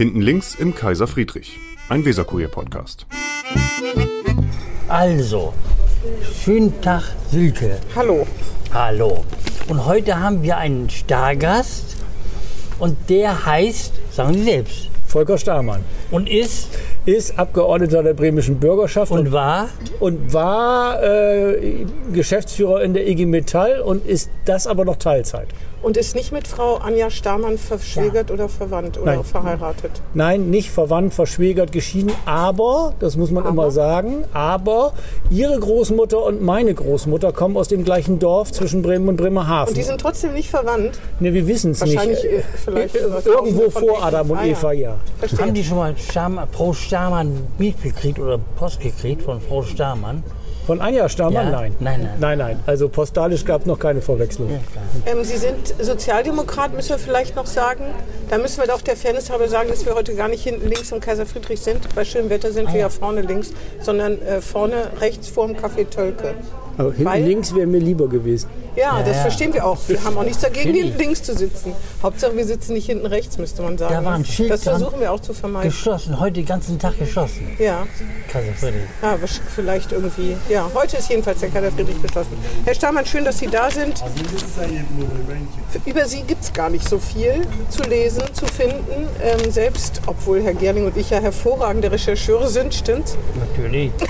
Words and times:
Hinten 0.00 0.22
links 0.22 0.54
im 0.54 0.74
Kaiser 0.74 1.06
Friedrich, 1.06 1.58
ein 1.90 2.02
Weserkurier-Podcast. 2.06 3.04
Also, 4.88 5.52
schönen 6.42 6.80
Tag, 6.80 7.02
Silke. 7.30 7.76
Hallo. 7.94 8.26
Hallo. 8.72 9.26
Und 9.68 9.84
heute 9.84 10.18
haben 10.18 10.42
wir 10.42 10.56
einen 10.56 10.88
Stargast 10.88 11.98
und 12.78 12.96
der 13.10 13.44
heißt, 13.44 13.92
sagen 14.10 14.32
Sie 14.32 14.44
selbst, 14.44 14.88
Volker 15.06 15.36
Stamann 15.36 15.84
und 16.10 16.30
ist 16.30 16.70
ist 17.04 17.38
Abgeordneter 17.38 18.02
der 18.02 18.14
bremischen 18.14 18.58
Bürgerschaft 18.58 19.12
und 19.12 19.32
war 19.32 19.68
und 19.98 20.32
war 20.32 21.02
äh, 21.02 21.84
Geschäftsführer 22.12 22.82
in 22.82 22.94
der 22.94 23.06
IG 23.06 23.26
Metall 23.26 23.80
und 23.80 24.06
ist 24.06 24.30
das 24.46 24.66
aber 24.66 24.86
noch 24.86 24.96
Teilzeit. 24.96 25.48
Und 25.82 25.96
ist 25.96 26.14
nicht 26.14 26.30
mit 26.30 26.46
Frau 26.46 26.74
Anja 26.76 27.08
Stamann 27.10 27.56
verschwägert 27.56 28.30
oder 28.30 28.50
verwandt 28.50 28.98
oder 28.98 29.16
Nein. 29.16 29.24
verheiratet? 29.24 29.90
Nein, 30.12 30.50
nicht 30.50 30.70
verwandt, 30.70 31.14
verschwägert, 31.14 31.72
geschieden, 31.72 32.12
aber, 32.26 32.92
das 33.00 33.16
muss 33.16 33.30
man 33.30 33.46
immer 33.46 33.70
sagen, 33.70 34.24
aber 34.34 34.92
ihre 35.30 35.58
Großmutter 35.58 36.22
und 36.22 36.42
meine 36.42 36.74
Großmutter 36.74 37.32
kommen 37.32 37.56
aus 37.56 37.68
dem 37.68 37.82
gleichen 37.84 38.18
Dorf 38.18 38.52
zwischen 38.52 38.82
Bremen 38.82 39.08
und 39.08 39.16
Bremerhaven. 39.16 39.70
Und 39.70 39.76
die 39.78 39.82
sind 39.82 40.00
trotzdem 40.00 40.34
nicht 40.34 40.50
verwandt? 40.50 40.98
ne, 41.18 41.32
wir 41.32 41.46
wissen 41.46 41.70
es 41.70 41.82
nicht. 41.82 41.94
Wahrscheinlich 41.96 42.24
äh, 42.24 42.42
vielleicht 42.62 42.96
Äh, 42.96 43.00
Irgendwo 43.24 43.70
vor. 43.70 44.02
Adam 44.04 44.30
und 44.30 44.38
Ah, 44.38 44.44
ja. 44.44 44.52
Eva, 44.52 44.72
ja. 44.72 44.96
Verstehe. 45.18 45.40
haben 45.40 45.54
die 45.54 45.64
schon 45.64 45.78
mal 45.78 45.96
Stamann, 45.96 46.46
Frau 46.52 46.72
Stamann 46.74 47.46
Brief 47.56 47.82
gekriegt 47.82 48.18
oder 48.18 48.38
Post 48.56 48.80
gekriegt 48.80 49.22
von 49.22 49.40
Frau 49.40 49.62
Stamann? 49.62 50.22
Von 50.70 50.80
Anja 50.80 51.08
Stamann? 51.08 51.46
Ja? 51.46 51.50
Nein. 51.50 51.74
Nein, 51.80 52.00
nein. 52.00 52.16
Nein, 52.20 52.38
nein. 52.38 52.60
Also 52.64 52.88
postalisch 52.88 53.44
gab 53.44 53.62
es 53.62 53.66
noch 53.66 53.80
keine 53.80 54.00
Verwechslung. 54.00 54.50
Ähm, 55.04 55.24
Sie 55.24 55.36
sind 55.36 55.74
Sozialdemokrat, 55.80 56.72
müssen 56.74 56.90
wir 56.90 56.98
vielleicht 57.00 57.34
noch 57.34 57.46
sagen. 57.46 57.86
Da 58.28 58.38
müssen 58.38 58.60
wir 58.60 58.68
doch 58.68 58.80
der 58.80 58.94
Fairness 58.94 59.30
halber 59.30 59.48
sagen, 59.48 59.68
dass 59.68 59.84
wir 59.84 59.96
heute 59.96 60.14
gar 60.14 60.28
nicht 60.28 60.44
hinten 60.44 60.68
links 60.68 60.92
im 60.92 61.00
Kaiser 61.00 61.26
Friedrich 61.26 61.60
sind. 61.60 61.92
Bei 61.96 62.04
schönem 62.04 62.30
Wetter 62.30 62.52
sind 62.52 62.72
wir 62.72 62.78
ja 62.78 62.88
vorne 62.88 63.22
links, 63.22 63.52
sondern 63.80 64.22
äh, 64.22 64.40
vorne 64.40 64.92
rechts 65.00 65.26
vor 65.26 65.48
dem 65.48 65.56
Café 65.56 65.90
Tölke. 65.90 66.34
Aber 66.80 66.92
hinten 66.92 67.04
Weil- 67.04 67.24
links 67.24 67.54
wäre 67.54 67.66
mir 67.66 67.78
lieber 67.78 68.08
gewesen. 68.08 68.48
Ja, 68.74 69.02
das 69.02 69.16
ja. 69.16 69.22
verstehen 69.22 69.52
wir 69.52 69.66
auch. 69.66 69.76
Wir 69.88 70.02
haben 70.02 70.16
auch 70.16 70.22
nichts 70.22 70.40
dagegen, 70.40 70.72
hinten 70.72 70.96
links 70.98 71.22
zu 71.22 71.36
sitzen. 71.36 71.72
Hauptsache, 72.02 72.34
wir 72.36 72.46
sitzen 72.46 72.72
nicht 72.72 72.86
hinten 72.86 73.04
rechts, 73.04 73.36
müsste 73.36 73.60
man 73.62 73.76
sagen. 73.76 73.92
Da 73.92 74.04
war 74.04 74.14
ein 74.14 74.24
Schild 74.24 74.50
das 74.50 74.62
dran. 74.62 74.78
versuchen 74.78 75.00
wir 75.00 75.12
auch 75.12 75.20
zu 75.20 75.34
vermeiden. 75.34 75.68
Geschlossen, 75.70 76.18
heute 76.20 76.34
den 76.34 76.46
ganzen 76.46 76.78
Tag 76.78 76.98
geschlossen. 76.98 77.48
Ja. 77.58 77.86
Kaiser 78.28 78.52
Friedrich. 78.54 78.82
Ja, 79.02 79.18
vielleicht 79.54 79.92
irgendwie. 79.92 80.36
Ja, 80.48 80.70
heute 80.72 80.96
ist 80.96 81.10
jedenfalls 81.10 81.40
der 81.40 81.50
Kaiser 81.50 81.70
Friedrich 81.72 82.00
geschlossen. 82.00 82.32
Herr 82.64 82.74
Stamann, 82.74 83.04
schön, 83.04 83.24
dass 83.24 83.38
Sie 83.40 83.48
da 83.48 83.70
sind. 83.70 84.02
Über 85.84 86.06
Sie 86.06 86.22
gibt 86.22 86.42
es 86.44 86.52
gar 86.52 86.70
nicht 86.70 86.88
so 86.88 86.98
viel 86.98 87.46
zu 87.68 87.82
lesen, 87.82 88.22
zu 88.32 88.46
finden. 88.46 89.08
Ähm, 89.22 89.50
selbst, 89.50 90.00
obwohl 90.06 90.40
Herr 90.42 90.54
Gerling 90.54 90.86
und 90.86 90.96
ich 90.96 91.10
ja 91.10 91.18
hervorragende 91.18 91.90
Rechercheure 91.92 92.48
sind, 92.48 92.72
stimmt's? 92.72 93.18
Natürlich. 93.38 93.90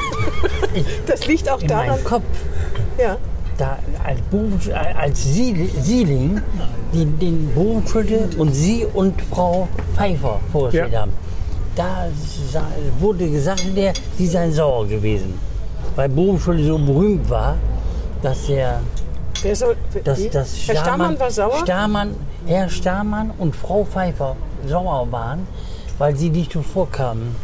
Das 1.06 1.26
liegt 1.26 1.48
auch 1.50 1.60
In 1.60 1.66
daran. 1.68 2.04
Kopf. 2.04 2.22
Ja. 3.00 3.16
da 3.58 3.78
als, 4.04 4.20
Buben, 4.30 4.58
als 4.98 5.22
Sie, 5.24 5.70
Sieling 5.80 6.40
die, 6.92 7.04
den 7.04 7.52
Bogenschulte 7.54 8.28
und 8.38 8.52
Sie 8.52 8.86
und 8.92 9.20
Frau 9.22 9.68
Pfeiffer 9.94 10.40
vorgestellt 10.52 10.92
Ja. 10.92 11.00
haben. 11.02 11.12
Da 11.76 12.08
wurde 12.98 13.30
gesagt, 13.30 13.64
der, 13.76 13.92
Sie 14.18 14.26
seien 14.26 14.52
sauer 14.52 14.86
gewesen. 14.86 15.38
Weil 15.96 16.08
Bogenschulte 16.08 16.64
so 16.64 16.78
berühmt 16.78 17.28
war, 17.30 17.56
dass 18.22 18.46
der 18.46 18.80
Wer 19.42 19.56
soll, 19.56 19.76
dass, 20.04 20.18
wie? 20.18 20.28
dass 20.28 20.54
Herr 20.68 20.76
Stamann 20.76 21.18
war 21.18 21.30
sauer? 21.30 21.58
Stamann, 21.62 22.14
Herr 22.46 22.68
Stamann 22.68 23.30
und 23.38 23.56
Frau 23.56 23.84
Pfeiffer 23.84 24.36
sauer 24.66 25.06
waren, 25.10 25.46
weil 25.98 26.14
sie 26.16 26.28
nicht 26.28 26.52
vorkamen. 26.52 27.34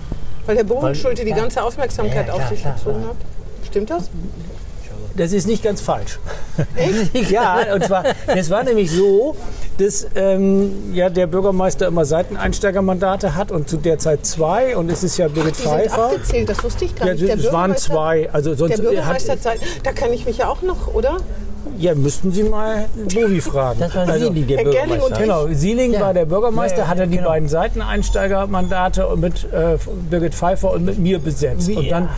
Weil 0.45 0.57
Herr 0.59 0.65
Bogenschulte 0.65 1.25
die 1.25 1.33
ganze 1.33 1.62
Aufmerksamkeit 1.62 2.27
Ja, 2.27 2.33
auf 2.34 2.39
klar, 2.41 2.49
sich 2.51 2.61
klar, 2.61 2.75
gezogen 2.75 2.99
klar. 2.99 3.09
hat. 3.11 3.17
Stimmt 3.67 3.91
das? 3.91 4.11
Das 5.16 5.32
ist 5.32 5.47
nicht 5.47 5.62
ganz 5.62 5.81
falsch. 5.81 6.19
ja, 7.31 7.75
und 7.75 7.84
zwar, 7.84 8.04
es 8.27 8.50
war 8.50 8.62
nämlich 8.65 8.91
so, 8.91 9.34
dass 9.78 10.06
ähm, 10.15 10.93
ja, 10.94 11.09
der 11.10 11.27
Bürgermeister 11.27 11.87
immer 11.87 12.04
Seiteneinsteigermandate 12.04 13.34
hat 13.34 13.50
und 13.50 13.69
zu 13.69 13.77
der 13.77 13.99
Zeit 13.99 14.25
zwei 14.27 14.77
und 14.77 14.91
es 14.91 15.03
ist 15.04 15.16
ja 15.16 15.28
Birgit 15.28 15.56
Die 15.59 15.62
sind 15.62 15.71
Pfeiffer. 15.71 16.04
abgezählt, 16.06 16.49
das 16.49 16.62
wusste 16.65 16.84
ich 16.84 16.94
gar 16.94 17.09
Ja, 17.09 17.15
nicht. 17.15 17.27
Der 17.28 17.37
es 17.37 17.53
waren 17.53 17.77
zwei. 17.77 18.31
Also 18.32 18.54
sonst 18.54 18.77
Der 18.77 18.82
Bürgermeister 18.82 19.32
hat, 19.32 19.38
hat 19.38 19.43
Zeit. 19.43 19.60
Da 19.82 19.93
kann 19.93 20.12
ich 20.12 20.27
mich 20.27 20.38
ja 20.38 20.49
auch 20.49 20.62
noch, 20.62 20.93
oder? 20.94 21.19
Ja, 21.78 21.94
müssten 21.94 22.32
Sie 22.32 22.42
mal 22.44 22.87
Bovi 23.14 23.41
fragen. 23.41 23.81
Das 23.81 23.94
war 23.94 24.09
also, 24.09 24.26
Sieling, 24.26 24.47
der 24.47 24.56
Herr 24.59 24.64
Gerling 24.64 24.88
Bürgermeister. 24.98 25.14
und 25.16 25.19
Genau, 25.22 25.47
Sieling 25.59 25.92
Ja. 25.92 26.00
war 26.00 26.14
der 26.14 26.25
Bürgermeister, 26.26 26.78
Ja, 26.78 26.84
ja, 26.84 26.88
hat 26.91 26.98
er 26.98 27.06
die 27.06 27.16
genau. 27.16 27.28
beiden 27.28 27.48
Seiteneinsteigermandate 27.48 29.06
mit 29.16 29.44
äh, 29.53 29.76
Birgit 30.10 30.34
Pfeiffer 30.34 30.72
und 30.72 30.84
mit 30.84 30.98
mir 30.98 31.19
besetzt. 31.19 31.69
Wie- 31.69 31.76
Und 31.76 31.91
dann 31.91 32.09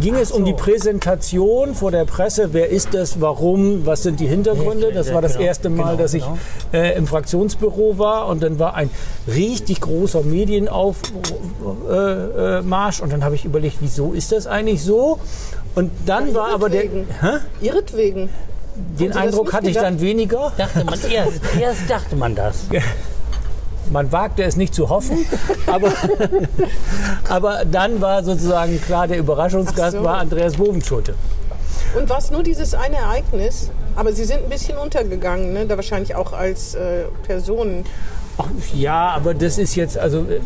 ging 0.00 0.14
es 0.14 0.30
um 0.30 0.44
die 0.44 0.52
Präsentation 0.52 1.74
vor 1.74 1.90
der 1.90 2.04
Presse. 2.04 2.48
Wer 2.52 2.68
ist 2.70 2.94
das, 2.94 3.20
warum, 3.20 3.86
was 3.86 4.02
sind 4.02 4.20
die 4.20 4.26
Hintergründe? 4.26 4.92
Das 4.92 5.12
war 5.12 5.22
das 5.22 5.34
genau, 5.34 5.44
erste 5.46 5.68
Mal, 5.70 5.92
genau, 5.92 6.02
dass 6.02 6.14
ich 6.14 6.22
genau. 6.24 6.38
äh, 6.72 6.96
im 6.96 7.06
Fraktionsbüro 7.06 7.98
war. 7.98 8.26
Und 8.28 8.42
dann 8.42 8.58
war 8.58 8.74
ein 8.74 8.90
richtig 9.26 9.80
großer 9.80 10.22
Medienaufmarsch. 10.22 11.00
Äh, 11.90 13.00
äh, 13.00 13.02
und 13.04 13.12
dann 13.12 13.24
habe 13.24 13.34
ich 13.34 13.44
überlegt, 13.44 13.76
wieso 13.80 14.12
ist 14.12 14.32
das 14.32 14.46
eigentlich 14.46 14.82
so? 14.82 15.18
Und 15.74 15.90
dann 16.06 16.34
war 16.34 16.52
aber 16.54 16.68
der, 16.68 16.84
ihretwegen. 16.84 17.06
Hä? 17.20 17.38
Ihretwegen. 17.60 18.28
Den 18.98 19.12
Eindruck 19.12 19.52
hatte 19.52 19.66
ich 19.66 19.74
gedacht? 19.74 19.86
dann 19.86 20.00
weniger. 20.00 20.52
Dachte 20.56 20.84
man 20.84 21.00
erst, 21.10 21.40
erst 21.60 21.90
dachte 21.90 22.16
man 22.16 22.34
das. 22.34 22.66
Man 23.90 24.12
wagte 24.12 24.42
es 24.42 24.56
nicht 24.56 24.74
zu 24.74 24.90
hoffen, 24.90 25.24
aber, 25.66 25.92
aber 27.28 27.64
dann 27.64 28.00
war 28.00 28.22
sozusagen 28.22 28.80
klar, 28.82 29.08
der 29.08 29.18
Überraschungsgast 29.18 29.96
Ach 29.96 30.00
so. 30.00 30.04
war 30.04 30.18
Andreas 30.18 30.56
Bovenschulte. 30.56 31.14
Und 31.96 32.08
war 32.10 32.18
es 32.18 32.30
nur 32.30 32.42
dieses 32.42 32.74
eine 32.74 32.96
Ereignis? 32.96 33.70
Aber 33.96 34.12
Sie 34.12 34.24
sind 34.24 34.42
ein 34.44 34.48
bisschen 34.50 34.76
untergegangen, 34.76 35.52
ne? 35.54 35.66
da 35.66 35.76
wahrscheinlich 35.76 36.14
auch 36.14 36.32
als 36.32 36.74
äh, 36.74 37.04
Person. 37.26 37.84
Ja, 38.74 39.10
aber 39.10 39.34
das 39.34 39.58
ist 39.58 39.74
jetzt, 39.74 39.98
also 39.98 40.20
äh, 40.20 40.40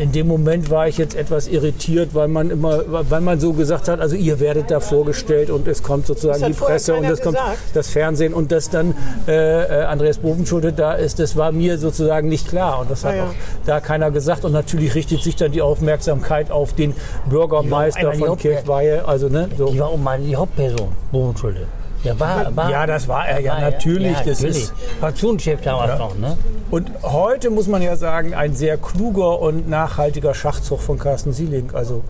in 0.00 0.12
dem 0.12 0.26
Moment 0.26 0.70
war 0.70 0.88
ich 0.88 0.98
jetzt 0.98 1.14
etwas 1.14 1.48
irritiert, 1.48 2.14
weil 2.14 2.28
man 2.28 2.50
immer, 2.50 2.82
weil 3.08 3.20
man 3.20 3.40
so 3.40 3.52
gesagt 3.52 3.88
hat, 3.88 4.00
also 4.00 4.16
ihr 4.16 4.40
werdet 4.40 4.70
da 4.70 4.80
vorgestellt 4.80 5.50
und 5.50 5.66
es 5.68 5.82
kommt 5.82 6.06
sozusagen 6.06 6.44
die 6.46 6.52
Presse 6.52 6.94
und 6.94 7.04
es 7.04 7.20
kommt 7.22 7.38
das 7.72 7.90
Fernsehen 7.90 8.34
und 8.34 8.52
dass 8.52 8.70
dann 8.70 8.94
äh, 9.26 9.62
äh, 9.62 9.84
Andreas 9.84 10.18
Bovenschulte 10.18 10.72
da 10.72 10.92
ist, 10.94 11.18
das 11.18 11.36
war 11.36 11.52
mir 11.52 11.78
sozusagen 11.78 12.28
nicht 12.28 12.48
klar 12.48 12.80
und 12.80 12.90
das 12.90 13.04
hat 13.04 13.14
Ah, 13.14 13.16
ja. 13.16 13.24
auch 13.24 13.34
da 13.66 13.80
keiner 13.80 14.10
gesagt 14.10 14.44
und 14.44 14.52
natürlich 14.52 14.94
richtet 14.94 15.22
sich 15.22 15.36
dann 15.36 15.52
die 15.52 15.62
Aufmerksamkeit 15.62 16.50
auf 16.50 16.72
den 16.72 16.94
Bürgermeister 17.30 18.12
von 18.14 18.36
Kirchweihe, 18.36 19.06
also 19.06 19.28
ne, 19.28 19.48
so. 19.56 19.66
Die 19.66 19.78
war 19.78 19.88
auch 19.88 19.96
mal 19.96 20.18
die 20.18 20.34
Hauptperson, 20.34 20.88
Bogenschulte. 21.12 21.66
Der 22.04 22.20
war, 22.20 22.54
war, 22.54 22.70
Ja, 22.70 22.86
das 22.86 23.08
war 23.08 23.26
er, 23.26 23.40
ja, 23.40 23.52
war 23.54 23.60
natürlich, 23.60 24.12
Ja, 24.12 24.18
das 24.24 24.40
natürlich. 24.40 24.62
ist- 24.64 24.72
Fraktionschef 25.00 25.60
damals 25.62 25.98
noch, 25.98 26.16
ne? 26.18 26.36
Und 26.70 26.90
heute 27.02 27.50
muss 27.50 27.66
man 27.66 27.82
ja 27.82 27.96
sagen, 27.96 28.34
ein 28.34 28.54
sehr 28.54 28.76
kluger 28.76 29.40
und 29.40 29.68
nachhaltiger 29.68 30.34
Schachzug 30.34 30.80
von 30.80 30.98
Carsten 30.98 31.32
Sieling. 31.32 31.70
Also 31.72 32.02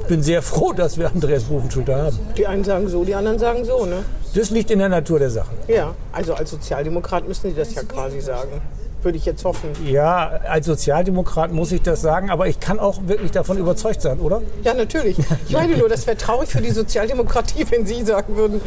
ich 0.00 0.06
bin 0.06 0.22
sehr 0.22 0.42
froh, 0.42 0.72
dass 0.72 0.96
wir 0.98 1.08
Andreas 1.08 1.44
Bovenschulte 1.44 1.94
haben. 1.94 2.18
Die 2.36 2.46
einen 2.46 2.64
sagen 2.64 2.88
so, 2.88 3.04
die 3.04 3.14
anderen 3.14 3.38
sagen 3.38 3.64
so. 3.64 3.84
Ne? 3.84 4.04
Das 4.34 4.50
liegt 4.50 4.70
in 4.70 4.78
der 4.78 4.88
Natur 4.88 5.18
der 5.18 5.30
Sache. 5.30 5.50
Ja, 5.66 5.94
also 6.12 6.34
als 6.34 6.50
Sozialdemokrat 6.50 7.26
müssen 7.26 7.50
Sie 7.50 7.56
das 7.56 7.74
ja 7.74 7.82
quasi 7.82 8.20
sagen. 8.20 8.60
Würde 9.02 9.18
ich 9.18 9.26
jetzt 9.26 9.44
hoffen. 9.44 9.70
Ja, 9.84 10.40
als 10.48 10.66
Sozialdemokrat 10.66 11.52
muss 11.52 11.70
ich 11.70 11.82
das 11.82 12.00
sagen, 12.00 12.30
aber 12.30 12.48
ich 12.48 12.58
kann 12.58 12.80
auch 12.80 13.06
wirklich 13.06 13.30
davon 13.30 13.58
überzeugt 13.58 14.02
sein, 14.02 14.18
oder? 14.18 14.42
Ja, 14.64 14.74
natürlich. 14.74 15.16
Ich 15.46 15.52
meine 15.52 15.76
nur, 15.76 15.88
das 15.88 16.06
wäre 16.06 16.16
traurig 16.16 16.48
für 16.48 16.60
die 16.60 16.72
Sozialdemokratie, 16.72 17.66
wenn 17.70 17.86
Sie 17.86 18.02
sagen 18.04 18.36
würden, 18.36 18.60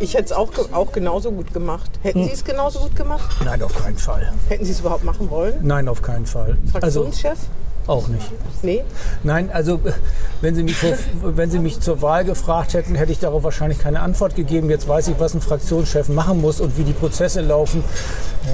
ich 0.00 0.14
hätte 0.14 0.24
es 0.24 0.32
auch, 0.32 0.50
auch 0.72 0.90
genauso 0.92 1.30
gut 1.30 1.52
gemacht. 1.52 1.90
Hätten 2.02 2.24
Sie 2.24 2.32
es 2.32 2.44
genauso 2.44 2.80
gut 2.80 2.96
gemacht? 2.96 3.36
Nein, 3.44 3.62
auf 3.62 3.74
keinen 3.74 3.98
Fall. 3.98 4.32
Hätten 4.48 4.64
Sie 4.64 4.72
es 4.72 4.80
überhaupt 4.80 5.04
machen 5.04 5.30
wollen? 5.30 5.54
Nein, 5.62 5.88
auf 5.88 6.02
keinen 6.02 6.26
Fall. 6.26 6.56
Also 6.80 7.02
Fraktionschef? 7.04 7.38
Auch 7.86 8.08
nicht. 8.08 8.30
Nee? 8.62 8.84
Nein, 9.22 9.50
also 9.52 9.80
wenn 10.40 10.54
Sie, 10.54 10.62
mich 10.62 10.76
vor, 10.76 10.92
wenn 11.22 11.50
Sie 11.50 11.58
mich 11.58 11.80
zur 11.80 12.02
Wahl 12.02 12.24
gefragt 12.24 12.74
hätten, 12.74 12.94
hätte 12.94 13.12
ich 13.12 13.18
darauf 13.18 13.42
wahrscheinlich 13.42 13.78
keine 13.78 14.00
Antwort 14.00 14.34
gegeben. 14.34 14.70
Jetzt 14.70 14.88
weiß 14.88 15.08
ich, 15.08 15.20
was 15.20 15.34
ein 15.34 15.40
Fraktionschef 15.40 16.08
machen 16.08 16.40
muss 16.40 16.60
und 16.60 16.78
wie 16.78 16.84
die 16.84 16.92
Prozesse 16.92 17.40
laufen. 17.40 17.84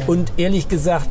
Und 0.06 0.32
ehrlich 0.36 0.68
gesagt, 0.68 1.08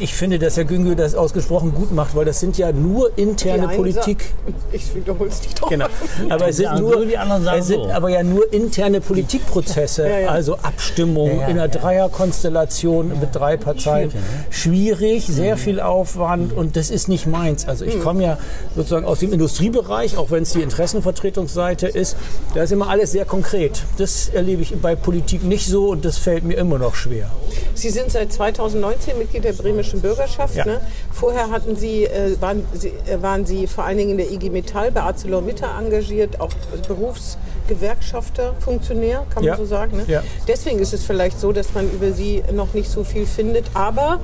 ich 0.00 0.14
finde, 0.14 0.38
dass 0.38 0.56
Herr 0.56 0.64
Güngö 0.64 0.94
das 0.94 1.14
ausgesprochen 1.14 1.74
gut 1.74 1.92
macht, 1.92 2.14
weil 2.16 2.24
das 2.24 2.40
sind 2.40 2.56
ja 2.58 2.72
nur 2.72 3.16
interne 3.18 3.68
Politik. 3.68 4.32
Ich 4.72 4.94
wiederhole 4.94 5.28
es 5.30 5.42
nicht 5.42 5.60
doch. 5.62 5.68
Genau. 5.68 5.86
Aber 6.28 6.48
es 6.48 6.56
sind 6.56 6.78
nur, 6.78 6.94
so, 6.94 7.04
die 7.04 7.16
anderen 7.18 7.44
sagen 7.44 7.60
es 7.60 7.66
sind 7.66 7.84
so. 7.84 7.90
aber 7.90 8.08
ja 8.10 8.22
nur 8.22 8.52
interne 8.52 9.00
Politikprozesse, 9.00 10.08
Ja, 10.08 10.18
ja. 10.18 10.28
also 10.30 10.56
Abstimmung 10.56 11.28
Ja, 11.28 11.34
ja, 11.42 11.46
in 11.48 11.58
einer 11.58 11.72
ja. 11.72 11.78
Dreierkonstellation 11.80 13.08
mit 13.20 13.34
drei 13.34 13.56
Parteien. 13.56 14.12
Schwierig, 14.50 15.28
Mhm. 15.28 15.32
sehr 15.32 15.56
viel 15.56 15.80
Aufwand 15.80 16.52
und 16.56 16.76
das 16.76 16.90
ist 16.90 17.08
nicht 17.08 17.26
meins. 17.26 17.66
Also 17.68 17.84
ich 17.84 18.00
komme 18.00 18.22
ja 18.22 18.38
sozusagen 18.76 19.06
aus 19.06 19.18
dem 19.20 19.32
Industriebereich, 19.32 20.16
auch 20.16 20.30
wenn 20.30 20.42
es 20.44 20.52
die 20.52 20.62
Interessenvertretungsseite 20.62 21.88
ist. 21.88 22.16
Da 22.54 22.62
ist 22.62 22.72
immer 22.72 22.88
alles 22.88 23.12
sehr 23.12 23.24
konkret. 23.24 23.82
Das 23.98 24.28
erlebe 24.28 24.62
ich 24.62 24.74
bei 24.80 24.94
Politik 24.94 25.44
nicht 25.44 25.66
so 25.66 25.88
und 25.88 26.04
das 26.04 26.18
fällt 26.18 26.44
mir 26.44 26.54
immer 26.54 26.78
noch 26.78 26.94
schwer. 26.94 27.30
Sie 27.74 27.90
sind 27.90 28.10
seit 28.10 28.32
2019 28.32 29.18
Mitglied 29.18 29.44
der 29.44 29.52
bremischen 29.52 29.89
italienischen 29.90 30.00
Bürgerschaft. 30.00 30.54
Ja. 30.54 30.64
Ne? 30.64 30.80
Vorher 31.12 31.50
hatten 31.50 31.76
Sie, 31.76 32.04
äh, 32.04 32.40
waren, 32.40 32.64
Sie, 32.72 32.88
äh, 33.06 33.20
waren 33.22 33.46
Sie 33.46 33.66
vor 33.66 33.84
allen 33.84 33.98
Dingen 33.98 34.10
in 34.12 34.18
der 34.18 34.30
IG 34.30 34.50
Metall 34.50 34.90
bei 34.90 35.02
ArcelorMittal 35.02 35.82
engagiert, 35.84 36.40
auch 36.40 36.50
Berufsgewerkschafter, 36.88 38.54
Funktionär, 38.60 39.26
kann 39.32 39.44
man 39.44 39.52
Ja. 39.52 39.56
so 39.56 39.64
sagen. 39.64 39.96
Ne? 39.98 40.04
Ja. 40.06 40.22
Deswegen 40.48 40.78
ist 40.78 40.92
es 40.92 41.04
vielleicht 41.04 41.40
so, 41.40 41.52
dass 41.52 41.74
man 41.74 41.90
über 41.90 42.12
Sie 42.12 42.42
noch 42.52 42.74
nicht 42.74 42.90
so 42.90 43.04
viel 43.04 43.26
findet. 43.26 43.66
Aber 43.74 44.20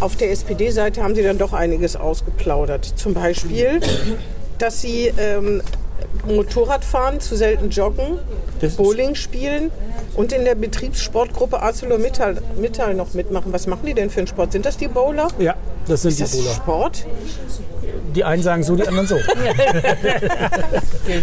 auf 0.00 0.16
der 0.16 0.30
SPD-Seite 0.30 1.02
haben 1.02 1.14
Sie 1.14 1.22
dann 1.22 1.38
doch 1.38 1.52
einiges 1.52 1.96
ausgeplaudert. 1.96 2.84
Zum 2.96 3.14
Beispiel, 3.14 3.80
dass 4.58 4.80
Sie 4.80 5.12
ähm, 5.18 5.62
Motorrad 6.26 6.84
fahren, 6.84 7.20
zu 7.20 7.36
selten 7.36 7.70
joggen, 7.70 8.18
Das 8.60 8.76
Bowling 8.76 9.14
spielen 9.14 9.70
und 10.14 10.32
in 10.32 10.44
der 10.44 10.54
Betriebssportgruppe 10.54 11.60
ArcelorMittal 11.62 12.38
Mittal 12.56 12.94
noch 12.94 13.14
mitmachen. 13.14 13.52
Was 13.52 13.66
machen 13.66 13.86
die 13.86 13.94
denn 13.94 14.10
für 14.10 14.18
einen 14.20 14.26
Sport? 14.26 14.52
Sind 14.52 14.66
das 14.66 14.76
die 14.76 14.88
Bowler? 14.88 15.28
Ja, 15.38 15.54
das 15.86 16.02
sind 16.02 16.10
Ist 16.12 16.20
das 16.20 16.30
die 16.32 16.38
Bowler. 16.38 16.54
Sport? 16.54 17.06
Die 18.14 18.24
einen 18.24 18.42
sagen 18.42 18.62
so, 18.62 18.76
die 18.76 18.86
anderen 18.88 19.06
so. 19.06 19.16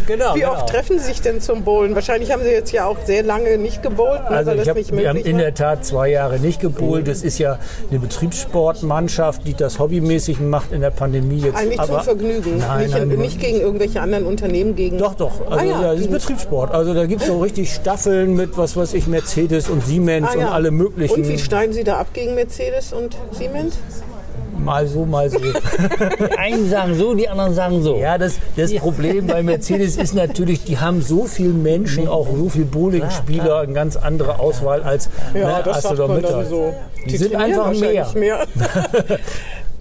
Genau. 0.07 0.35
Wie 0.35 0.45
oft 0.45 0.69
treffen 0.69 0.97
Sie 0.97 1.05
sich 1.05 1.21
denn 1.21 1.41
zum 1.41 1.63
Bowlen? 1.63 1.93
Wahrscheinlich 1.95 2.31
haben 2.31 2.41
Sie 2.43 2.49
jetzt 2.49 2.71
ja 2.71 2.85
auch 2.85 2.97
sehr 3.05 3.21
lange 3.23 3.57
nicht 3.57 3.83
gebowlt, 3.83 4.21
Also 4.27 4.51
ich 4.51 4.59
das 4.59 4.69
hab, 4.69 4.77
nicht 4.77 4.95
wir 4.95 5.09
haben 5.09 5.17
in 5.19 5.37
der 5.37 5.53
Tat 5.53 5.83
zwei 5.85 6.09
Jahre 6.09 6.39
nicht 6.39 6.61
gebowlt. 6.61 7.07
Das 7.07 7.21
ist 7.21 7.37
ja 7.37 7.59
eine 7.89 7.99
Betriebssportmannschaft, 7.99 9.45
die 9.45 9.53
das 9.55 9.79
hobbymäßig 9.79 10.39
macht 10.39 10.71
in 10.71 10.81
der 10.81 10.91
Pandemie 10.91 11.39
jetzt. 11.41 11.57
Eigentlich 11.57 11.81
zum 11.81 11.95
aber 11.95 12.03
Vergnügen, 12.03 12.59
Nein, 12.59 12.83
nicht, 12.85 12.91
nein, 12.97 13.11
in, 13.11 13.19
nicht 13.19 13.39
gegen 13.41 13.59
irgendwelche 13.59 14.01
anderen 14.01 14.25
Unternehmen. 14.25 14.75
Gegen 14.75 14.97
Doch, 14.97 15.15
doch. 15.15 15.41
Also, 15.51 15.53
Ah, 15.57 15.63
ja, 15.63 15.81
ja, 15.81 15.91
das 15.93 16.01
ist 16.01 16.11
Betriebssport. 16.11 16.71
Also 16.71 16.93
da 16.93 17.05
gibt 17.05 17.21
es 17.21 17.27
so 17.27 17.39
richtig 17.39 17.73
Staffeln 17.73 18.35
mit, 18.35 18.57
was 18.57 18.77
weiß 18.77 18.93
ich, 18.93 19.07
Mercedes 19.07 19.69
und 19.69 19.85
Siemens 19.85 20.29
Ah, 20.33 20.37
ja. 20.39 20.47
und 20.47 20.53
alle 20.53 20.71
möglichen. 20.71 21.13
Und 21.13 21.27
wie 21.27 21.37
schneiden 21.39 21.73
Sie 21.73 21.83
da 21.83 21.97
ab 21.97 22.07
gegen 22.13 22.35
Mercedes 22.35 22.93
und 22.93 23.17
Siemens? 23.31 23.77
Mal 24.63 24.87
so, 24.87 25.05
mal 25.05 25.29
so. 25.29 25.39
Die 25.39 26.37
einen 26.37 26.69
sagen 26.69 26.95
so, 26.95 27.13
die 27.13 27.27
anderen 27.27 27.53
sagen 27.53 27.81
so. 27.81 27.97
Ja, 27.97 28.17
das, 28.17 28.39
das 28.55 28.73
Problem 28.75 29.27
bei 29.27 29.43
Mercedes 29.43 29.97
ist 29.97 30.13
natürlich, 30.13 30.63
die 30.63 30.77
haben 30.77 31.01
so 31.01 31.25
viele 31.25 31.53
Menschen, 31.53 32.07
auch 32.07 32.27
so 32.35 32.49
viele 32.49 32.65
Bowlingspieler, 32.65 33.59
eine 33.59 33.73
ganz 33.73 33.95
andere 33.95 34.39
Auswahl 34.39 34.83
als 34.83 35.09
ne, 35.33 35.45
ArcelorMittal. 35.45 36.45
Die, 37.05 37.17
sind 37.17 37.33
trainieren 37.33 37.59
einfach 37.59 37.79
mehr. 37.79 38.07
mehr. 38.15 38.47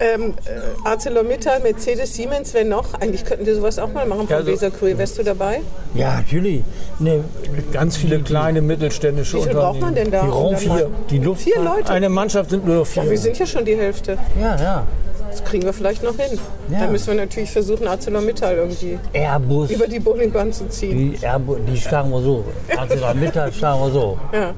ähm, 0.03 0.33
äh, 0.45 0.87
ArcelorMittal, 0.87 1.59
Mercedes, 1.61 2.13
Siemens, 2.15 2.53
wer 2.53 2.65
noch? 2.65 2.93
Eigentlich 2.95 3.23
könnten 3.25 3.45
wir 3.45 3.55
sowas 3.55 3.79
auch 3.79 3.91
mal 3.91 4.05
machen 4.05 4.27
Ja, 4.29 4.37
vom 4.37 4.45
so- 4.45 4.51
Weserkurier. 4.51 4.97
Wärst 4.97 5.17
du 5.17 5.23
dabei? 5.23 5.61
Ja, 5.93 6.15
natürlich. 6.17 6.63
Ne, 6.99 7.23
Ganz 7.71 7.97
viele 7.97 8.19
kleine 8.21 8.61
mittelständische 8.61 9.37
Wie 9.37 9.43
viel 9.43 9.53
braucht 9.53 9.79
man 9.81 9.95
denn 9.95 10.11
da? 10.11 10.23
Die 10.23 10.29
Raum 10.29 10.57
vier. 10.57 10.89
die 11.09 11.19
Luft. 11.19 11.41
Vier 11.41 11.59
Leute? 11.61 11.89
Eine 11.91 12.09
Mannschaft 12.09 12.49
sind 12.49 12.65
nur 12.67 12.85
vier. 12.85 13.03
Ja, 13.03 13.09
wir 13.09 13.17
sind 13.17 13.37
ja 13.39 13.45
schon 13.45 13.65
die 13.65 13.75
Hälfte. 13.77 14.17
Ja, 14.39 14.55
ja. 14.61 14.87
Das 15.29 15.43
kriegen 15.43 15.63
wir 15.63 15.73
vielleicht 15.73 16.03
noch 16.03 16.15
hin. 16.15 16.37
Ja. 16.69 16.81
Dann 16.81 16.91
müssen 16.91 17.07
wir 17.07 17.15
natürlich 17.25 17.49
versuchen, 17.49 17.87
ArcelorMittal 17.87 18.55
irgendwie 18.55 18.99
Airbus. 19.13 19.71
über 19.71 19.87
die 19.87 19.99
Bowlingbahn 19.99 20.53
zu 20.53 20.67
ziehen. 20.69 21.15
Die, 21.19 21.25
Airbus, 21.25 21.57
die 21.67 21.77
schlagen 21.79 22.11
wir 22.11 22.21
so. 22.21 22.43
Also 22.77 22.95
Mittag 23.19 23.53
schlagen 23.53 23.81
wir 23.81 23.91
so. 23.91 24.19
Ja. 24.31 24.53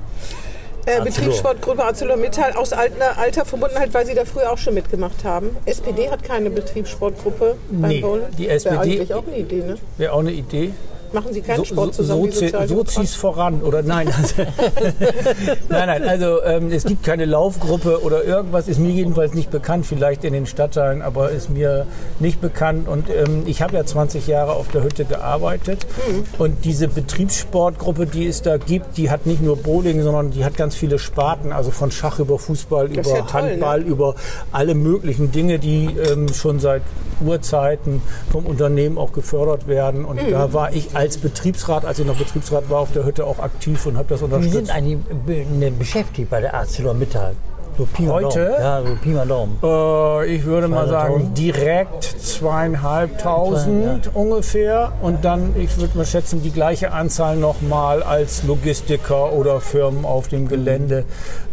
Äh, 0.86 1.02
Betriebssportgruppe 1.04 1.84
ArcelorMittal 1.84 2.54
aus 2.54 2.72
alter, 2.74 3.18
alter 3.18 3.46
Verbundenheit, 3.46 3.94
weil 3.94 4.06
Sie 4.06 4.14
da 4.14 4.24
früher 4.26 4.52
auch 4.52 4.58
schon 4.58 4.76
mitgemacht 4.76 5.24
haben. 5.24 5.56
SPD 5.66 6.10
hat 6.10 6.24
keine 6.24 6.50
Betriebssportgruppe 6.52 7.56
beim 7.72 7.90
Nee, 7.90 8.02
Bowlen. 8.02 8.24
die 8.38 8.44
Wäre 8.46 8.56
SPD 8.56 8.76
eigentlich 8.78 9.14
auch 9.14 9.26
eine 9.26 9.38
Idee, 9.38 9.64
ne? 9.64 9.78
Wäre 9.98 10.14
auch 10.14 10.20
eine 10.20 10.32
Idee. 10.32 10.74
Machen 11.16 11.34
Sie 11.34 11.42
keinen 11.42 11.58
So, 11.58 11.66
Sport 11.66 11.96
so, 11.96 12.04
zusammen 12.04 12.32
so, 12.32 12.68
so 12.68 12.84
zieh's 12.84 13.16
voran. 13.16 13.62
Oder 13.64 13.82
nein. 13.82 14.08
Also, 14.16 14.36
nein, 15.70 15.88
nein. 15.88 16.04
Also 16.08 16.44
ähm, 16.44 16.72
es 16.72 16.84
gibt 16.84 17.04
keine 17.04 17.26
Laufgruppe 17.26 18.04
oder 18.04 18.24
irgendwas. 18.24 18.68
Ist 18.68 18.80
mir 18.80 18.92
jedenfalls 18.92 19.34
nicht 19.34 19.50
bekannt. 19.50 19.86
Vielleicht 19.86 20.24
in 20.24 20.34
den 20.34 20.46
Stadtteilen, 20.46 21.02
aber 21.02 21.32
ist 21.32 21.50
mir 21.50 21.88
nicht 22.20 22.42
bekannt. 22.42 22.88
Und 22.88 23.10
ähm, 23.10 23.44
ich 23.46 23.62
habe 23.62 23.76
ja 23.76 23.86
20 23.86 24.28
Jahre 24.28 24.52
auf 24.54 24.68
der 24.70 24.84
Hütte 24.84 25.06
gearbeitet. 25.06 25.88
Mhm. 26.08 26.24
Und 26.38 26.66
diese 26.66 26.88
Betriebssportgruppe, 26.88 28.06
die 28.06 28.28
es 28.28 28.42
da 28.42 28.58
gibt, 28.58 28.98
die 28.98 29.10
hat 29.10 29.26
nicht 29.26 29.42
nur 29.42 29.58
Bowling, 29.58 30.02
sondern 30.04 30.32
die 30.32 30.44
hat 30.46 30.58
ganz 30.58 30.76
viele 30.76 31.00
Sparten. 31.00 31.52
Also 31.54 31.72
von 31.72 31.92
Schach 31.92 32.20
über 32.20 32.38
Fußball, 32.38 32.90
Das 32.90 33.08
über 33.08 33.18
ja 33.18 33.22
toll, 33.24 33.42
ne? 33.44 33.50
Handball, 33.52 33.82
über 33.82 34.16
alle 34.52 34.76
möglichen 34.76 35.32
Dinge, 35.32 35.60
die 35.60 35.96
ähm, 36.12 36.28
schon 36.34 36.60
seit 36.60 36.82
Urzeiten 37.26 38.02
vom 38.32 38.46
Unternehmen 38.46 38.98
auch 38.98 39.14
gefördert 39.14 39.68
werden. 39.68 40.04
Und 40.04 40.22
Mhm. 40.22 40.32
da 40.32 40.52
war 40.54 40.74
ich 40.74 40.96
als 40.96 41.05
Betriebsrat, 41.18 41.86
als 41.86 42.00
ich 42.00 42.06
noch 42.06 42.18
Betriebsrat 42.18 42.70
war, 42.70 42.80
auf 42.80 42.92
der 42.92 43.06
Hütte 43.06 43.26
auch 43.26 43.40
aktiv 43.40 43.86
und 43.86 43.98
habe 43.98 44.08
das 44.10 44.22
unterstützt. 44.22 44.54
sind 44.54 44.70
eigentlich 44.70 44.98
be- 45.26 45.46
ne, 45.46 45.72
beschäftigt 45.72 46.30
bei 46.30 46.42
der 46.42 46.54
ArcelorMittal. 46.56 47.36
So 47.78 47.86
Heute? 48.08 48.56
Ja, 48.58 48.82
so 48.82 48.96
Pi 48.96 49.10
mal 49.10 49.28
Daumen. 49.28 49.58
Äh, 49.62 50.34
ich 50.34 50.46
würde 50.46 50.70
mal 50.70 50.88
sagen, 50.88 51.16
200.000? 51.16 51.34
direkt 51.34 52.04
zweieinhalbtausend 52.04 54.12
ungefähr. 54.14 54.94
Und 55.02 55.26
dann, 55.26 55.54
ich 55.60 55.78
würde 55.78 55.98
mal 55.98 56.06
schätzen, 56.06 56.42
die 56.42 56.52
gleiche 56.52 56.94
Anzahl 56.94 57.36
nochmal 57.36 58.02
als 58.02 58.44
Logistiker 58.44 59.34
oder 59.34 59.60
Firmen 59.60 60.06
auf 60.06 60.30
dem 60.30 60.48
Gelände, 60.48 61.04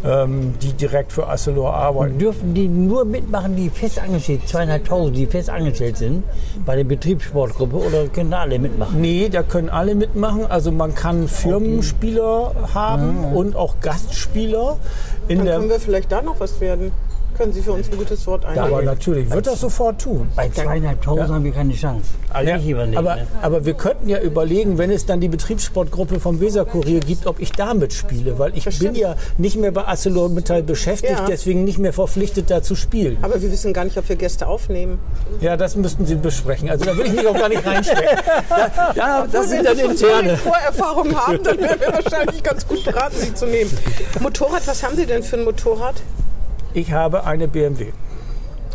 ähm, 0.04 0.54
die 0.62 0.72
direkt 0.74 1.10
für 1.10 1.26
Arcelor 1.26 1.74
arbeiten. 1.74 2.18
Dürfen 2.18 2.54
die 2.54 2.68
nur 2.68 3.04
mitmachen, 3.04 3.56
die 3.56 3.68
fest 3.68 3.98
angestellt, 3.98 4.42
zweieinhalbtausend, 4.46 5.16
die 5.16 5.26
fest 5.26 5.50
angestellt 5.50 5.96
sind 5.96 6.22
bei 6.64 6.76
der 6.76 6.84
Betriebssportgruppe 6.84 7.76
oder 7.76 8.06
können 8.06 8.30
da 8.30 8.42
alle 8.42 8.60
mitmachen? 8.60 9.00
Nee, 9.00 9.28
da 9.28 9.42
können 9.42 9.70
alle 9.70 9.96
mitmachen. 9.96 10.46
Also 10.48 10.70
man 10.70 10.94
kann 10.94 11.26
Firmenspieler 11.26 12.52
haben 12.74 13.34
und 13.34 13.56
auch 13.56 13.80
Gastspieler. 13.80 14.76
In 15.28 15.38
Dann 15.38 15.46
der, 15.46 15.56
können 15.58 15.70
wir 15.70 15.80
vielleicht 15.80 16.11
da 16.12 16.20
noch 16.20 16.38
was 16.40 16.60
werden. 16.60 16.92
Können 17.36 17.52
Sie 17.52 17.62
für 17.62 17.72
uns 17.72 17.90
ein 17.90 17.96
gutes 17.96 18.26
Wort 18.26 18.44
aber 18.44 18.62
einlegen? 18.64 18.84
natürlich, 18.84 19.30
wird 19.30 19.46
das 19.46 19.60
sofort 19.60 20.00
tun. 20.00 20.28
Bei 20.36 20.48
zweieinhalbtausend 20.48 21.28
haben 21.30 21.44
wir 21.44 21.52
keine 21.52 21.74
Chance. 21.74 22.04
Also 22.30 22.50
Ja, 22.50 22.56
ich 22.58 22.74
aber, 22.96 23.16
ne? 23.16 23.26
aber 23.40 23.64
wir 23.64 23.74
könnten 23.74 24.08
ja 24.08 24.20
überlegen, 24.20 24.78
wenn 24.78 24.90
es 24.90 25.06
dann 25.06 25.20
die 25.20 25.28
Betriebssportgruppe 25.28 26.20
vom 26.20 26.40
Weserkurier 26.40 27.00
gibt, 27.00 27.26
ob 27.26 27.40
ich 27.40 27.52
da 27.52 27.74
mitspiele. 27.74 28.38
Weil 28.38 28.56
ich 28.56 28.64
bin 28.64 28.72
stimmt. 28.72 28.96
ja 28.96 29.16
nicht 29.38 29.56
mehr 29.56 29.72
bei 29.72 29.84
ArcelorMittal 29.84 30.62
beschäftigt, 30.62 31.18
Ja. 31.18 31.24
deswegen 31.26 31.64
nicht 31.64 31.78
mehr 31.78 31.92
verpflichtet, 31.92 32.50
da 32.50 32.62
zu 32.62 32.74
spielen. 32.74 33.16
Aber 33.22 33.40
wir 33.40 33.50
wissen 33.50 33.72
gar 33.72 33.84
nicht, 33.84 33.96
ob 33.98 34.08
wir 34.08 34.16
Gäste 34.16 34.46
aufnehmen. 34.46 34.98
Ja, 35.40 35.56
das 35.56 35.76
müssten 35.76 36.06
Sie 36.06 36.14
besprechen. 36.16 36.68
Also 36.70 36.84
da 36.84 36.96
will 36.96 37.06
ich 37.06 37.12
mich 37.12 37.26
auch 37.26 37.34
gar 37.34 37.48
nicht 37.48 37.66
reinstecken. 37.66 38.02
Da, 38.48 38.92
da, 38.94 39.26
das 39.30 39.48
sind 39.50 39.64
dann 39.64 39.76
Wenn 39.78 39.90
interne. 39.90 40.36
Vorerfahrung 40.36 41.14
haben, 41.16 41.42
dann 41.42 41.58
wären 41.58 41.80
wir 41.80 41.92
wahrscheinlich 41.92 42.42
ganz 42.42 42.66
gut 42.66 42.84
beraten, 42.84 43.14
sie 43.18 43.32
zu 43.34 43.46
nehmen. 43.46 43.70
Motorrad, 44.20 44.66
was 44.66 44.82
haben 44.82 44.96
Sie 44.96 45.06
denn 45.06 45.22
für 45.22 45.36
ein 45.36 45.44
Motorrad? 45.44 45.94
Ich 46.74 46.92
habe 46.92 47.24
eine 47.24 47.48
BMW. 47.48 47.92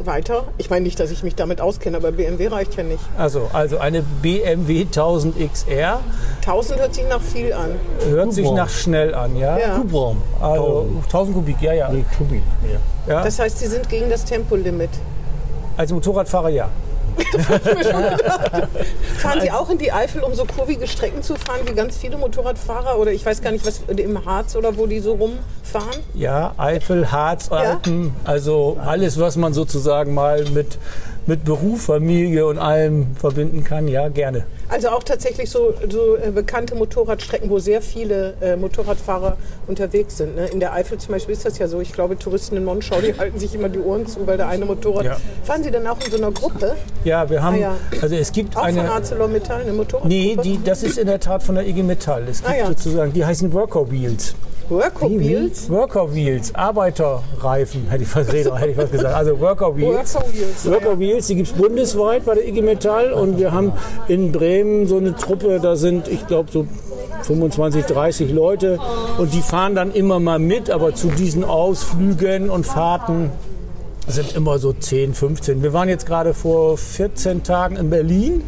Weiter? 0.06 0.44
Ich 0.60 0.70
meine 0.70 0.84
nicht, 0.84 1.00
dass 1.00 1.10
ich 1.10 1.24
mich 1.24 1.34
damit 1.34 1.60
auskenne, 1.60 1.98
aber 1.98 2.12
BMW 2.12 2.48
reicht 2.48 2.76
ja 2.78 2.84
nicht. 2.84 3.02
Also, 3.18 3.50
also 3.52 3.80
eine 3.80 4.04
BMW 4.04 4.82
1000 4.82 5.36
XR 5.52 6.00
1000 6.42 6.80
hört 6.80 6.94
sich 6.94 7.08
nach 7.10 7.22
viel 7.22 7.52
an. 7.54 7.72
hört 8.08 8.32
sich 8.32 8.50
nach 8.52 8.70
schnell 8.70 9.16
an, 9.16 9.36
ja? 9.36 9.58
Ja. 9.58 9.78
Hubraum. 9.78 10.22
Also 10.40 10.88
1000 11.06 11.36
Kubik, 11.36 11.62
ja, 11.62 11.74
ja. 11.74 11.90
Nee, 11.90 12.06
Kubik. 12.18 12.44
Ja. 13.08 13.14
ja. 13.14 13.24
Das 13.24 13.40
heißt, 13.40 13.58
Sie 13.58 13.68
sind 13.68 13.90
gegen 13.90 14.10
das 14.10 14.24
Tempolimit. 14.24 14.92
Als 15.76 15.92
Motorradfahrer 15.92 16.50
ja. 16.50 16.70
Fahren 19.18 19.42
Sie 19.42 19.52
auch 19.52 19.70
in 19.70 19.78
die 19.78 19.92
Eifel, 19.92 20.24
um 20.24 20.34
so 20.34 20.46
kurvige 20.46 20.88
Strecken 20.88 21.24
zu 21.24 21.36
fahren, 21.36 21.62
wie 21.66 21.74
ganz 21.74 21.98
viele 21.98 22.18
Motorradfahrer? 22.18 22.98
Oder 23.00 23.12
ich 23.12 23.26
weiß 23.26 23.42
gar 23.42 23.52
nicht, 23.52 23.66
was 23.66 23.82
im 23.88 24.26
Harz 24.26 24.56
oder 24.56 24.78
wo 24.78 24.86
die 24.86 25.00
so 25.00 25.14
rumfahren? 25.14 26.02
Ja, 26.14 26.54
Eifel, 26.58 27.12
Harz, 27.12 27.52
Alpen, 27.52 28.16
also 28.24 28.78
alles, 28.84 29.20
was 29.20 29.36
man 29.36 29.54
sozusagen 29.54 30.14
mal 30.14 30.46
mit, 30.46 30.78
mit 31.28 31.44
Beruf, 31.46 31.84
Familie 31.84 32.46
und 32.46 32.58
allem 32.58 33.08
verbinden 33.16 33.64
kann, 33.64 33.88
ja, 33.88 34.08
gerne. 34.08 34.46
Also 34.70 34.90
auch 34.90 35.04
tatsächlich 35.04 35.50
so, 35.50 35.74
so 35.90 36.16
äh, 36.16 36.32
bekannte 36.32 36.74
Motorradstrecken, 36.76 37.50
wo 37.50 37.60
sehr 37.60 37.82
viele 37.82 38.34
äh, 38.42 38.56
Motorradfahrer 38.56 39.38
unterwegs 39.68 40.18
sind. 40.18 40.36
Ne? 40.36 40.48
In 40.48 40.60
der 40.60 40.74
Eifel 40.74 40.98
zum 40.98 41.12
Beispiel 41.14 41.34
ist 41.34 41.46
das 41.46 41.58
ja 41.58 41.68
so. 41.68 41.80
Ich 41.82 41.94
glaube, 41.94 42.18
Touristen 42.18 42.56
in 42.58 42.64
Monschau, 42.66 43.00
die 43.02 43.18
halten 43.18 43.40
sich 43.40 43.54
immer 43.56 43.70
die 43.70 43.80
Ohren 43.80 44.08
zu, 44.08 44.26
weil 44.26 44.38
der 44.38 44.48
eine 44.48 44.66
Motorrad... 44.66 45.06
Ja. 45.06 45.18
Fahren 45.44 45.64
Sie 45.64 45.72
dann 45.72 45.86
auch 45.88 46.00
in 46.04 46.12
so 46.12 46.18
einer 46.18 46.32
Gruppe? 46.32 46.76
Ja, 47.04 47.30
wir 47.30 47.44
haben, 47.44 47.56
Ah, 47.58 47.60
ja. 47.60 47.76
also 48.02 48.16
es 48.16 48.32
gibt 48.32 48.56
Auch 48.56 48.62
von 48.62 48.70
eine, 48.80 48.90
ArcelorMittal, 48.92 49.62
eine 49.62 49.74
Motorradgruppe? 49.74 50.08
nee, 50.08 50.38
die, 50.42 50.64
das 50.64 50.84
ist 50.84 50.98
in 50.98 51.08
der 51.08 51.20
Tat 51.20 51.44
von 51.44 51.56
der 51.56 51.68
IG 51.68 51.84
Metall. 51.84 52.24
Es 52.30 52.40
gibt 52.42 52.50
Ah, 52.54 52.58
ja. 52.58 52.68
sozusagen, 52.68 53.12
die 53.14 53.26
heißen 53.26 53.52
Worker 54.70 55.10
Wheels. 55.10 55.20
Worker 55.20 55.20
Wheels? 55.20 55.70
Worker 55.70 56.14
Wheels, 56.16 56.56
Arbeiterreifen, 56.56 57.88
hätte 57.90 58.04
ich 58.04 58.10
fast, 58.10 58.34
Räder, 58.34 58.58
hätte 58.58 58.72
ich 58.72 58.76
fast 58.76 58.92
gesagt. 58.92 59.16
Also 59.16 59.40
Worker 59.40 59.76
Wheels. 59.78 60.16
Worker 60.16 60.28
Wheels, 60.34 60.66
ja. 60.66 61.00
Wheels, 61.00 61.28
die 61.28 61.36
gibt 61.36 61.48
es 61.50 61.54
bundesweit 61.54 62.26
bei 62.26 62.36
der 62.36 62.48
IG 62.48 62.62
Metall 62.62 63.14
und 63.14 63.40
wir 63.40 63.52
haben 63.54 63.72
in 64.08 64.32
Bremen 64.32 64.88
so 64.88 64.98
eine 64.98 65.16
Truppe, 65.16 65.60
da 65.62 65.76
sind, 65.76 66.08
ich 66.10 66.28
glaube, 66.28 66.52
so 66.52 66.68
25, 67.24 67.86
30 67.86 68.32
Leute 68.32 68.78
und 69.18 69.34
die 69.34 69.42
fahren 69.42 69.74
dann 69.76 69.92
immer 69.94 70.20
mal 70.20 70.40
mit, 70.40 70.70
aber 70.70 70.94
zu 70.94 71.08
diesen 71.08 71.44
Ausflügen 71.44 72.50
und 72.50 72.66
Fahrten 72.66 73.32
sind 74.10 74.36
immer 74.36 74.58
so 74.60 74.72
10, 74.74 75.14
15. 75.14 75.64
Wir 75.64 75.74
waren 75.74 75.90
jetzt 75.90 76.06
gerade 76.06 76.34
vor 76.34 76.78
14 76.78 77.44
Tagen 77.44 77.76
in 77.76 77.90
Berlin 77.90 78.44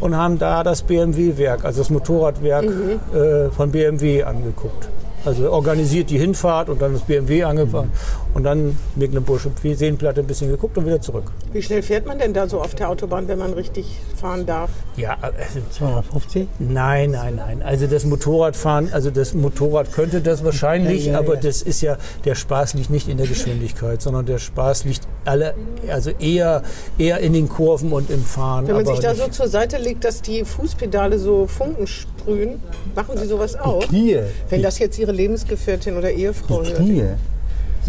und 0.00 0.16
haben 0.16 0.38
da 0.38 0.62
das 0.62 0.82
BMW-Werk, 0.82 1.64
also 1.64 1.80
das 1.80 1.90
Motorradwerk 1.90 2.64
Mhm. 2.64 3.00
äh, 3.14 3.50
von 3.50 3.70
BMW 3.70 4.22
angeguckt. 4.22 4.88
Also 5.24 5.44
er 5.44 5.52
organisiert 5.52 6.10
die 6.10 6.18
Hinfahrt 6.18 6.68
und 6.68 6.82
dann 6.82 6.94
ist 6.94 7.06
BMW 7.06 7.44
angefahren 7.44 7.90
und 8.34 8.44
dann 8.44 8.76
Mecklenburgische 8.96 9.50
Seenplatte 9.74 10.20
ein 10.20 10.26
bisschen 10.26 10.50
geguckt 10.50 10.76
und 10.78 10.86
wieder 10.86 11.00
zurück. 11.00 11.24
Wie 11.52 11.62
schnell 11.62 11.82
fährt 11.82 12.06
man 12.06 12.18
denn 12.18 12.32
da 12.34 12.48
so 12.48 12.60
auf 12.60 12.74
der 12.74 12.88
Autobahn, 12.88 13.28
wenn 13.28 13.38
man 13.38 13.52
richtig 13.52 13.98
fahren 14.16 14.46
darf? 14.46 14.70
Ja, 14.96 15.16
also 15.20 15.60
250? 15.70 16.48
Nein, 16.58 17.12
nein, 17.12 17.36
nein. 17.36 17.62
Also 17.62 17.86
das 17.86 18.04
Motorradfahren, 18.04 18.92
also 18.92 19.10
das 19.10 19.34
Motorrad 19.34 19.92
könnte 19.92 20.20
das 20.20 20.44
wahrscheinlich, 20.44 21.06
Ja, 21.06 21.12
ja, 21.12 21.18
aber 21.18 21.34
ja. 21.34 21.40
das 21.40 21.62
ist 21.62 21.82
ja, 21.82 21.98
der 22.24 22.34
Spaß 22.34 22.74
liegt 22.74 22.90
nicht 22.90 23.08
in 23.08 23.18
der 23.18 23.26
Geschwindigkeit, 23.26 24.02
sondern 24.02 24.26
der 24.26 24.38
Spaß 24.38 24.84
liegt 24.84 25.06
alle, 25.24 25.54
also 25.88 26.10
eher, 26.10 26.62
eher 26.98 27.18
in 27.20 27.32
den 27.32 27.48
Kurven 27.48 27.92
und 27.92 28.10
im 28.10 28.24
Fahren. 28.24 28.66
Wenn 28.66 28.74
man 28.74 28.86
aber 28.86 28.96
sich 28.96 29.04
da 29.04 29.14
so 29.14 29.28
zur 29.28 29.48
Seite 29.48 29.78
legt, 29.78 30.04
dass 30.04 30.22
die 30.22 30.44
Fußpedale 30.44 31.18
so 31.18 31.46
Funken 31.46 31.86
sprühen, 31.86 32.60
machen 32.94 33.16
Sie 33.16 33.26
sowas 33.26 33.56
auch? 33.56 33.86
Knie. 33.86 34.18
Wenn 34.48 34.62
das 34.62 34.78
jetzt 34.78 34.98
Ihre 34.98 35.11
Lebensgefährtin 35.12 35.96
oder 35.96 36.10
Ehefrau 36.10 36.64
hört. 36.64 36.76
Knie. 36.76 37.04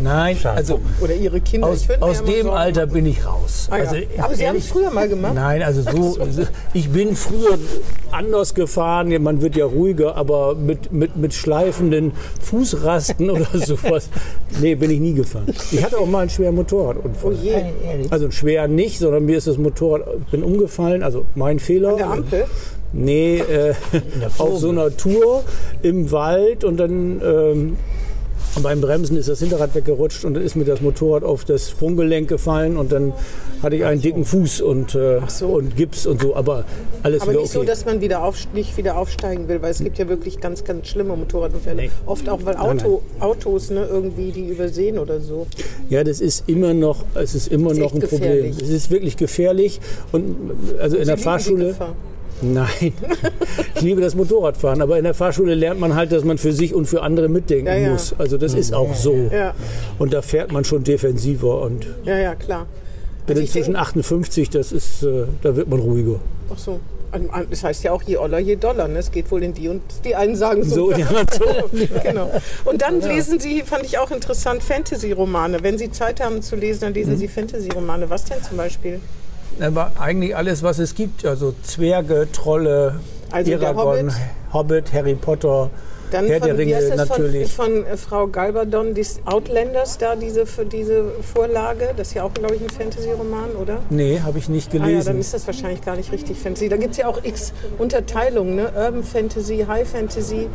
Nein, 0.02 0.38
also 0.44 0.80
Oder 1.02 1.14
Ihre 1.14 1.40
Kinder. 1.40 1.68
aus, 1.68 1.88
aus 2.00 2.24
dem 2.24 2.28
Sorgen 2.28 2.50
Alter 2.50 2.82
machen. 2.88 2.94
bin 2.94 3.06
ich 3.06 3.26
raus. 3.26 3.68
Ah, 3.70 3.78
ja. 3.78 3.84
also, 3.84 3.96
Aber 4.18 4.36
Sie 4.36 4.48
haben 4.48 4.58
es 4.58 4.68
früher 4.68 4.90
mal 4.90 5.08
gemacht? 5.08 5.36
Nein, 5.36 5.62
also 5.62 5.84
so, 5.84 6.18
ich 6.74 6.90
bin 6.90 7.16
früher 7.16 7.60
anders 8.12 8.56
gefahren, 8.56 9.10
man 9.22 9.42
wird 9.42 9.56
ja 9.56 9.66
ruhiger, 9.66 10.16
aber 10.18 10.56
mit, 10.56 10.92
mit, 10.92 11.16
mit 11.16 11.34
schleifenden 11.34 12.12
Fußrasten 12.42 13.30
oder 13.30 13.46
sowas, 13.54 14.10
nee, 14.60 14.74
bin 14.76 14.90
ich 14.90 15.00
nie 15.00 15.14
gefahren. 15.14 15.46
Ich 15.72 15.84
hatte 15.84 16.00
auch 16.00 16.08
mal 16.08 16.22
einen 16.22 16.30
schweren 16.32 16.56
Motorradunfall. 16.56 17.34
Oh 17.34 17.44
je. 17.44 17.54
Also 18.10 18.32
schweren 18.32 18.74
nicht, 18.76 18.98
sondern 18.98 19.26
mir 19.26 19.38
ist 19.38 19.46
das 19.46 19.58
Motorrad, 19.58 20.08
ich 20.26 20.32
bin 20.32 20.42
umgefallen, 20.44 21.04
also 21.04 21.26
mein 21.36 21.60
Fehler. 21.60 21.92
An 21.92 21.98
der 21.98 22.10
Ampel? 22.10 22.46
Nee, 22.94 23.40
äh, 23.40 23.74
der 23.92 24.32
auf 24.38 24.60
so 24.60 24.70
einer 24.70 24.96
Tour 24.96 25.44
im 25.82 26.12
Wald 26.12 26.64
und 26.64 26.78
dann 26.78 27.22
ähm, 27.24 27.78
beim 28.62 28.82
Bremsen 28.82 29.18
ist 29.18 29.28
das 29.30 29.40
Hinterrad 29.40 29.74
weggerutscht 29.74 30.26
und 30.26 30.36
dann 30.36 30.44
ist 30.44 30.56
mir 30.56 30.66
das 30.66 30.82
Motorrad 30.82 31.24
auf 31.24 31.44
das 31.44 31.72
Sprunggelenk 31.72 32.28
gefallen 32.28 32.78
und 32.78 32.92
dann 32.92 33.14
hatte 33.64 33.78
ich 33.78 33.86
einen 33.86 34.02
dicken 34.02 34.26
Fuß 34.26 34.62
und, 34.62 34.94
äh, 34.94 35.22
so. 35.28 35.48
und 35.48 35.76
Gips 35.76 36.06
und 36.06 36.22
so, 36.22 36.36
aber 36.36 36.66
alles 37.02 37.22
Aber 37.22 37.32
wieder 37.32 37.42
nicht 37.42 37.50
okay. 37.50 37.60
so, 37.60 37.64
dass 37.64 37.86
man 37.86 38.02
wieder 38.02 38.24
auf, 38.24 38.36
nicht 38.54 38.78
wieder 38.78 38.98
aufsteigen 38.98 39.48
will, 39.48 39.62
weil 39.62 39.72
es 39.72 39.80
gibt 39.80 39.98
ja 39.98 40.08
wirklich 40.08 40.40
ganz, 40.40 40.64
ganz 40.64 40.88
schlimme 40.88 41.16
Motorradunfälle. 41.16 41.84
Nee. 41.84 41.90
Oft 42.06 42.30
auch, 42.30 42.46
weil 42.46 42.54
Nein, 42.56 42.80
Auto, 42.80 43.02
Autos 43.20 43.72
ne, 43.72 43.88
irgendwie 43.90 44.32
die 44.32 44.50
übersehen 44.50 45.00
oder 45.00 45.20
so. 45.20 45.48
ja, 45.90 46.04
das 46.04 46.22
ist 46.22 46.48
immer 46.48 46.74
noch, 46.74 47.06
es 47.16 47.34
ist 47.34 47.48
immer 47.48 47.72
Ist 47.72 47.80
noch 47.80 47.94
ein 47.94 48.02
Problem. 48.02 48.20
gefährlich. 48.20 48.62
Es 48.62 48.70
ist 48.70 48.92
wirklich 48.92 49.18
gefährlich 49.18 49.80
und 50.12 50.36
also 50.80 50.98
in 50.98 51.06
Sie 51.06 51.08
der 51.08 51.16
lieben 51.16 51.18
die 51.18 51.24
Fahrschule. 51.24 51.76
Nein, 52.44 52.94
ich 53.76 53.82
liebe 53.82 54.02
das 54.02 54.16
Motorradfahren, 54.16 54.82
aber 54.82 54.98
in 54.98 55.04
der 55.06 55.14
Fahrschule 55.14 55.56
lernt 55.56 55.80
man 55.80 55.96
halt, 55.96 56.12
dass 56.12 56.24
man 56.24 56.38
für 56.38 56.52
sich 56.52 56.74
und 56.76 56.86
für 56.88 57.02
andere 57.02 57.30
mitdenken 57.30 57.68
Ja, 57.68 57.76
ja. 57.76 57.92
muss. 57.92 58.14
Also 58.18 58.38
das 58.38 58.54
ist 58.54 58.74
auch 58.74 58.94
so. 58.94 59.30
Ja, 59.32 59.54
Und 59.98 60.14
da 60.14 60.22
fährt 60.22 60.52
man 60.52 60.64
schon 60.66 60.84
defensiver 60.84 61.62
und 61.62 61.88
ja, 62.06 62.18
ja, 62.18 62.36
klar. 62.36 62.68
bin 63.28 63.38
ich 63.38 63.44
inzwischen 63.46 63.74
denk- 63.74 63.86
58, 63.86 64.50
das 64.50 64.72
ist, 64.72 65.04
äh, 65.04 65.24
da 65.42 65.56
wird 65.56 65.70
man 65.70 65.80
ruhiger. 65.80 66.20
Ach 66.54 66.58
so. 66.58 66.80
Das 67.52 67.64
heißt 67.64 67.84
ja 67.84 67.92
auch 67.92 68.02
je 68.02 68.18
Oller, 68.18 68.40
je 68.40 68.56
Dollar. 68.56 68.88
Ne? 68.88 68.98
Es 68.98 69.12
geht 69.12 69.30
wohl 69.30 69.44
in 69.44 69.54
die 69.54 69.70
und 69.70 69.84
die 70.04 70.16
einen 70.16 70.36
sagen 70.36 70.64
so. 70.64 70.90
So, 70.90 70.94
anderen 70.94 71.28
so. 71.32 72.00
genau. 72.04 72.32
Und 72.66 72.82
dann 72.82 73.02
lesen 73.02 73.40
Sie, 73.40 73.62
fand 73.62 73.86
ich 73.86 74.00
auch 74.00 74.10
interessant, 74.10 74.64
Fantasy-Romane. 74.64 75.62
Wenn 75.62 75.78
Sie 75.78 75.92
Zeit 75.92 76.20
haben 76.22 76.42
zu 76.42 76.56
lesen, 76.56 76.80
dann 76.82 76.90
Mhm. 76.90 76.96
lesen 76.96 77.18
Sie 77.18 77.28
Fantasy-Romane. 77.28 78.10
Was 78.10 78.26
denn 78.26 78.42
zum 78.42 78.58
Beispiel? 78.58 79.00
Aber 79.60 79.92
eigentlich 80.00 80.36
alles, 80.36 80.64
was 80.64 80.80
es 80.80 80.96
gibt, 80.96 81.26
also 81.26 81.54
Zwerge, 81.64 82.28
Trolle, 82.32 83.00
Also 83.32 83.52
Eragon, 83.52 83.98
Hobbit. 84.00 84.14
Hobbit, 84.54 84.94
Harry 84.94 85.16
Potter, 85.16 85.70
Dann 86.12 86.28
Herr 86.28 86.40
von, 86.40 86.48
der 86.48 86.58
Ringe 86.58 86.96
natürlich. 86.96 87.52
von, 87.52 87.66
von 87.66 87.86
äh, 87.86 87.98
Frau 87.98 88.28
Galbadon, 88.28 88.94
die 88.94 89.06
Outlanders 89.26 89.98
da, 89.98 90.16
diese, 90.16 90.46
für 90.46 90.66
diese 90.66 91.06
Vorlage. 91.34 91.90
Das 91.98 92.10
ist 92.10 92.14
ja 92.14 92.24
auch, 92.24 92.34
glaube 92.34 92.56
ich, 92.56 92.62
ein 92.62 92.70
Fantasy-Roman, 92.70 93.52
oder? 93.62 93.80
Nee, 93.90 94.20
habe 94.24 94.38
ich 94.38 94.50
nicht 94.50 94.70
Ah 94.74 94.78
ja, 94.78 94.86
gelesen. 94.86 95.06
dann 95.08 95.20
ist 95.20 95.34
das 95.34 95.48
wahrscheinlich 95.48 95.82
gar 95.82 95.96
nicht 95.96 96.12
richtig 96.12 96.38
Fantasy. 96.40 96.70
Da 96.70 96.78
gibt 96.78 96.92
es 96.92 96.98
ja 96.98 97.08
auch 97.08 97.24
x 97.24 97.54
Unterteilungen, 97.80 98.56
ne? 98.56 98.72
Urban 98.76 99.04
Fantasy, 99.04 99.66
High 99.68 99.88
Fantasy. 99.88 100.48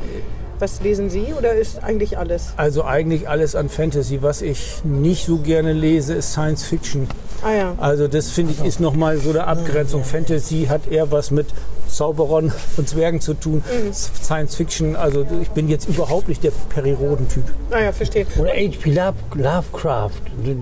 Was 0.58 0.80
lesen 0.80 1.08
Sie 1.08 1.32
oder 1.38 1.52
ist 1.54 1.82
eigentlich 1.84 2.18
alles? 2.18 2.52
also 2.56 2.82
eigentlich 2.84 3.28
alles 3.28 3.54
an 3.54 3.68
Fantasy. 3.68 4.22
Was 4.22 4.42
ich 4.42 4.80
nicht 4.84 5.24
so 5.26 5.38
gerne 5.38 5.72
lese, 5.72 6.14
ist 6.14 6.32
Science 6.32 6.64
Fiction. 6.64 7.06
Ah 7.44 7.52
ja. 7.54 7.74
Also 7.78 8.08
das 8.08 8.30
finde 8.30 8.52
ich 8.58 8.64
ist 8.66 8.80
nochmal 8.80 9.18
so 9.18 9.30
eine 9.30 9.46
Abgrenzung. 9.46 10.02
Fantasy 10.02 10.66
hat 10.68 10.88
eher 10.90 11.12
was 11.12 11.30
mit 11.30 11.46
Zauberern 11.88 12.52
und 12.76 12.88
Zwergen 12.88 13.20
zu 13.20 13.34
tun. 13.34 13.62
Mhm. 13.64 13.92
Science 13.92 14.56
Fiction, 14.56 14.96
also 14.96 15.24
ich 15.40 15.48
bin 15.50 15.68
jetzt 15.68 15.88
überhaupt 15.88 16.28
nicht 16.28 16.42
der 16.42 16.50
Periroden-Typ. 16.70 17.44
Ah 17.70 17.80
ja, 17.80 17.92
verstehe. 17.92 18.26
Oder 18.38 18.50
H.P. 18.50 18.90
Love, 18.90 19.14
Lovecraft. 19.34 20.10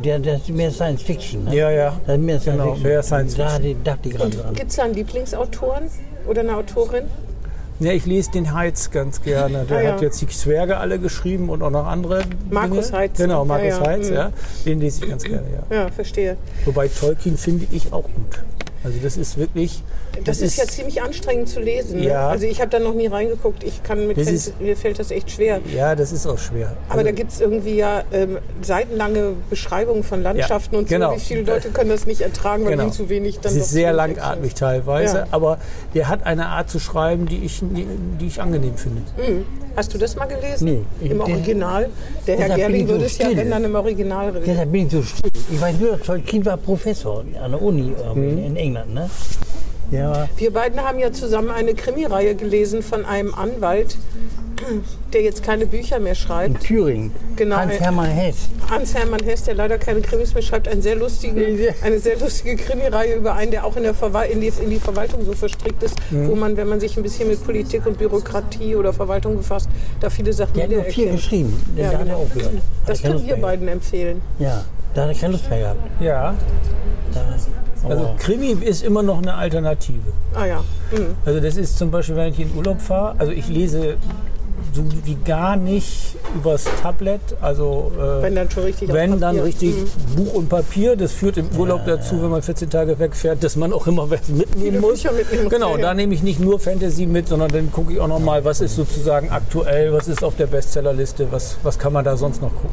Der, 0.04 0.18
der 0.18 0.36
ist 0.36 0.48
mehr 0.50 0.70
Science 0.70 1.00
Fiction. 1.02 1.44
Ne? 1.44 1.56
Ja, 1.56 1.70
ja. 1.70 1.98
Das 2.06 2.16
ist 2.18 2.22
mehr 2.22 2.38
Science 2.40 2.58
Genau, 2.58 2.72
Fiction. 2.74 2.82
mehr 2.90 3.02
Science 3.02 3.34
Da 3.36 3.48
Fiction. 3.48 3.62
die- 3.62 3.82
dachte 3.84 4.08
ich 4.10 4.14
gerade 4.14 4.36
dran. 4.36 4.54
Gibt 4.54 4.70
es 4.70 4.76
da 4.76 4.82
einen 4.84 4.94
Lieblingsautoren 4.94 5.84
oder 6.28 6.40
eine 6.42 6.56
Autorin? 6.56 7.04
Ja, 7.78 7.92
ich 7.92 8.06
lese 8.06 8.30
den 8.30 8.54
Heitz 8.54 8.90
ganz 8.90 9.22
gerne. 9.22 9.64
Der 9.64 9.76
Ah, 9.76 9.82
ja. 9.82 9.92
hat 9.92 10.00
jetzt 10.02 10.20
die 10.22 10.26
Zwerge 10.28 10.78
alle 10.78 10.98
geschrieben 10.98 11.50
und 11.50 11.62
auch 11.62 11.70
noch 11.70 11.86
andere. 11.86 12.22
Markus 12.50 12.86
Dinge. 12.86 12.98
Heitz. 12.98 13.18
Genau, 13.18 13.44
Markus 13.44 13.68
Ja, 13.68 13.82
ja. 13.82 13.86
Heitz, 13.86 14.08
Mhm. 14.08 14.14
ja. 14.14 14.32
Den 14.64 14.80
lese 14.80 15.04
ich 15.04 15.10
ganz 15.10 15.22
gerne, 15.24 15.46
ja. 15.70 15.76
Ja, 15.76 15.88
verstehe. 15.90 16.36
Wobei 16.64 16.88
Tolkien 16.88 17.36
finde 17.36 17.66
ich 17.70 17.92
auch 17.92 18.04
gut. 18.04 18.42
Also 18.82 18.98
das 19.02 19.16
ist 19.16 19.36
wirklich. 19.36 19.82
Das, 20.24 20.40
ist, 20.40 20.56
ja 20.58 20.64
ziemlich 20.66 21.02
anstrengend 21.02 21.48
zu 21.48 21.60
lesen. 21.60 22.00
Ne? 22.00 22.06
Ja. 22.08 22.28
Also 22.28 22.46
ich 22.46 22.60
habe 22.60 22.70
da 22.70 22.78
noch 22.78 22.94
nie 22.94 23.06
reingeguckt. 23.06 23.62
Ich 23.64 23.82
kann 23.82 24.06
mit 24.06 24.16
Das 24.18 24.28
ist- 24.28 24.60
mir 24.60 24.76
fällt 24.76 24.98
das 24.98 25.10
echt 25.10 25.30
schwer. 25.30 25.60
Ja, 25.74 25.94
das 25.94 26.12
ist 26.12 26.26
auch 26.26 26.38
schwer. 26.38 26.76
Aber 26.88 26.98
Also, 26.98 27.04
da 27.06 27.12
gibt 27.12 27.32
es 27.32 27.40
irgendwie 27.40 27.76
ja 27.76 28.02
ähm, 28.12 28.38
seitenlange 28.62 29.34
Beschreibungen 29.50 30.02
von 30.02 30.22
Landschaften 30.22 30.76
und 30.76 30.88
genau. 30.88 31.10
so. 31.10 31.16
Wie 31.16 31.20
viele 31.20 31.42
Leute 31.42 31.70
können 31.70 31.90
das 31.90 32.06
nicht 32.06 32.20
ertragen, 32.20 32.64
weil 32.64 32.72
Genau. 32.72 32.84
ihnen 32.84 32.92
zu 32.92 33.08
wenig 33.08 33.40
dann 33.40 33.52
es 33.52 33.58
ist 33.58 33.70
sehr 33.70 33.92
langatmig 33.92 34.52
Action 34.52 34.58
teilweise, 34.68 35.16
Ja. 35.18 35.26
aber 35.30 35.58
der 35.94 36.08
hat 36.08 36.24
eine 36.26 36.46
Art 36.46 36.70
zu 36.70 36.78
schreiben, 36.78 37.26
die 37.26 37.44
ich, 37.44 37.60
die 37.62 38.26
ich 38.26 38.40
angenehm 38.40 38.76
finde. 38.76 39.02
ist. 39.02 39.44
Hast 39.76 39.92
du 39.92 39.98
das 39.98 40.16
mal 40.16 40.24
gelesen? 40.24 40.84
Nee. 41.00 41.08
Im 41.10 41.20
Original? 41.20 41.90
Der 42.26 42.38
Herr 42.38 42.56
Gerling 42.56 42.86
so 42.86 42.92
würde 42.94 43.04
es 43.04 43.18
ja, 43.18 43.28
wenn 43.34 43.50
dann 43.50 43.62
im 43.64 43.74
Original 43.74 44.30
reden. 44.30 44.44
Deshalb 44.46 44.72
bin 44.72 44.86
ich 44.86 44.92
so 44.92 45.02
still. 45.02 45.30
Ich 45.52 45.60
weiß 45.60 45.76
nur, 45.78 46.00
Tolkien 46.00 46.44
war 46.46 46.56
Professor 46.56 47.24
an 47.42 47.50
der 47.52 47.60
Uni 47.60 47.92
ähm, 48.10 48.28
in, 48.30 48.38
in 48.38 48.56
England. 48.56 48.94
Ne? 48.94 49.10
War 49.90 50.28
Wir 50.36 50.52
beiden 50.52 50.80
haben 50.80 50.98
ja 50.98 51.12
zusammen 51.12 51.50
eine 51.50 51.74
Krimireihe 51.74 52.34
gelesen 52.34 52.82
von 52.82 53.04
einem 53.04 53.34
Anwalt, 53.34 53.96
der 55.12 55.22
jetzt 55.22 55.42
keine 55.42 55.66
Bücher 55.66 55.98
mehr 56.00 56.12
in 56.12 56.16
schreibt. 56.16 56.62
Thüringen. 56.62 57.12
Genau. 57.36 57.56
Hans-Hermann 57.56 58.06
Hess. 58.10 58.36
Hans-Hermann 58.70 59.22
Hess, 59.22 59.44
der 59.44 59.54
leider 59.54 59.78
keine 59.78 60.00
Krimis 60.00 60.32
mehr 60.34 60.42
schreibt, 60.42 60.66
einen 60.66 60.82
sehr 60.82 60.96
lustigen, 60.96 61.36
eine 61.82 61.98
sehr 61.98 62.18
lustige 62.18 62.56
Krimireihe 62.56 63.14
über 63.16 63.34
einen, 63.34 63.50
der 63.50 63.64
auch 63.64 63.76
in, 63.76 63.82
der 63.84 63.94
Verwal 63.94 64.26
in, 64.28 64.40
die, 64.40 64.48
in 64.48 64.70
die 64.70 64.80
Verwaltung 64.80 65.24
so 65.24 65.32
verstrickt 65.34 65.82
ist, 65.82 65.94
Mhm. 66.10 66.28
wo 66.28 66.34
man, 66.34 66.56
wenn 66.56 66.68
man 66.68 66.80
sich 66.80 66.96
ein 66.96 67.02
bisschen 67.02 67.28
mit 67.28 67.44
Politik 67.44 67.84
und 67.86 67.98
Bürokratie 67.98 68.74
oder 68.76 68.92
Verwaltung 68.92 69.36
befasst, 69.36 69.68
da 70.00 70.08
viele 70.10 70.32
Sachen 70.32 70.54
Der 70.54 70.64
hat 70.64 70.70
nur 70.70 70.84
vier 70.84 71.12
wiedererkennt. 71.12 71.16
geschrieben. 71.22 71.62
Ja, 71.76 71.90
er 71.92 71.98
genau. 71.98 72.26
Das 72.86 73.02
können 73.02 73.26
wir 73.26 73.36
beiden 73.36 73.68
empfehlen. 73.68 74.20
Ja, 74.38 74.64
da 74.94 75.02
hat 75.02 75.08
er 75.10 75.14
keine 75.20 75.32
Lust 75.34 75.48
mehr 75.50 75.58
gehabt. 75.60 75.80
Ja, 76.00 76.34
Da, 77.12 77.20
also 77.84 78.14
Krimi 78.18 78.52
ist 78.64 78.82
immer 78.84 79.02
noch 79.02 79.18
eine 79.18 79.34
Alternative. 79.34 80.12
Ah 80.34 80.46
ja. 80.46 80.64
Mhm. 80.92 81.14
Also 81.24 81.40
das 81.40 81.56
ist 81.56 81.78
zum 81.78 81.90
Beispiel, 81.90 82.16
wenn 82.16 82.32
ich 82.32 82.40
in 82.40 82.56
Urlaub 82.56 82.80
fahre, 82.80 83.16
also 83.18 83.32
ich 83.32 83.48
lese 83.48 83.96
so 84.72 84.84
wie 85.04 85.16
gar 85.24 85.56
nicht 85.56 86.16
übers 86.34 86.64
Tablet, 86.82 87.20
also 87.40 87.92
äh, 87.96 88.22
Wenn 88.22 88.34
dann 88.34 88.50
schon 88.50 88.64
richtig 88.64 88.88
auf 88.90 88.94
wenn 88.94 89.18
dann 89.18 89.38
richtig 89.38 89.74
Mhm. 89.74 90.16
Buch 90.16 90.34
und 90.34 90.48
Papier. 90.48 90.96
Das 90.96 91.12
führt 91.12 91.38
im 91.38 91.48
Urlaub 91.56 91.86
dazu, 91.86 92.22
wenn 92.22 92.30
man 92.30 92.42
14 92.42 92.68
Tage 92.68 92.98
wegfährt, 92.98 93.42
dass 93.42 93.56
man 93.56 93.72
auch 93.72 93.86
immer 93.86 94.10
was 94.10 94.28
mitnehmen 94.28 94.80
muss. 94.80 95.02
Mitnehmen 95.04 95.48
Genau, 95.48 95.72
ja, 95.72 95.78
ja. 95.78 95.82
da 95.86 95.94
nehme 95.94 96.14
ich 96.14 96.22
nicht 96.22 96.40
nur 96.40 96.58
Fantasy 96.58 97.06
mit, 97.06 97.28
sondern 97.28 97.50
dann 97.50 97.72
gucke 97.72 97.92
ich 97.92 98.00
auch 98.00 98.08
noch 98.08 98.18
mal, 98.18 98.44
was 98.44 98.60
ist 98.60 98.76
sozusagen 98.76 99.30
aktuell, 99.30 99.92
was 99.92 100.08
ist 100.08 100.22
auf 100.22 100.36
der 100.36 100.46
Bestsellerliste, 100.46 101.28
was, 101.30 101.56
was 101.62 101.78
kann 101.78 101.92
man 101.92 102.04
da 102.04 102.16
sonst 102.16 102.42
noch 102.42 102.52
gucken. 102.52 102.70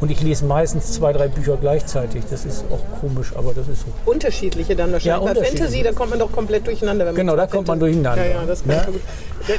Und 0.00 0.10
ich 0.10 0.22
lese 0.22 0.46
meistens 0.46 0.92
zwei, 0.92 1.12
drei 1.12 1.28
Bücher 1.28 1.58
gleichzeitig. 1.60 2.22
Das 2.30 2.46
ist 2.46 2.64
auch 2.70 3.00
komisch, 3.00 3.32
aber 3.36 3.52
das 3.52 3.68
ist 3.68 3.80
so. 3.82 4.10
Unterschiedliche 4.10 4.74
dann 4.74 4.92
wahrscheinlich. 4.92 5.26
Ja, 5.28 5.34
Bei. 5.34 5.44
Fantasy, 5.44 5.82
da 5.82 5.92
kommt 5.92 6.10
man 6.10 6.18
doch 6.18 6.32
komplett 6.32 6.66
durcheinander. 6.66 7.12
Genau, 7.12 7.36
da 7.36 7.46
kommt 7.46 7.68
man 7.68 7.78
durcheinander. 7.78 8.24
Ja, 8.24 8.40
ja, 8.40 8.46
das 8.46 8.62
kann 8.64 8.72
Ja. 8.72 8.80
ich 8.80 8.86
gut. 8.86 9.00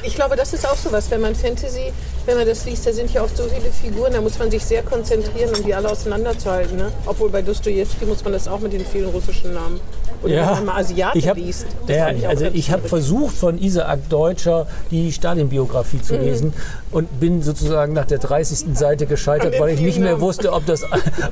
Ich 0.03 0.15
glaube, 0.15 0.36
das 0.36 0.53
ist 0.53 0.67
auch 0.67 0.75
so 0.75 0.91
was, 0.91 1.10
wenn 1.12 1.21
man 1.21 1.36
Fantasy, 1.36 1.91
wenn 2.25 2.38
man 2.38 2.45
das 2.48 2.65
liest, 2.65 2.86
da 2.86 2.93
sind 2.93 3.12
ja 3.13 3.24
oft 3.24 3.36
so 3.36 3.43
viele 3.43 3.71
Figuren, 3.71 4.13
da 4.13 4.21
muss 4.21 4.38
man 4.39 4.50
sich 4.51 4.63
sehr 4.63 4.83
konzentrieren, 4.83 5.53
um 5.55 5.63
die 5.65 5.74
alle 5.74 5.89
auseinanderzuhalten. 5.89 6.77
Ne? 6.77 6.91
Obwohl 7.05 7.29
bei 7.29 7.41
Dostojewski 7.41 8.05
muss 8.05 8.24
man 8.24 8.33
das 8.33 8.48
auch 8.48 8.60
mit 8.60 8.74
den 8.74 8.86
vielen 8.86 9.10
russischen 9.10 9.53
Namen. 9.53 9.79
Oder 10.24 10.36
wenn 10.36 10.45
man 10.45 10.65
mal 10.65 10.77
Asiaten 10.81 11.17
ich 11.17 11.27
hab, 11.27 11.36
liest. 11.36 11.65
Ja, 11.88 12.05
fand 12.05 12.19
ich 12.19 12.27
also 12.27 12.45
ich 12.53 12.69
habe 12.71 12.88
versucht 12.88 13.36
von 13.36 13.57
Isaac 13.60 14.07
Deutscher 14.10 14.67
die 14.91 15.12
Stalin-Biografie 15.12 15.98
Mhm. 15.98 16.03
zu 16.03 16.15
lesen 16.15 16.53
und 16.91 17.19
bin 17.19 17.41
sozusagen 17.41 17.93
nach 17.93 18.05
der 18.05 18.19
30. 18.19 18.75
Seite 18.77 19.07
gescheitert, 19.07 19.60
weil 19.60 19.74
ich 19.74 19.79
nicht 19.81 19.98
mehr 20.00 20.12
Namen. 20.12 20.21
wusste, 20.21 20.53
ob 20.53 20.65
das, 20.67 20.83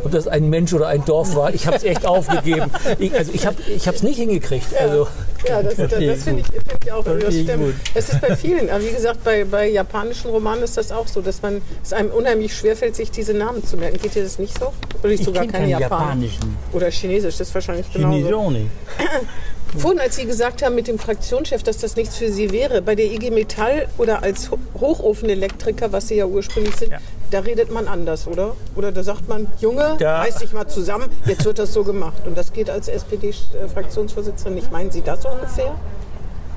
ob 0.03 0.11
das 0.11 0.27
ein 0.27 0.49
Mensch 0.49 0.73
oder 0.73 0.87
ein 0.87 1.05
Dorf 1.05 1.35
war. 1.35 1.53
Ich 1.53 1.67
habe 1.67 1.77
es 1.77 1.83
echt 1.83 2.05
aufgegeben. 2.05 2.71
Ich, 2.97 3.13
also 3.13 3.31
ich 3.31 3.45
habe 3.45 3.95
es 3.95 4.01
nicht 4.03 4.17
hingekriegt. 4.17 4.75
Also 4.79 5.07
Ja, 5.47 5.63
das, 5.63 5.75
das, 5.75 5.89
das 5.89 6.23
finde 6.23 6.41
ich, 6.41 6.47
find 6.47 6.85
ich 6.85 6.91
auch. 6.91 7.03
Das 7.03 7.33
stimmt. 7.33 7.75
Das 7.93 8.09
ist 8.09 8.21
bei 8.21 8.35
vielen. 8.35 8.69
Aber 8.69 8.83
wie 8.83 8.91
gesagt, 8.91 9.23
bei, 9.23 9.43
bei 9.45 9.69
japanischen 9.69 10.29
Romanen 10.31 10.63
ist 10.63 10.75
das 10.77 10.91
auch 10.91 11.07
so, 11.07 11.21
dass 11.21 11.41
man 11.41 11.61
es 11.83 11.93
einem 11.93 12.09
unheimlich 12.11 12.53
schwerfällt, 12.55 12.95
sich 12.95 13.09
diese 13.11 13.33
Namen 13.33 13.63
zu 13.65 13.77
merken. 13.77 13.99
Geht 14.01 14.15
dir 14.15 14.23
das 14.23 14.37
nicht 14.39 14.57
so? 14.59 14.73
Oder 15.01 15.11
ich 15.13 15.23
sogar 15.23 15.43
keine 15.45 15.51
keinen 15.59 15.69
Japan. 15.69 15.99
japanischen. 15.99 16.57
Oder 16.73 16.89
Chinesisch, 16.91 17.37
das 17.37 17.47
ist 17.49 17.53
wahrscheinlich 17.55 17.87
Chinesisch 17.87 18.25
genauso. 18.27 18.45
auch 18.47 18.51
nicht. 18.51 18.67
Vorhin, 19.77 19.99
als 19.99 20.15
Sie 20.15 20.25
gesagt 20.25 20.63
haben 20.63 20.73
mit 20.73 20.87
dem 20.87 20.97
Fraktionschef, 20.97 21.61
dass 21.61 21.77
das 21.77 21.95
nichts 21.95 22.17
für 22.17 22.31
Sie 22.31 22.51
wäre, 22.51 22.81
bei 22.81 22.95
der 22.95 23.05
IG 23.05 23.29
Metall 23.29 23.87
oder 23.99 24.23
als 24.23 24.49
Ho- 24.49 24.57
Hochofenelektriker, 24.79 25.91
was 25.91 26.07
Sie 26.07 26.15
ja 26.15 26.25
ursprünglich 26.25 26.75
sind, 26.75 26.91
da 27.31 27.39
redet 27.39 27.71
man 27.71 27.87
anders, 27.87 28.27
oder? 28.27 28.55
Oder 28.75 28.91
da 28.91 29.03
sagt 29.03 29.27
man, 29.27 29.47
Junge, 29.59 29.95
Da- 29.99 30.19
reiß 30.21 30.35
dich 30.37 30.53
mal 30.53 30.67
zusammen, 30.67 31.05
jetzt 31.25 31.45
wird 31.45 31.59
das 31.59 31.73
so 31.73 31.83
gemacht. 31.83 32.23
Und 32.25 32.37
das 32.37 32.53
geht 32.53 32.69
als 32.69 32.87
SPD-Fraktionsvorsitzender 32.87 34.51
nicht. 34.55 34.71
Meinen 34.71 34.91
Sie 34.91 35.01
das 35.01 35.25
ungefähr? 35.25 35.75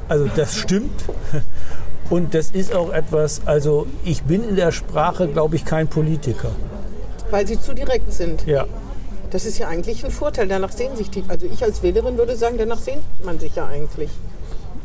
Also 0.08 0.28
das 0.34 0.56
stimmt. 0.56 1.04
Und 2.10 2.34
das 2.34 2.50
ist 2.50 2.74
auch 2.74 2.92
etwas, 2.92 3.40
also 3.46 3.86
ich 4.04 4.22
bin 4.24 4.46
in 4.46 4.56
der 4.56 4.72
Sprache, 4.72 5.28
glaube 5.28 5.56
ich, 5.56 5.64
kein 5.64 5.88
Politiker. 5.88 6.50
Weil 7.30 7.46
Sie 7.46 7.58
zu 7.58 7.72
direkt 7.72 8.12
sind. 8.12 8.46
Ja. 8.46 8.66
Das 9.30 9.46
ist 9.46 9.56
ja 9.58 9.68
eigentlich 9.68 10.04
ein 10.04 10.10
Vorteil. 10.10 10.46
Danach 10.46 10.72
sehen 10.72 10.94
sich 10.96 11.08
die. 11.08 11.24
Also 11.28 11.46
ich 11.46 11.62
als 11.64 11.82
Wählerin 11.82 12.18
würde 12.18 12.36
sagen, 12.36 12.58
danach 12.58 12.78
sehnt 12.78 13.02
man 13.24 13.38
sich 13.38 13.56
ja 13.56 13.66
eigentlich. 13.66 14.10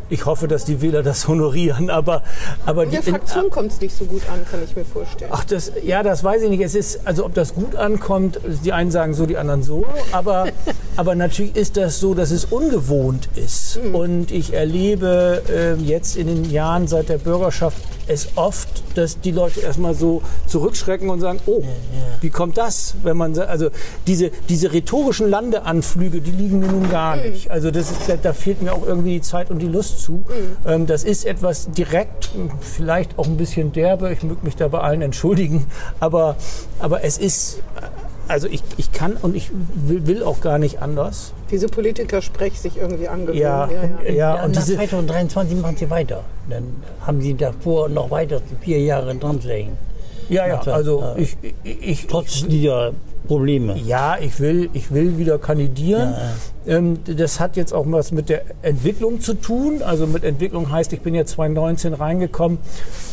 Ich 0.09 0.25
hoffe, 0.25 0.47
dass 0.47 0.63
die 0.63 0.81
Wähler 0.81 1.03
das 1.03 1.27
honorieren, 1.27 1.89
aber, 1.89 2.23
aber 2.65 2.83
In 2.83 2.89
die, 2.89 2.95
der 2.95 3.03
Fraktion 3.03 3.49
kommt 3.49 3.73
es 3.73 3.81
nicht 3.81 3.95
so 3.95 4.05
gut 4.05 4.21
an, 4.31 4.45
kann 4.49 4.63
ich 4.63 4.75
mir 4.75 4.85
vorstellen. 4.85 5.31
Ach, 5.33 5.43
das, 5.43 5.71
ja, 5.83 6.01
das 6.01 6.23
weiß 6.23 6.43
ich 6.43 6.49
nicht. 6.49 6.61
Es 6.61 6.75
ist, 6.75 7.05
also 7.05 7.25
ob 7.25 7.33
das 7.33 7.53
gut 7.53 7.75
ankommt, 7.75 8.39
die 8.63 8.71
einen 8.71 8.91
sagen 8.91 9.13
so, 9.13 9.25
die 9.25 9.37
anderen 9.37 9.63
so. 9.63 9.85
Aber, 10.11 10.47
aber 10.95 11.15
natürlich 11.15 11.55
ist 11.55 11.75
das 11.77 11.99
so, 11.99 12.13
dass 12.13 12.31
es 12.31 12.45
ungewohnt 12.45 13.27
ist. 13.35 13.79
Und 13.93 14.31
ich 14.31 14.53
erlebe 14.53 15.41
ähm, 15.53 15.83
jetzt 15.83 16.15
in 16.15 16.27
den 16.27 16.49
Jahren 16.49 16.87
seit 16.87 17.09
der 17.09 17.17
Bürgerschaft 17.17 17.77
es 18.07 18.29
oft, 18.35 18.83
dass 18.95 19.19
die 19.19 19.31
Leute 19.31 19.59
erstmal 19.59 19.93
so 19.93 20.21
zurückschrecken 20.47 21.09
und 21.09 21.19
sagen, 21.19 21.39
oh, 21.45 21.61
wie 22.21 22.29
kommt 22.29 22.57
das? 22.57 22.95
Wenn 23.03 23.17
man, 23.17 23.37
also 23.37 23.69
diese, 24.07 24.31
diese 24.49 24.71
rhetorischen 24.71 25.29
Landeanflüge, 25.29 26.21
die 26.21 26.31
liegen 26.31 26.59
mir 26.59 26.67
nun 26.67 26.89
gar 26.89 27.17
nicht. 27.17 27.51
Also 27.51 27.69
das 27.69 27.91
ist, 27.91 27.99
da 28.21 28.33
fehlt 28.33 28.61
mir 28.61 28.73
auch 28.73 28.85
irgendwie 28.85 29.15
die 29.15 29.21
Zeit 29.21 29.51
und 29.51 29.59
die 29.59 29.67
Lust 29.67 29.96
zu. 29.97 30.23
Ähm, 30.65 30.85
das 30.87 31.03
ist 31.03 31.25
etwas 31.25 31.69
direkt, 31.71 32.29
vielleicht 32.61 33.17
auch 33.19 33.25
ein 33.25 33.37
bisschen 33.37 33.71
derbe. 33.73 34.11
Ich 34.13 34.23
möge 34.23 34.45
mich 34.45 34.55
da 34.55 34.67
bei 34.67 34.79
allen 34.79 35.01
entschuldigen. 35.01 35.65
Aber, 35.99 36.35
aber 36.79 37.03
es 37.03 37.17
ist, 37.17 37.61
also 38.27 38.47
ich, 38.47 38.61
ich 38.77 38.91
kann 38.91 39.13
und 39.21 39.35
ich 39.35 39.51
will, 39.75 40.07
will 40.07 40.23
auch 40.23 40.41
gar 40.41 40.57
nicht 40.57 40.81
anders. 40.81 41.33
Diese 41.51 41.67
Politiker 41.67 42.21
sprech 42.21 42.59
sich 42.59 42.77
irgendwie 42.77 43.07
angewöhnt. 43.07 43.39
Ja, 43.39 43.69
ja, 43.71 43.83
ja. 44.05 44.11
ja, 44.11 44.43
und 44.43 44.53
nach 44.55 44.63
diese, 44.63 44.75
2023 44.75 45.57
machen 45.61 45.77
sie 45.77 45.89
weiter. 45.89 46.23
Dann 46.49 46.63
haben 47.05 47.21
sie 47.21 47.33
davor 47.35 47.89
noch 47.89 48.11
weiter 48.11 48.41
vier 48.61 48.79
Jahre 48.81 49.15
dran 49.15 49.39
zu 49.41 49.49
hängen. 49.49 49.77
ja, 50.29 50.45
ja, 50.47 50.59
also 50.61 50.99
Ja. 51.01 51.15
ich, 51.15 51.37
ich, 51.63 51.81
ich 51.81 52.07
Trotz 52.07 52.45
dieser 52.47 52.91
Probleme. 53.27 53.77
Ja, 53.77 54.17
ich 54.19 54.39
will, 54.39 54.69
ich 54.74 54.91
will 54.93 55.17
wieder 55.17 55.38
kandidieren. 55.38 56.15
Ähm, 56.65 57.00
das 57.05 57.39
hat 57.39 57.55
jetzt 57.55 57.74
auch 57.74 57.86
was 57.88 58.12
mit 58.12 58.29
der 58.29 58.41
Entwicklung 58.62 59.22
zu 59.22 59.34
tun. 59.34 59.81
Also 59.81 60.07
mit 60.07 60.24
Entwicklung 60.24 60.72
heißt, 60.72 60.91
ich 60.93 61.01
bin 61.01 61.15
jetzt 61.15 61.31
2019 61.31 61.93
reingekommen 61.93 62.57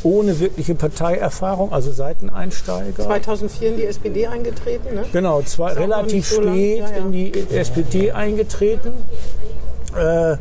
ohne 0.03 0.41
wirkliche 0.41 0.75
Parteierfahrung, 0.75 1.73
also 1.73 1.93
Seiteneinsteiger. 1.93 3.05
2004 3.05 3.69
in 3.69 3.77
die 3.77 3.85
SPD 3.85 4.27
eingetreten, 4.27 4.95
ne? 4.95 5.05
Genau, 5.13 5.43
zwei, 5.43 5.73
relativ 5.73 6.29
so 6.29 6.43
spät 6.43 6.79
Ja, 6.79 6.91
ja. 6.91 6.97
in 6.97 7.13
die 7.13 7.33
SPD 7.51 8.13
eingetreten. 8.13 8.93
Äh, 9.97 10.37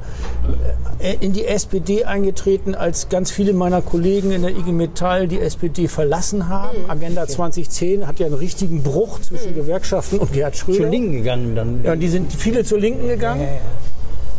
in 1.19 1.33
die 1.33 1.45
SPD 1.45 2.05
eingetreten, 2.05 2.75
als 2.75 3.09
ganz 3.09 3.29
viele 3.29 3.51
meiner 3.53 3.81
Kollegen 3.81 4.31
in 4.31 4.41
der 4.41 4.51
IG 4.51 4.71
Metall 4.71 5.27
die 5.27 5.39
SPD 5.39 5.87
verlassen 5.87 6.47
haben. 6.47 6.83
Mhm. 6.83 6.89
Agenda 6.89 7.27
2010 7.27 8.07
hat 8.07 8.19
ja 8.19 8.27
einen 8.27 8.35
richtigen 8.35 8.83
Bruch 8.83 9.19
zwischen 9.19 9.53
Gewerkschaften 9.53 10.19
und 10.19 10.31
Gerhard 10.31 10.55
Schröder. 10.55 10.77
Zur 10.77 10.89
Linken 10.89 11.11
gegangen 11.11 11.55
dann. 11.55 11.83
Ja, 11.83 11.95
die 11.95 12.07
sind 12.07 12.31
viele 12.31 12.63
zur 12.63 12.79
Linken 12.79 13.07
gegangen. 13.07 13.47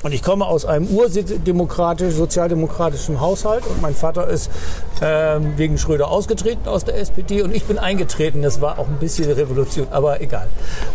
Und 0.03 0.13
ich 0.13 0.23
komme 0.23 0.47
aus 0.47 0.67
einem 0.67 0.87
urdemokratisch, 0.89 2.13
sozialdemokratischen 2.15 3.23
Haushalt 3.23 3.67
und 3.67 3.81
mein 3.81 3.95
Vater 3.95 4.29
ist 4.29 4.51
ähm, 5.01 5.55
wegen 5.57 5.79
Schröder 5.79 6.11
ausgetreten 6.11 6.69
aus 6.69 6.85
der 6.85 6.99
SPD 6.99 7.41
und 7.41 7.55
ich 7.55 7.65
bin 7.65 7.79
eingetreten. 7.79 8.43
Das 8.43 8.61
war 8.61 8.79
auch 8.79 8.87
ein 8.87 8.99
bisschen 8.99 9.31
Revolution, 9.33 9.87
aber 9.91 10.21
egal. 10.21 10.47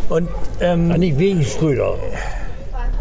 Und 0.09 0.29
ähm, 0.61 0.91
Ja, 0.91 0.97
nicht 0.99 1.17
wegen 1.17 1.43
Schröder. 1.43 1.95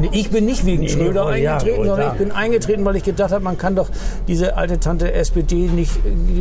Nee, 0.01 0.11
ich 0.13 0.31
bin 0.31 0.45
nicht 0.47 0.65
wegen 0.65 0.83
Nee, 0.83 0.89
Schröder 0.89 1.27
oh, 1.27 1.31
ja, 1.31 1.55
eingetreten, 1.57 1.81
oh, 1.81 1.85
sondern 1.87 2.07
ja. 2.07 2.13
ich 2.13 2.19
bin 2.19 2.31
eingetreten, 2.33 2.85
weil 2.85 2.97
ich 2.97 3.03
gedacht 3.03 3.33
habe, 3.33 3.43
man 3.43 3.59
kann 3.59 3.75
doch 3.75 3.89
diese 4.29 4.57
alte 4.57 4.79
Tante 4.79 5.13
SPD 5.13 5.57
nicht 5.69 5.93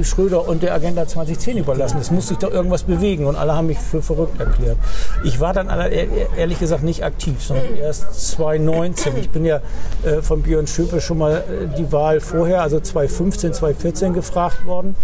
Schröder 0.03 0.47
und 0.47 0.61
der 0.61 0.73
Agenda 0.75 1.07
2010 1.07 1.57
überlassen. 1.57 1.97
Es 1.99 2.11
muss 2.11 2.27
sich 2.27 2.37
doch 2.37 2.51
irgendwas 2.51 2.83
bewegen 2.83 3.25
und 3.25 3.35
alle 3.35 3.53
haben 3.55 3.67
mich 3.67 3.79
für 3.79 4.01
verrückt 4.01 4.39
erklärt. 4.39 4.77
Ich 5.23 5.39
war 5.39 5.53
dann 5.53 5.69
aller- 5.69 5.89
ehr- 5.91 6.07
ehrlich 6.37 6.59
gesagt 6.59 6.83
nicht 6.83 7.03
aktiv, 7.03 7.41
sondern 7.43 7.75
erst 7.81 8.29
2019. 8.31 9.17
Ich 9.17 9.29
bin 9.31 9.43
ja 9.45 9.61
äh, 10.05 10.21
von 10.21 10.43
Björn 10.43 10.67
Schöpe 10.67 11.01
schon 11.01 11.17
mal 11.17 11.37
äh, 11.37 11.75
die 11.77 11.91
Wahl 11.91 12.19
vorher, 12.19 12.61
also 12.61 12.79
2015, 12.79 13.53
2014 13.53 14.13
gefragt 14.13 14.65
worden. 14.65 14.95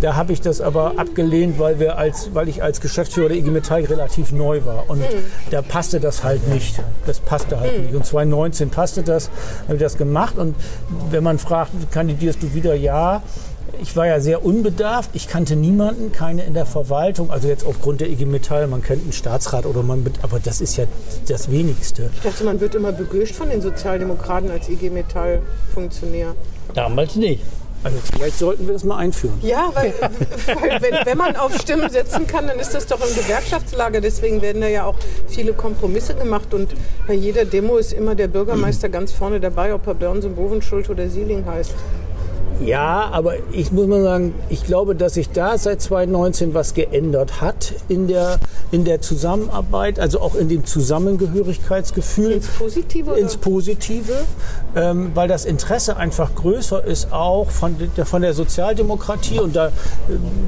Da 0.00 0.14
habe 0.14 0.32
ich 0.32 0.40
das 0.40 0.60
aber 0.60 0.92
abgelehnt, 0.96 1.58
weil, 1.58 1.80
wir 1.80 1.98
als, 1.98 2.30
weil 2.34 2.48
ich 2.48 2.62
als 2.62 2.80
Geschäftsführer 2.80 3.28
der 3.30 3.38
IG 3.38 3.50
Metall 3.50 3.82
relativ 3.84 4.30
neu 4.30 4.64
war. 4.64 4.84
Und 4.88 5.02
da 5.50 5.62
passte 5.62 5.98
das 6.00 6.22
halt 6.22 6.46
nicht. 6.48 6.80
Das 7.06 7.18
passte 7.18 7.58
halt 7.58 7.80
nicht. 7.82 7.95
Und 7.96 8.06
2019 8.06 8.70
passte 8.70 9.02
das, 9.02 9.30
habe 9.64 9.74
ich 9.74 9.80
das 9.80 9.96
gemacht. 9.96 10.38
Und 10.38 10.54
wenn 11.10 11.24
man 11.24 11.38
fragt, 11.38 11.72
kandidierst 11.90 12.42
du 12.42 12.54
wieder? 12.54 12.74
Ja. 12.74 13.22
Ich 13.82 13.96
war 13.96 14.06
ja 14.06 14.20
sehr 14.20 14.44
unbedarft. 14.44 15.10
Ich 15.12 15.28
kannte 15.28 15.56
niemanden, 15.56 16.12
keine 16.12 16.44
in 16.44 16.54
der 16.54 16.66
Verwaltung. 16.66 17.30
Also 17.30 17.48
jetzt 17.48 17.66
aufgrund 17.66 18.00
der 18.00 18.08
IG 18.08 18.24
Metall, 18.24 18.66
man 18.68 18.80
kennt 18.80 19.02
einen 19.02 19.12
Staatsrat 19.12 19.66
oder 19.66 19.82
man, 19.82 20.04
aber 20.22 20.38
das 20.38 20.60
ist 20.60 20.76
ja 20.76 20.84
das 21.28 21.50
Wenigste. 21.50 22.10
Ich 22.14 22.22
dachte, 22.22 22.44
man 22.44 22.60
wird 22.60 22.74
immer 22.74 22.92
begrüßt 22.92 23.34
von 23.34 23.50
den 23.50 23.60
Sozialdemokraten 23.60 24.50
als 24.50 24.68
IG 24.68 24.88
Metall-Funktionär. 24.90 26.34
Damals 26.74 27.16
nicht. 27.16 27.42
Also 27.86 27.98
vielleicht 28.00 28.38
sollten 28.40 28.66
wir 28.66 28.72
das 28.72 28.82
mal 28.82 28.96
einführen. 28.96 29.38
Ja, 29.42 29.70
weil, 29.72 29.94
weil 30.00 30.82
wenn, 30.82 31.06
wenn 31.06 31.16
man 31.16 31.36
auf 31.36 31.56
Stimmen 31.56 31.88
setzen 31.88 32.26
kann, 32.26 32.48
dann 32.48 32.58
ist 32.58 32.74
das 32.74 32.86
doch 32.86 32.98
im 33.00 33.14
Gewerkschaftslager. 33.14 34.00
Deswegen 34.00 34.42
werden 34.42 34.60
da 34.60 34.66
ja 34.66 34.86
auch 34.86 34.96
viele 35.28 35.52
Kompromisse 35.52 36.16
gemacht. 36.16 36.52
Und 36.52 36.74
bei 37.06 37.14
jeder 37.14 37.44
Demo 37.44 37.76
ist 37.76 37.92
immer 37.92 38.16
der 38.16 38.26
Bürgermeister 38.26 38.88
ganz 38.88 39.12
vorne 39.12 39.38
dabei, 39.38 39.72
ob 39.72 39.86
er 39.86 39.94
Börnsen, 39.94 40.34
Bovenschuld 40.34 40.90
oder 40.90 41.08
Sieling 41.08 41.46
heißt. 41.46 41.76
Ja, 42.60 43.10
aber 43.12 43.34
ich 43.52 43.70
muss 43.70 43.86
mal 43.86 44.02
sagen, 44.02 44.34
ich 44.48 44.64
glaube, 44.64 44.94
dass 44.94 45.14
sich 45.14 45.30
da 45.30 45.58
seit 45.58 45.82
2019 45.82 46.54
was 46.54 46.72
geändert 46.72 47.40
hat 47.42 47.74
in 47.88 48.08
der, 48.08 48.38
in 48.70 48.84
der 48.84 49.02
Zusammenarbeit, 49.02 50.00
also 50.00 50.20
auch 50.20 50.34
in 50.34 50.48
dem 50.48 50.64
Zusammengehörigkeitsgefühl. 50.64 52.32
Ins 52.32 52.48
Positive 52.48 53.10
oder? 53.10 53.18
Ins 53.18 53.36
Positive, 53.36 54.12
ähm, 54.74 55.10
weil 55.14 55.28
das 55.28 55.44
Interesse 55.44 55.96
einfach 55.96 56.34
größer 56.34 56.82
ist, 56.82 57.12
auch 57.12 57.50
von 57.50 57.76
der, 57.96 58.06
von 58.06 58.22
der 58.22 58.32
Sozialdemokratie. 58.32 59.38
Und 59.38 59.54
da 59.54 59.68
äh, 59.68 59.70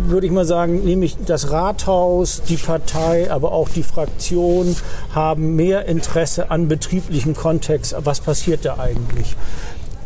würde 0.06 0.26
ich 0.26 0.32
mal 0.32 0.46
sagen, 0.46 0.84
nämlich 0.84 1.16
das 1.26 1.50
Rathaus, 1.50 2.42
die 2.48 2.56
Partei, 2.56 3.30
aber 3.30 3.52
auch 3.52 3.68
die 3.68 3.82
Fraktion 3.82 4.76
haben 5.14 5.56
mehr 5.56 5.84
Interesse 5.84 6.50
an 6.50 6.68
betrieblichem 6.68 7.36
Kontext. 7.36 7.94
Was 7.98 8.20
passiert 8.20 8.64
da 8.64 8.78
eigentlich? 8.78 9.36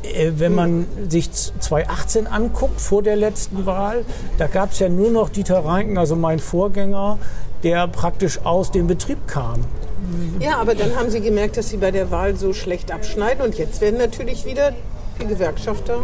Äh, 0.02 0.32
Wenn 0.36 0.54
man 0.54 0.86
sich 1.08 1.30
2018 1.32 2.26
anguckt, 2.26 2.80
vor 2.80 3.02
der 3.02 3.16
letzten 3.16 3.66
Wahl, 3.66 4.04
da 4.38 4.46
gab 4.46 4.72
es 4.72 4.78
ja 4.78 4.88
nur 4.88 5.10
noch 5.10 5.28
Dieter 5.28 5.64
Reinken, 5.64 5.98
also 5.98 6.16
mein 6.16 6.38
Vorgänger, 6.38 7.18
der 7.62 7.86
praktisch 7.88 8.40
aus 8.44 8.72
dem 8.72 8.86
Betrieb 8.86 9.26
kam. 9.26 9.64
Ja, 10.40 10.58
aber 10.58 10.74
dann 10.74 10.96
haben 10.96 11.10
sie 11.10 11.20
gemerkt, 11.20 11.56
dass 11.56 11.68
sie 11.68 11.76
bei 11.76 11.92
der 11.92 12.10
Wahl 12.10 12.36
so 12.36 12.52
schlecht 12.52 12.90
abschneiden. 12.90 13.44
Und 13.44 13.56
jetzt 13.56 13.80
werden 13.80 13.98
natürlich 13.98 14.44
wieder 14.44 14.72
die 15.22 15.28
Gewerkschafter 15.28 15.98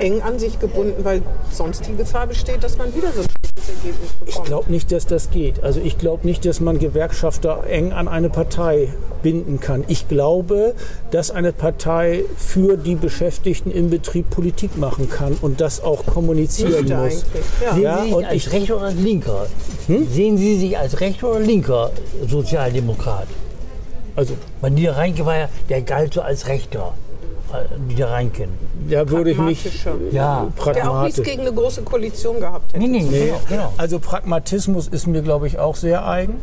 eng 0.00 0.22
an 0.22 0.38
sich 0.38 0.58
gebunden, 0.58 1.04
weil 1.04 1.22
sonst 1.52 1.86
die 1.86 1.94
Gefahr 1.96 2.26
besteht, 2.26 2.62
dass 2.64 2.76
man 2.78 2.94
wieder 2.94 3.12
so 3.12 3.20
ein 3.20 3.26
schlechtes 3.28 3.68
Ergebnis 3.76 4.10
Ich 4.20 4.26
bekommt. 4.26 4.46
glaube 4.46 4.70
nicht, 4.72 4.92
dass 4.92 5.06
das 5.06 5.30
geht. 5.30 5.62
Also 5.62 5.80
ich 5.80 5.98
glaube 5.98 6.26
nicht, 6.26 6.44
dass 6.44 6.60
man 6.60 6.78
Gewerkschafter 6.78 7.64
eng 7.68 7.92
an 7.92 8.08
eine 8.08 8.28
Partei 8.30 8.88
binden 9.22 9.60
kann. 9.60 9.84
Ich 9.88 10.08
glaube, 10.08 10.74
dass 11.12 11.30
eine 11.30 11.52
Partei 11.52 12.24
für 12.36 12.76
die 12.76 12.94
Beschäftigten 12.96 13.70
im 13.70 13.88
Betrieb 13.90 14.28
Politik 14.30 14.76
machen 14.76 15.08
kann 15.08 15.36
und 15.40 15.60
das 15.60 15.82
auch 15.82 16.04
kommunizieren 16.06 16.72
Müsste 16.84 16.96
muss. 16.96 17.24
ja. 17.62 17.72
Sehen 17.74 17.82
Ja, 17.82 17.98
Sie 17.98 18.04
sich 18.06 18.14
und 18.14 18.24
als 18.24 18.34
ich- 18.34 18.52
rechter 18.52 18.76
oder 18.76 18.84
als 18.86 18.94
linker? 18.96 19.46
Sehen 19.88 20.36
Sie 20.38 20.58
sich 20.58 20.76
als 20.78 21.00
rechter 21.00 21.30
oder 21.30 21.40
linker 21.40 21.90
Sozialdemokrat? 22.28 23.28
Also 24.16 24.34
Weil 24.60 24.70
Dieter 24.72 24.96
Reinke 24.96 25.24
war 25.26 25.36
ja, 25.36 25.48
der 25.68 25.82
galt 25.82 26.14
so 26.14 26.20
als 26.20 26.46
rechter. 26.48 26.92
Äh, 27.62 27.90
Dieter 27.90 28.10
Reinken. 28.10 28.50
da 28.90 29.08
würde 29.08 29.30
ich 29.30 29.38
mich. 29.38 29.64
Ja. 30.12 30.12
Der 30.12 30.30
auch 30.38 30.42
nichts 30.44 30.56
pragmatisch. 30.56 31.24
gegen 31.24 31.40
eine 31.42 31.52
große 31.52 31.82
Koalition 31.82 32.40
gehabt 32.40 32.72
hätte. 32.72 32.82
Nee, 32.84 32.88
nee, 32.88 33.26
genau, 33.26 33.40
genau. 33.48 33.72
Also 33.76 33.98
Pragmatismus 33.98 34.88
ist 34.88 35.06
mir, 35.06 35.22
glaube 35.22 35.46
ich, 35.46 35.58
auch 35.58 35.76
sehr 35.76 36.06
eigen. 36.06 36.40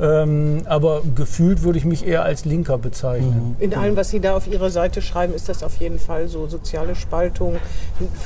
Ähm, 0.00 0.62
aber 0.64 1.02
gefühlt 1.14 1.62
würde 1.62 1.78
ich 1.78 1.84
mich 1.84 2.06
eher 2.06 2.22
als 2.22 2.44
Linker 2.44 2.78
bezeichnen. 2.78 3.54
In 3.58 3.74
allem, 3.74 3.96
was 3.96 4.08
Sie 4.10 4.20
da 4.20 4.34
auf 4.36 4.46
Ihrer 4.46 4.70
Seite 4.70 5.02
schreiben, 5.02 5.34
ist 5.34 5.48
das 5.48 5.62
auf 5.62 5.76
jeden 5.76 5.98
Fall 5.98 6.28
so 6.28 6.46
soziale 6.46 6.94
Spaltung, 6.94 7.56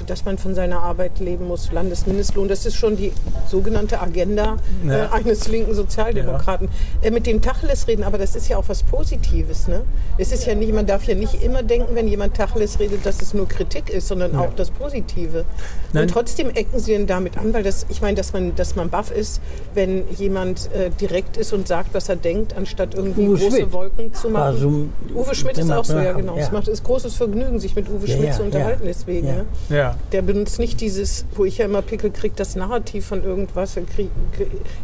dass 0.07 0.25
man 0.25 0.39
von 0.39 0.55
seiner 0.55 0.81
Arbeit 0.81 1.19
leben 1.19 1.49
muss, 1.49 1.73
Landesmindestlohn. 1.73 2.47
Das 2.49 2.65
ist 2.65 2.77
schon 2.77 2.97
die 2.97 3.13
sogenannte 3.49 4.01
Agenda 4.01 4.57
Ja. 4.87 5.07
äh, 5.07 5.09
eines 5.11 5.49
linken 5.49 5.75
Sozialdemokraten. 5.75 6.69
Äh, 7.03 7.11
mit 7.11 7.27
dem 7.27 7.43
Tacheles 7.43 7.89
reden, 7.89 8.05
aber 8.05 8.19
das 8.19 8.37
ist 8.37 8.49
ja 8.49 8.57
auch 8.57 8.69
was 8.69 8.83
Positives. 8.85 9.67
Ne? 9.67 9.83
Es 10.17 10.31
ist 10.33 10.47
ja 10.47 10.55
nicht, 10.55 10.73
man 10.73 10.87
darf 10.87 11.05
ja 11.05 11.15
nicht 11.15 11.43
immer 11.43 11.63
denken, 11.63 11.95
wenn 11.95 12.07
jemand 12.07 12.35
Tacheles 12.37 12.79
redet, 12.79 13.05
dass 13.05 13.21
es 13.21 13.35
nur 13.35 13.49
Kritik 13.49 13.91
ist, 13.91 14.07
sondern 14.09 14.37
auch 14.37 14.55
das 14.55 14.71
Positive. 14.71 15.45
Nein. 15.95 16.03
Und 16.03 16.11
trotzdem 16.11 16.51
ecken 16.51 16.79
Sie 16.79 16.93
denn 16.93 17.07
damit 17.07 17.39
an, 17.39 17.55
weil 17.55 17.63
das, 17.63 17.87
ich 17.89 18.03
meine, 18.03 18.17
dass 18.17 18.33
man, 18.33 18.55
dass 18.55 18.77
man 18.77 18.91
baff 18.91 19.11
ist, 19.11 19.41
wenn 19.75 20.05
jemand 20.17 20.71
äh, 20.75 20.91
direkt 20.91 21.37
ist 21.39 21.53
und 21.53 21.67
sagt, 21.67 21.95
was 21.95 22.09
er 22.09 22.17
denkt, 22.17 22.55
anstatt 22.55 22.95
irgendwie 22.95 23.27
Uwe 23.27 23.39
große 23.39 23.51
Schmidt 23.57 23.73
Wolken 23.73 24.13
zu 24.13 24.29
machen. 24.29 24.43
war 24.45 24.57
so 24.57 24.69
ein- 24.69 24.93
Uwe 25.15 25.35
Schmidt 25.35 25.57
ist 25.59 25.71
auch 25.71 25.85
so, 25.85 25.95
ja 25.95 26.03
ja, 26.03 26.13
genau. 26.13 26.37
Es 26.37 26.49
ja. 26.49 26.53
macht 26.53 26.69
es 26.69 26.83
großes 26.83 27.15
Vergnügen, 27.15 27.59
sich 27.61 27.75
mit 27.75 27.89
Uwe 27.89 28.07
Ja, 28.07 28.15
Schmidt 28.17 28.29
ja, 28.29 28.33
zu 28.35 28.43
unterhalten, 28.43 28.83
ja. 28.83 28.89
deswegen. 28.93 29.27
Ja. 29.29 29.33
Ne? 29.35 29.45
Ja. 29.71 29.97
Der 30.13 30.23
benutzt 30.23 30.59
nicht 30.59 30.81
dieses, 30.81 31.25
wo 31.35 31.45
ich 31.45 31.59
ja 31.59 31.65
immer 31.65 31.81
Pickel 31.83 32.11
kriege, 32.11 32.35
das 32.37 32.57
Narrativ 32.57 33.07
von 33.07 33.25
irgendwas. 33.25 33.75
Krieg- 33.95 34.11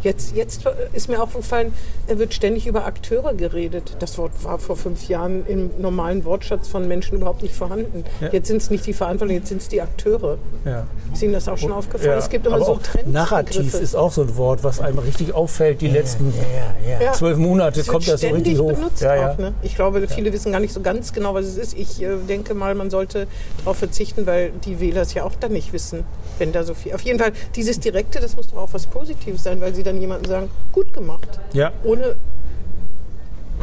Jetzt, 0.03 0.35
jetzt 0.37 0.63
ist 0.93 1.09
mir 1.09 1.19
auch 1.19 1.25
aufgefallen, 1.25 1.73
er 2.07 2.19
wird 2.19 2.35
ständig 2.35 2.67
über 2.67 2.87
Akteure 2.87 3.35
geredet. 3.35 3.97
Das 3.99 4.17
Wort 4.19 4.33
war 4.43 4.59
vor 4.59 4.77
fünf 4.77 5.09
Jahren 5.09 5.45
im 5.47 5.71
normalen 5.79 6.25
Wortschatz 6.25 6.69
von 6.69 6.87
Menschen 6.89 7.17
überhaupt 7.19 7.43
nicht 7.43 7.55
vorhanden. 7.55 8.05
Ja. 8.21 8.29
Jetzt 8.33 8.49
sind 8.49 8.59
es 8.59 8.71
nicht 8.71 8.87
die 8.87 8.93
Verantwortlichen, 8.93 9.41
jetzt 9.41 9.49
sind 9.49 9.61
es 9.63 9.69
die 9.69 9.81
Akteure. 9.83 10.39
Ja. 10.65 10.87
Ist 11.13 11.23
Ihnen 11.23 11.33
das 11.33 11.49
auch 11.49 11.59
schon 11.59 11.73
aufgefallen? 11.73 12.13
Ja, 12.13 12.19
Es 12.19 12.29
gibt 12.29 12.47
immer 12.47 12.65
so 12.65 12.77
Trends. 12.77 13.11
Narrativ 13.11 13.75
ist 13.75 13.97
auch 13.97 14.13
so 14.13 14.23
ein 14.23 14.37
Wort, 14.37 14.63
was 14.63 14.81
einem 14.81 14.99
richtig 15.01 15.35
auffällt 15.35 15.81
die 15.81 15.89
letzten 15.89 16.33
Ja, 16.33 16.91
ja, 16.93 17.03
ja. 17.07 17.13
Zwölf 17.13 17.37
Monate 17.37 17.81
Es 17.81 17.89
kommt 17.89 18.07
das 18.07 18.21
so 18.21 18.29
richtig 18.29 18.59
hoch. 18.59 18.73
benutzt 18.73 19.03
Ja, 19.03 19.17
ja. 19.17 19.33
auch. 19.33 19.39
Ne? 19.39 19.53
Ich 19.63 19.75
glaube, 19.75 20.07
viele 20.07 20.33
wissen 20.33 20.53
gar 20.53 20.61
nicht 20.61 20.73
so 20.73 20.81
ganz 20.81 21.13
genau, 21.13 21.35
was 21.35 21.47
es 21.47 21.57
ist. 21.57 21.77
Ich 21.77 22.01
äh, 22.01 22.17
denke 22.29 22.55
mal, 22.55 22.75
man 22.77 22.91
sollte 22.91 23.27
darauf 23.59 23.77
verzichten, 23.79 24.27
weil 24.27 24.51
die 24.65 24.79
Wähler 24.81 25.03
es 25.03 25.13
ja 25.15 25.25
auch 25.25 25.35
dann 25.41 25.53
nicht 25.53 25.73
wissen, 25.73 26.05
wenn 26.39 26.53
da 26.53 26.63
so 26.63 26.75
viel. 26.75 26.95
Auf 26.95 27.03
jeden 27.03 27.19
Fall, 27.19 27.33
dieses 27.57 27.81
Direkte, 27.81 28.21
das 28.21 28.37
muss 28.37 28.49
doch 28.49 28.59
auch 28.59 28.69
was 28.73 28.87
Positives 28.87 29.43
sein, 29.43 29.61
weil 29.61 29.75
sie 29.75 29.83
dann 29.83 30.01
jemanden 30.01 30.27
sagen, 30.27 30.49
gut 30.73 30.93
gemacht. 30.93 31.41
ja, 31.53 31.73
Ohne, 31.83 32.15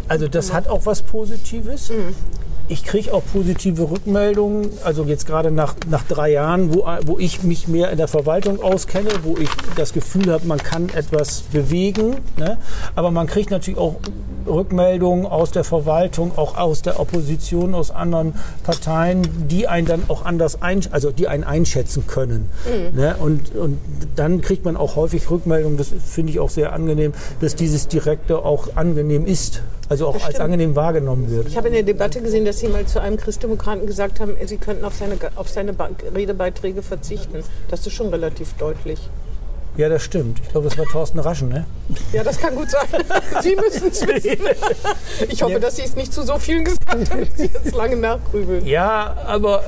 also 0.10 0.28
das 0.28 0.52
hat 0.54 0.68
auch 0.68 0.86
was 0.86 1.02
Positives. 1.02 1.90
Mhm. 1.90 2.14
Ich 2.70 2.84
kriege 2.84 3.14
auch 3.14 3.24
positive 3.32 3.90
Rückmeldungen, 3.90 4.70
also 4.84 5.06
jetzt 5.06 5.26
gerade 5.26 5.52
nach, 5.52 5.76
nach 5.90 6.04
drei 6.04 6.32
Jahren, 6.32 6.74
wo, 6.74 6.86
wo 7.06 7.18
ich 7.18 7.44
mich 7.44 7.70
mehr 7.70 7.92
in 7.92 7.98
der 7.98 8.10
Verwaltung 8.10 8.62
auskenne, 8.62 9.10
wo 9.24 9.38
ich 9.38 9.50
das 9.76 9.94
Gefühl 9.94 10.32
habe, 10.34 10.46
man 10.46 10.58
kann 10.58 10.90
etwas 10.90 11.42
bewegen. 11.42 12.18
Ne? 12.38 12.58
Aber 12.96 13.12
man 13.12 13.28
kriegt 13.28 13.52
natürlich 13.52 13.80
auch 13.80 13.96
Rückmeldungen 14.46 15.26
aus 15.26 15.52
der 15.52 15.64
Verwaltung, 15.64 16.38
auch 16.38 16.58
aus 16.58 16.82
der 16.82 17.00
Opposition, 17.00 17.74
aus 17.74 17.92
anderen 17.92 18.34
Parteien, 18.64 19.48
die 19.48 19.68
einen 19.68 19.88
dann 19.88 20.04
auch 20.10 20.26
anders 20.26 20.62
ein, 20.62 20.82
also 20.92 21.12
die 21.12 21.28
einen 21.28 21.44
einschätzen 21.44 22.06
können. 22.08 22.50
Ne? 22.94 23.16
Und, 23.20 23.56
und 23.56 23.78
dann 24.16 24.42
kriegt 24.42 24.66
man 24.66 24.76
auch 24.76 24.96
häufig 24.96 25.30
Rückmeldungen, 25.30 25.78
das 25.78 25.92
finde 26.06 26.32
ich 26.32 26.40
auch 26.40 26.50
sehr 26.50 26.74
angenehm, 26.74 27.14
dass 27.40 27.56
dieses 27.56 27.88
Direkte 27.88 28.40
auch 28.40 28.76
angenehm 28.76 29.26
ist, 29.26 29.62
also 29.90 30.08
auch 30.08 30.14
Das 30.14 30.24
als 30.24 30.34
stimmt. 30.36 30.46
angenehm 30.46 30.76
wahrgenommen 30.76 31.30
wird. 31.30 31.48
ich 31.48 31.58
habe 31.58 31.68
in 31.68 31.74
der 31.74 31.84
Debatte 31.84 32.22
gesehen, 32.22 32.46
dass 32.46 32.60
Sie 32.60 32.68
mal 32.68 32.86
zu 32.86 33.02
einem 33.02 33.18
Christdemokraten 33.18 33.86
gesagt 33.86 34.20
haben, 34.20 34.36
sie 34.46 34.58
könnten 34.58 34.84
auf 34.86 34.94
seine, 34.96 35.16
auf 35.36 35.50
seine 35.50 35.74
Redebeiträge 36.16 36.82
verzichten. 36.82 37.44
Das 37.70 37.86
ist 37.88 37.94
schon 37.94 38.08
relativ 38.10 38.54
deutlich. 38.54 39.00
Ja, 39.78 39.90
das 39.90 40.02
stimmt. 40.02 40.40
Ich 40.44 40.50
glaube, 40.50 40.68
das 40.70 40.78
war 40.80 40.86
Thorsten 40.86 41.20
Raschen, 41.20 41.50
ne? 41.50 41.66
Ja, 42.12 42.24
das 42.24 42.40
kann 42.40 42.56
gut 42.56 42.68
sein. 42.72 42.88
Sie 43.44 43.56
müssen 43.56 43.90
es 43.90 44.08
wissen. 44.08 44.38
Ich 45.30 45.44
hoffe, 45.44 45.60
dass 45.60 45.76
Sie 45.76 45.84
es 45.84 45.96
nicht 45.96 46.12
zu 46.12 46.24
so 46.24 46.40
vielen 46.40 46.66
gesagt 46.66 46.90
haben, 46.90 47.06
dass 47.08 47.38
Sie 47.38 47.52
jetzt 47.54 47.76
lange 47.76 47.96
nachgrübeln. 47.96 48.66
Ja, 48.66 49.16
aber 49.28 49.64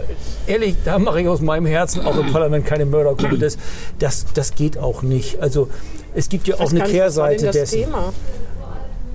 ehrlich, 0.47 0.75
da 0.83 0.97
mache 0.97 1.21
ich 1.21 1.27
aus 1.27 1.41
meinem 1.41 1.67
Herzen 1.67 2.03
auch 2.07 2.17
im 2.17 2.31
Parlament 2.31 2.65
keine 2.65 2.87
Mördergrube. 2.87 3.37
Das, 3.37 3.57
das, 3.99 4.25
das 4.33 4.55
geht 4.55 4.79
auch 4.79 5.03
nicht. 5.03 5.41
Also 5.41 5.69
es 6.15 6.27
gibt 6.27 6.47
ja 6.47 6.55
auch 6.59 6.71
eine 6.71 6.81
Kehrseite 6.85 7.51
dessen. 7.51 7.81
Thema? 7.83 8.11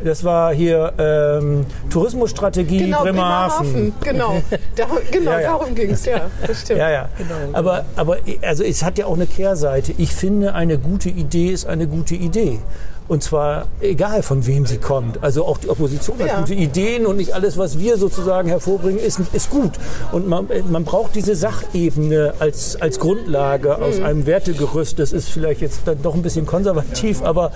Das 0.04 0.22
war 0.22 0.52
hier 0.52 0.92
ähm, 0.98 1.64
Tourismusstrategie 1.88 2.78
Genau, 2.78 3.02
Bremerhaven. 3.02 3.94
Genau, 4.02 4.42
da, 4.76 4.86
genau 5.10 5.30
Ja, 5.32 5.40
ja. 5.40 5.50
darum 5.52 5.74
ging 5.74 5.92
es, 5.92 6.04
ja. 6.04 6.30
Das 6.46 6.60
stimmt. 6.60 6.78
Ja, 6.80 6.90
ja. 6.90 7.08
Aber, 7.54 7.86
aber 7.96 8.18
also 8.42 8.62
es 8.62 8.82
hat 8.82 8.98
ja 8.98 9.06
auch 9.06 9.14
eine 9.14 9.26
Kehrseite. 9.26 9.94
Ich 9.96 10.12
finde, 10.12 10.54
eine 10.54 10.78
gute 10.78 11.08
Idee 11.08 11.48
ist 11.48 11.66
eine 11.66 11.86
gute 11.86 12.14
Idee. 12.14 12.58
Und 13.06 13.22
zwar 13.22 13.66
egal 13.82 14.22
von 14.22 14.46
wem 14.46 14.64
sie 14.64 14.78
kommt. 14.78 15.22
Also 15.22 15.44
auch 15.44 15.58
die 15.58 15.68
Opposition 15.68 16.18
hat 16.20 16.26
Ja. 16.26 16.40
gute 16.40 16.54
Ideen 16.54 17.04
und 17.04 17.18
nicht 17.18 17.34
alles, 17.34 17.58
was 17.58 17.78
wir 17.78 17.98
sozusagen 17.98 18.48
hervorbringen, 18.48 18.98
ist, 18.98 19.20
ist 19.34 19.50
gut. 19.50 19.72
Und 20.12 20.26
man, 20.26 20.48
man 20.70 20.84
braucht 20.84 21.14
diese 21.14 21.34
Sachebene 21.36 22.32
als, 22.38 22.80
als 22.80 22.98
Grundlage 22.98 23.76
aus 23.76 23.98
Mhm. 23.98 24.04
einem 24.06 24.26
Wertegerüst. 24.26 24.98
Das 24.98 25.12
ist 25.12 25.28
vielleicht 25.28 25.60
jetzt 25.60 25.80
dann 25.84 26.00
doch 26.02 26.14
ein 26.14 26.22
bisschen 26.22 26.46
konservativ, 26.46 27.22
aber 27.22 27.52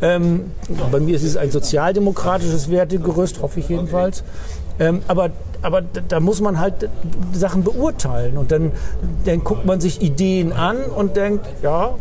ähm, 0.00 0.52
bei 0.92 1.00
mir 1.00 1.16
ist 1.16 1.24
es 1.24 1.36
ein 1.36 1.50
sozialdemokratisches 1.50 2.70
Wertegerüst, 2.70 3.42
hoffe 3.42 3.58
ich 3.58 3.68
jedenfalls. 3.68 4.22
Ähm, 4.78 5.02
aber 5.08 5.30
aber 5.62 5.80
da 5.82 6.00
da 6.08 6.20
muss 6.20 6.40
man 6.40 6.58
halt 6.58 6.88
Sachen 7.32 7.62
beurteilen 7.62 8.36
und 8.38 8.50
dann, 8.50 8.72
dann 9.24 9.44
guckt 9.44 9.64
man 9.66 9.80
sich 9.80 10.00
Ideen 10.02 10.52
an 10.52 10.76
und 10.78 11.16
denkt, 11.16 11.46
ja, 11.62 11.94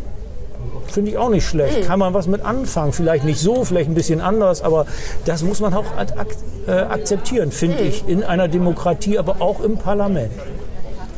finde 0.87 1.11
ich 1.11 1.17
auch 1.17 1.29
nicht 1.29 1.45
schlecht. 1.47 1.85
Kann 1.87 1.99
man 1.99 2.13
was 2.13 2.27
mit 2.27 2.43
anfangen? 2.43 2.93
Vielleicht 2.93 3.23
nicht 3.25 3.39
so, 3.39 3.63
vielleicht 3.63 3.89
ein 3.89 3.93
bisschen 3.95 4.21
anders, 4.21 4.61
aber 4.61 4.85
das 5.25 5.43
muss 5.43 5.59
man 5.59 5.73
auch 5.73 5.85
ak 5.97 6.17
ak 6.17 6.27
äh, 6.67 6.71
akzeptieren, 6.71 7.51
finde 7.51 7.79
ich, 7.79 8.07
in 8.07 8.23
einer 8.23 8.47
Demokratie, 8.47 9.17
aber 9.17 9.41
auch 9.41 9.61
im 9.61 9.77
Parlament. 9.77 10.31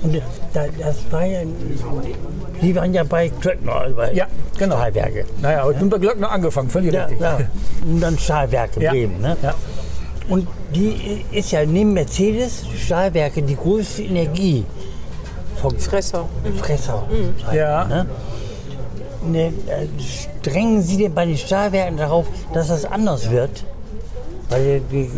Und 0.03 0.15
da, 0.53 0.65
das 0.79 0.97
war 1.11 1.25
ja, 1.25 1.39
die 2.61 2.75
waren 2.75 2.93
ja 2.93 3.03
bei 3.03 3.29
Klöckner, 3.29 3.75
also 3.75 3.95
bei 3.95 4.11
Ja, 4.13 4.27
genau. 4.57 4.75
Stahlwerke. 4.75 5.25
Naja, 5.41 5.61
aber 5.63 5.71
ich 5.71 5.77
bin 5.77 5.89
bei 5.89 5.97
Glöckner 5.97 6.31
angefangen, 6.31 6.69
völlig 6.69 6.93
Ja, 6.93 7.03
richtig. 7.05 7.21
ja. 7.21 7.39
Und 7.85 8.01
dann 8.01 8.17
Stahlwerke 8.17 8.81
Ja. 8.81 8.91
Bremen. 8.91 9.21
Ne? 9.21 9.37
Ja. 9.41 9.53
Und 10.29 10.47
die 10.73 11.23
ist 11.31 11.51
ja 11.51 11.65
neben 11.65 11.93
Mercedes 11.93 12.63
Stahlwerke 12.85 13.41
die 13.41 13.55
größte 13.55 14.03
Energie. 14.03 14.65
Fresser. 15.79 16.25
Fresser. 16.57 17.03
Ja. 17.53 17.85
Ne? 17.85 18.05
Ne, 19.25 19.47
äh, 19.47 19.51
drängen 20.43 20.81
Sie 20.81 20.97
denn 20.97 21.13
bei 21.13 21.25
den 21.25 21.37
Stahlwerken 21.37 21.97
darauf, 21.97 22.25
dass 22.53 22.67
das 22.67 22.85
anders 22.85 23.29
wird? 23.31 23.63
Weil 24.49 24.81
die, 24.91 25.09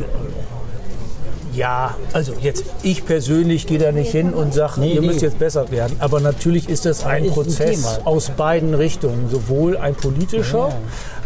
Ja, 1.54 1.96
also 2.14 2.34
jetzt, 2.42 2.66
ich 2.84 3.06
persönlich 3.06 3.66
gehe 3.66 3.80
da 3.80 3.92
nicht 3.92 4.12
hin 4.12 4.34
und 4.34 4.54
sage, 4.54 4.82
Nee, 4.82 4.94
ihr 4.94 5.02
nee. 5.02 5.08
müsst 5.08 5.22
jetzt 5.22 5.40
besser 5.40 5.72
werden. 5.72 5.96
Aber 6.00 6.20
natürlich 6.20 6.68
ist 6.70 6.86
das 6.86 7.06
ein 7.06 7.24
ist 7.24 7.30
ein 7.30 7.34
Prozess 7.34 7.82
Thema. 7.82 7.98
aus 8.08 8.30
beiden 8.32 8.74
Richtungen. 8.74 9.30
Sowohl 9.30 9.78
ein 9.78 9.96
politischer 9.96 10.74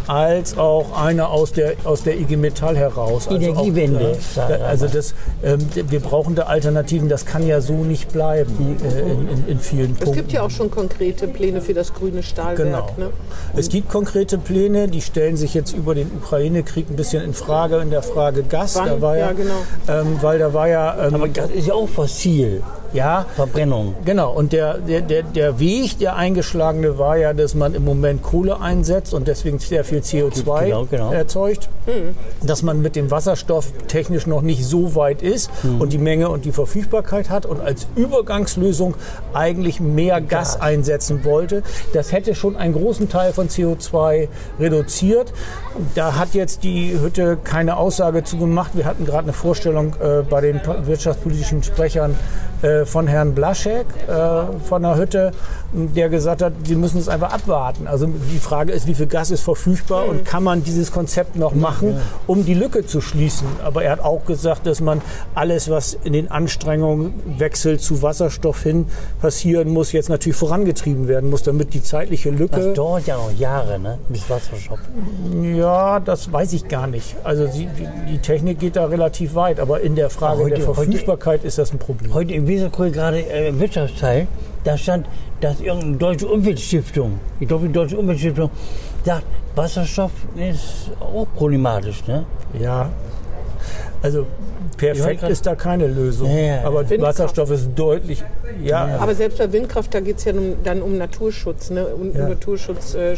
als 0.07 0.57
auch 0.57 0.99
einer 0.99 1.29
aus 1.29 1.51
der, 1.51 1.73
aus 1.83 2.03
der 2.03 2.19
IG 2.19 2.35
Metall 2.37 2.75
heraus. 2.77 3.27
Also 3.27 3.39
Energiewende. 3.39 4.17
Auch, 4.35 4.49
äh, 4.49 4.53
also 4.53 4.87
das, 4.87 5.13
ähm, 5.43 5.59
wir 5.73 5.99
brauchen 5.99 6.35
da 6.35 6.43
Alternativen. 6.43 7.09
Das 7.09 7.25
kann 7.25 7.45
ja 7.45 7.61
so 7.61 7.73
nicht 7.73 8.11
bleiben 8.11 8.77
äh, 8.83 9.01
in, 9.01 9.29
in, 9.29 9.47
in 9.47 9.59
vielen 9.59 9.95
Punkten. 9.95 10.09
Es 10.09 10.15
gibt 10.15 10.31
ja 10.31 10.43
auch 10.43 10.49
schon 10.49 10.71
konkrete 10.71 11.27
Pläne 11.27 11.61
für 11.61 11.73
das 11.73 11.93
grüne 11.93 12.23
Stahlwerk. 12.23 12.95
Genau. 12.95 13.07
Ne? 13.09 13.13
Es 13.55 13.69
gibt 13.69 13.89
konkrete 13.89 14.37
Pläne, 14.37 14.87
die 14.87 15.01
stellen 15.01 15.37
sich 15.37 15.53
jetzt 15.53 15.73
über 15.73 15.95
den 15.95 16.11
Ukraine-Krieg 16.11 16.89
ein 16.89 16.95
bisschen 16.95 17.23
in 17.23 17.33
Frage, 17.33 17.77
in 17.77 17.89
der 17.91 18.03
Frage 18.03 18.43
Gas. 18.43 18.75
Wann? 18.75 18.87
Da 18.87 19.01
war 19.01 19.17
ja, 19.17 19.27
Ja, 19.27 19.33
genau. 19.33 19.53
ähm, 19.87 20.17
weil 20.21 20.39
da 20.39 20.53
war 20.53 20.67
ja, 20.67 21.07
ähm, 21.07 21.15
aber 21.15 21.27
das 21.27 21.49
ist 21.51 21.67
ja 21.67 21.73
auch 21.73 21.89
fossil. 21.89 22.61
Ja, 22.93 23.25
Verbrennung. 23.35 23.95
Genau, 24.05 24.31
und 24.33 24.53
der, 24.53 24.77
der, 24.79 25.01
der, 25.01 25.23
der 25.23 25.59
Weg, 25.59 25.99
der 25.99 26.15
eingeschlagene 26.15 26.97
war 26.97 27.17
ja, 27.17 27.33
dass 27.33 27.55
man 27.55 27.73
im 27.75 27.85
Moment 27.85 28.23
Kohle 28.23 28.59
einsetzt 28.61 29.13
und 29.13 29.27
deswegen 29.27 29.59
sehr 29.59 29.83
viel 29.83 29.99
CO2 29.99 30.65
Genau, 30.65 30.85
genau. 30.85 31.11
erzeugt. 31.11 31.69
Dass 32.43 32.61
man 32.61 32.81
mit 32.81 32.95
dem 32.95 33.09
Wasserstoff 33.09 33.71
technisch 33.87 34.27
noch 34.27 34.41
nicht 34.41 34.63
so 34.63 34.95
weit 34.95 35.21
ist 35.23 35.49
und 35.79 35.91
die 35.91 35.97
Menge 35.97 36.29
und 36.29 36.45
die 36.45 36.51
Verfügbarkeit 36.51 37.29
hat 37.29 37.45
und 37.45 37.61
als 37.61 37.87
Übergangslösung 37.95 38.93
eigentlich 39.33 39.79
mehr 39.79 40.21
Gas 40.21 40.59
einsetzen 40.61 41.23
wollte. 41.25 41.63
Das 41.93 42.11
hätte 42.11 42.35
schon 42.35 42.55
einen 42.55 42.73
großen 42.73 43.09
Teil 43.09 43.33
von 43.33 43.47
CO2 43.49 44.27
reduziert. 44.59 45.33
Da 45.95 46.15
hat 46.15 46.33
jetzt 46.33 46.63
die 46.63 46.99
Hütte 46.99 47.37
keine 47.43 47.77
Aussage 47.77 48.23
zu 48.23 48.37
gemacht. 48.37 48.71
Wir 48.75 48.85
hatten 48.85 49.05
gerade 49.05 49.23
eine 49.23 49.33
Vorstellung 49.33 49.95
äh, 50.01 50.21
bei 50.21 50.41
den 50.41 50.61
wirtschaftspolitischen 50.83 51.63
Sprechern, 51.63 52.15
äh, 52.61 52.78
von 52.85 53.07
Herrn 53.07 53.33
Blaschek 53.33 53.85
äh, 54.07 54.59
von 54.63 54.83
der 54.83 54.95
Hütte, 54.95 55.31
der 55.71 56.09
gesagt 56.09 56.41
hat, 56.41 56.53
sie 56.63 56.75
müssen 56.75 56.97
es 56.99 57.07
einfach 57.07 57.31
abwarten. 57.31 57.87
Also 57.87 58.07
die 58.07 58.39
Frage 58.39 58.71
ist, 58.71 58.87
wie 58.87 58.95
viel 58.95 59.05
Gas 59.07 59.29
ist 59.31 59.41
verfügbar 59.41 60.05
und 60.07 60.25
kann 60.25 60.43
man 60.43 60.63
dieses 60.63 60.91
Konzept 60.91 61.35
noch 61.35 61.53
machen, 61.53 61.95
um 62.27 62.43
die 62.45 62.53
Lücke 62.55 62.85
zu 62.85 63.01
schließen. 63.01 63.47
Aber 63.63 63.83
er 63.83 63.91
hat 63.91 63.99
auch 63.99 64.25
gesagt, 64.25 64.65
dass 64.65 64.81
man 64.81 65.01
alles, 65.35 65.69
was 65.69 65.93
in 66.03 66.13
den 66.13 66.31
Anstrengungen 66.31 67.13
Wechsel 67.37 67.79
zu 67.79 68.01
Wasserstoff 68.01 68.63
hin 68.63 68.87
passieren 69.21 69.69
muss, 69.69 69.91
jetzt 69.91 70.09
natürlich 70.09 70.37
vorangetrieben 70.37 71.07
werden 71.07 71.29
muss, 71.29 71.43
damit 71.43 71.73
die 71.73 71.83
zeitliche 71.83 72.31
Das 72.31 72.39
Lücke. 72.39 72.73
dauert 72.73 73.05
ja 73.07 73.17
noch 73.17 73.31
Jahre, 73.37 73.79
ne? 73.79 73.99
Bis 74.09 74.29
Wasserstoff. 74.29 74.79
Ja, 75.55 75.99
das 75.99 76.31
weiß 76.31 76.53
ich 76.53 76.67
gar 76.67 76.87
nicht. 76.87 77.15
Also 77.23 77.47
die, 77.47 77.67
die, 78.11 78.17
Technik 78.19 78.59
geht 78.59 78.75
da 78.75 78.85
relativ 78.85 79.35
weit, 79.35 79.59
aber 79.59 79.81
in 79.81 79.95
der 79.95 80.09
Frage 80.09 80.43
Heute- 80.43 80.55
der 80.55 80.67
heute- 80.67 80.73
Verfügbarkeit 80.75 81.43
ist 81.43 81.57
das 81.57 81.71
ein 81.71 81.79
Problem. 81.79 82.13
Heute 82.13 82.33
im 82.33 82.47
Weserkurier 82.47 82.91
gerade 82.91 83.19
äh, 83.19 83.49
im 83.49 83.59
Wirtschaftsteil, 83.59 84.27
da 84.63 84.77
stand, 84.77 85.07
dass 85.41 85.61
irgendeine 85.61 85.97
deutsche 85.97 86.27
Umweltstiftung, 86.27 87.19
ich 87.39 87.47
glaube 87.47 87.67
die 87.67 87.73
deutsche 87.73 87.97
Umweltstiftung, 87.97 88.49
sagt, 89.03 89.23
Wasserstoff 89.55 90.11
ist 90.35 90.91
auch 90.99 91.27
problematisch, 91.35 92.05
ne? 92.07 92.25
Ja. 92.59 92.89
Also 94.01 94.25
perfekt 94.77 95.21
Ja, 95.21 95.27
ist 95.27 95.45
da 95.45 95.55
keine 95.55 95.87
Lösung. 95.87 96.29
Ja, 96.29 96.37
ja, 96.37 96.63
aber 96.63 96.89
Windkraft. 96.89 97.19
Wasserstoff 97.19 97.51
ist 97.51 97.69
deutlich. 97.75 98.23
Ja, 98.63 98.97
Aber 98.99 99.13
selbst 99.13 99.37
bei 99.37 99.51
Windkraft, 99.51 99.93
da 99.93 99.99
geht 99.99 100.17
es 100.17 100.25
ja 100.25 100.33
nun, 100.33 100.55
dann 100.63 100.81
um 100.81 100.97
Naturschutz, 100.97 101.69
ne? 101.69 101.85
Um 101.87 102.15
Ja. 102.15 102.29
Naturschutz, 102.29 102.93
äh, 102.95 103.15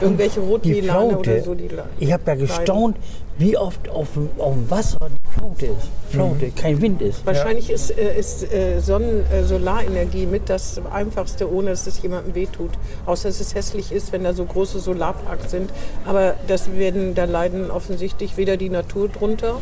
irgendwelche 0.00 0.40
Flaute, 0.40 1.18
oder 1.18 1.42
so. 1.42 1.54
Die 1.54 1.68
ich 1.98 2.12
habe 2.12 2.22
ja 2.26 2.34
gestaunt, 2.34 2.96
wie 3.38 3.56
oft 3.56 3.88
auf, 3.88 4.08
dem- 4.14 4.30
auf 4.38 4.54
dem 4.54 4.70
Wasser 4.70 4.98
die 5.10 5.38
Flaute 5.38 5.66
ist. 5.66 5.88
Flaute, 6.10 6.50
kein 6.52 6.80
Wind 6.80 7.02
ist. 7.02 7.24
Wahrscheinlich 7.26 7.68
ist, 7.70 7.90
äh, 7.90 8.18
ist 8.18 8.50
äh, 8.52 8.80
Sonnen-, 8.80 9.24
äh, 9.30 9.44
Solarenergie 9.44 10.26
mit 10.26 10.48
das 10.48 10.80
Einfachste, 10.90 11.52
ohne 11.52 11.70
dass 11.70 11.86
es 11.86 12.00
jemandem 12.02 12.34
wehtut. 12.34 12.70
Außer 13.04 13.28
dass 13.28 13.40
es 13.40 13.54
hässlich 13.54 13.92
ist, 13.92 14.12
wenn 14.12 14.24
da 14.24 14.32
so 14.32 14.44
große 14.44 14.80
Solarparks 14.80 15.50
sind. 15.50 15.70
Aber 16.06 16.34
das 16.48 16.72
werden, 16.72 17.14
da 17.14 17.24
leiden 17.24 17.70
offensichtlich 17.70 18.36
weder 18.36 18.56
die 18.56 18.70
Natur 18.70 19.08
drunter 19.08 19.58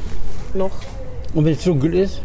noch. 0.55 0.71
Und 1.35 1.45
wenn 1.45 1.55
es 1.55 1.65
dunkel 1.65 1.95
ist? 1.95 2.21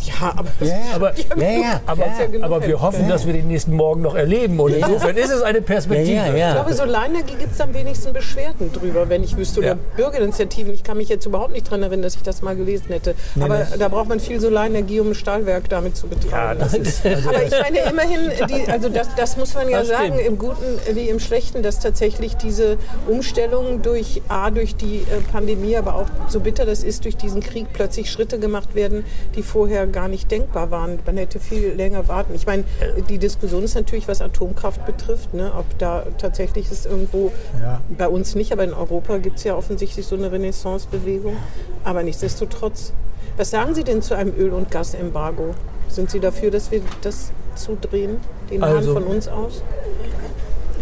Ja, 0.00 0.32
aber 0.36 0.48
aber, 0.94 1.12
Ja, 1.36 1.50
ja, 1.50 1.80
aber, 1.86 2.06
ja 2.06 2.26
genug 2.26 2.44
aber 2.44 2.66
wir 2.66 2.80
hoffen, 2.80 3.08
dass 3.08 3.26
wir 3.26 3.32
den 3.32 3.48
nächsten 3.48 3.74
Morgen 3.74 4.02
noch 4.02 4.14
erleben. 4.14 4.58
Und 4.60 4.72
insofern 4.74 5.16
ist 5.16 5.30
es 5.30 5.42
eine 5.42 5.60
Perspektive. 5.60 6.12
Ja, 6.16 6.26
ja, 6.28 6.36
ja. 6.36 6.48
Ich 6.48 6.54
glaube, 6.54 6.74
Solarenergie 6.74 7.34
gibt 7.38 7.52
es 7.52 7.60
am 7.60 7.74
wenigsten 7.74 8.12
Beschwerden 8.12 8.72
drüber, 8.72 9.08
wenn 9.08 9.24
ich 9.24 9.36
wüsste. 9.36 9.60
Oder 9.60 9.68
Ja. 9.68 9.76
Bürgerinitiativen. 9.96 10.72
Ich 10.72 10.84
kann 10.84 10.96
mich 10.96 11.08
jetzt 11.08 11.26
überhaupt 11.26 11.52
nicht 11.52 11.66
daran 11.66 11.82
erinnern, 11.82 12.02
dass 12.02 12.14
ich 12.14 12.22
das 12.22 12.42
mal 12.42 12.54
gelesen 12.56 12.86
hätte. 12.88 13.14
Aber 13.40 13.58
das- 13.58 13.76
da 13.78 13.88
braucht 13.88 14.08
man 14.08 14.20
viel 14.20 14.40
Solarenergie, 14.40 15.00
um 15.00 15.08
ein 15.10 15.14
Stahlwerk 15.14 15.68
damit 15.68 15.96
zu 15.96 16.06
betreiben. 16.06 16.60
also, 16.62 16.76
Aber 16.78 17.42
ich 17.42 17.50
meine 17.50 17.78
immerhin, 17.90 18.30
die, 18.48 18.70
also 18.70 18.88
das, 18.88 19.08
das 19.16 19.36
muss 19.36 19.54
man 19.54 19.68
ja 19.68 19.78
Das 19.80 19.88
sagen, 19.88 20.12
stimmt. 20.14 20.20
im 20.28 20.38
Guten 20.38 20.78
wie 20.92 21.08
im 21.08 21.18
Schlechten, 21.18 21.62
dass 21.62 21.80
tatsächlich 21.80 22.36
diese 22.36 22.76
Umstellung 23.08 23.82
durch 23.82 24.22
A, 24.28 24.50
durch 24.50 24.76
die 24.76 24.98
äh, 24.98 25.20
Pandemie, 25.32 25.76
aber 25.76 25.96
auch 25.96 26.06
so 26.28 26.38
bitter 26.40 26.64
das 26.64 26.82
ist, 26.84 27.04
durch 27.04 27.16
diesen 27.16 27.40
Krieg 27.40 27.66
plötzlich 27.72 28.10
Schritte 28.12 28.38
gemacht 28.38 28.74
werden, 28.76 29.04
die 29.34 29.42
vorher 29.42 29.87
gar 29.92 30.08
nicht 30.08 30.30
denkbar 30.30 30.70
waren. 30.70 30.98
Man 31.06 31.16
hätte 31.16 31.40
viel 31.40 31.68
länger 31.74 32.08
warten. 32.08 32.34
Ich 32.34 32.46
meine, 32.46 32.64
die 33.08 33.18
Diskussion 33.18 33.62
ist 33.62 33.74
natürlich, 33.74 34.08
was 34.08 34.20
Atomkraft 34.22 34.84
betrifft, 34.86 35.34
ne, 35.34 35.52
ob 35.56 35.64
da 35.78 36.04
tatsächlich 36.18 36.70
ist 36.70 36.86
irgendwo, 36.86 37.32
Ja. 37.60 37.80
bei 37.96 38.08
uns 38.08 38.34
nicht, 38.34 38.52
aber 38.52 38.64
in 38.64 38.72
Europa 38.74 39.18
gibt 39.18 39.38
es 39.38 39.44
ja 39.44 39.54
offensichtlich 39.56 40.06
so 40.06 40.16
eine 40.16 40.30
Renaissance-Bewegung. 40.32 41.36
Aber 41.84 42.02
nichtsdestotrotz. 42.02 42.92
Was 43.36 43.50
sagen 43.50 43.74
Sie 43.74 43.84
denn 43.84 44.02
zu 44.02 44.14
einem 44.14 44.34
Öl- 44.36 44.52
und 44.52 44.70
Gasembargo? 44.70 45.54
Sind 45.88 46.10
Sie 46.10 46.20
dafür, 46.20 46.50
dass 46.50 46.70
wir 46.70 46.82
das 47.02 47.30
zudrehen, 47.54 48.18
den 48.50 48.62
Hahn 48.62 48.76
Also- 48.78 48.94
von 48.94 49.04
uns 49.04 49.28
aus? 49.28 49.62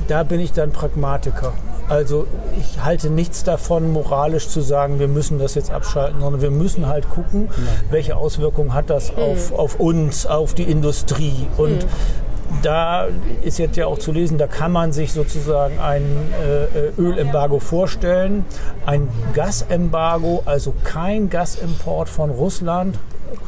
da 0.08 0.22
bin 0.22 0.40
ich 0.40 0.52
dann 0.52 0.72
Pragmatiker. 0.72 1.52
Also 1.88 2.26
ich 2.58 2.82
halte 2.82 3.10
nichts 3.10 3.44
davon, 3.44 3.92
moralisch 3.92 4.48
zu 4.48 4.60
sagen, 4.60 4.98
wir 4.98 5.08
müssen 5.08 5.38
das 5.38 5.54
jetzt 5.54 5.70
abschalten, 5.70 6.20
sondern 6.20 6.42
wir 6.42 6.50
müssen 6.50 6.86
halt 6.88 7.08
gucken, 7.10 7.48
welche 7.90 8.16
Auswirkungen 8.16 8.74
hat 8.74 8.90
das 8.90 9.16
auf, 9.16 9.52
auf 9.52 9.78
uns, 9.78 10.26
auf 10.26 10.54
die 10.54 10.64
Industrie. 10.64 11.46
Und 11.56 11.86
da 12.62 13.06
ist 13.42 13.58
jetzt 13.58 13.76
ja 13.76 13.86
auch 13.86 13.98
zu 13.98 14.12
lesen, 14.12 14.38
da 14.38 14.46
kann 14.46 14.72
man 14.72 14.92
sich 14.92 15.12
sozusagen 15.12 15.78
ein 15.78 16.02
äh, 16.32 17.00
Ölembargo 17.00 17.60
vorstellen, 17.60 18.44
ein 18.84 19.08
Gasembargo, 19.34 20.42
also 20.44 20.74
kein 20.84 21.30
Gasimport 21.30 22.08
von 22.08 22.30
Russland 22.30 22.98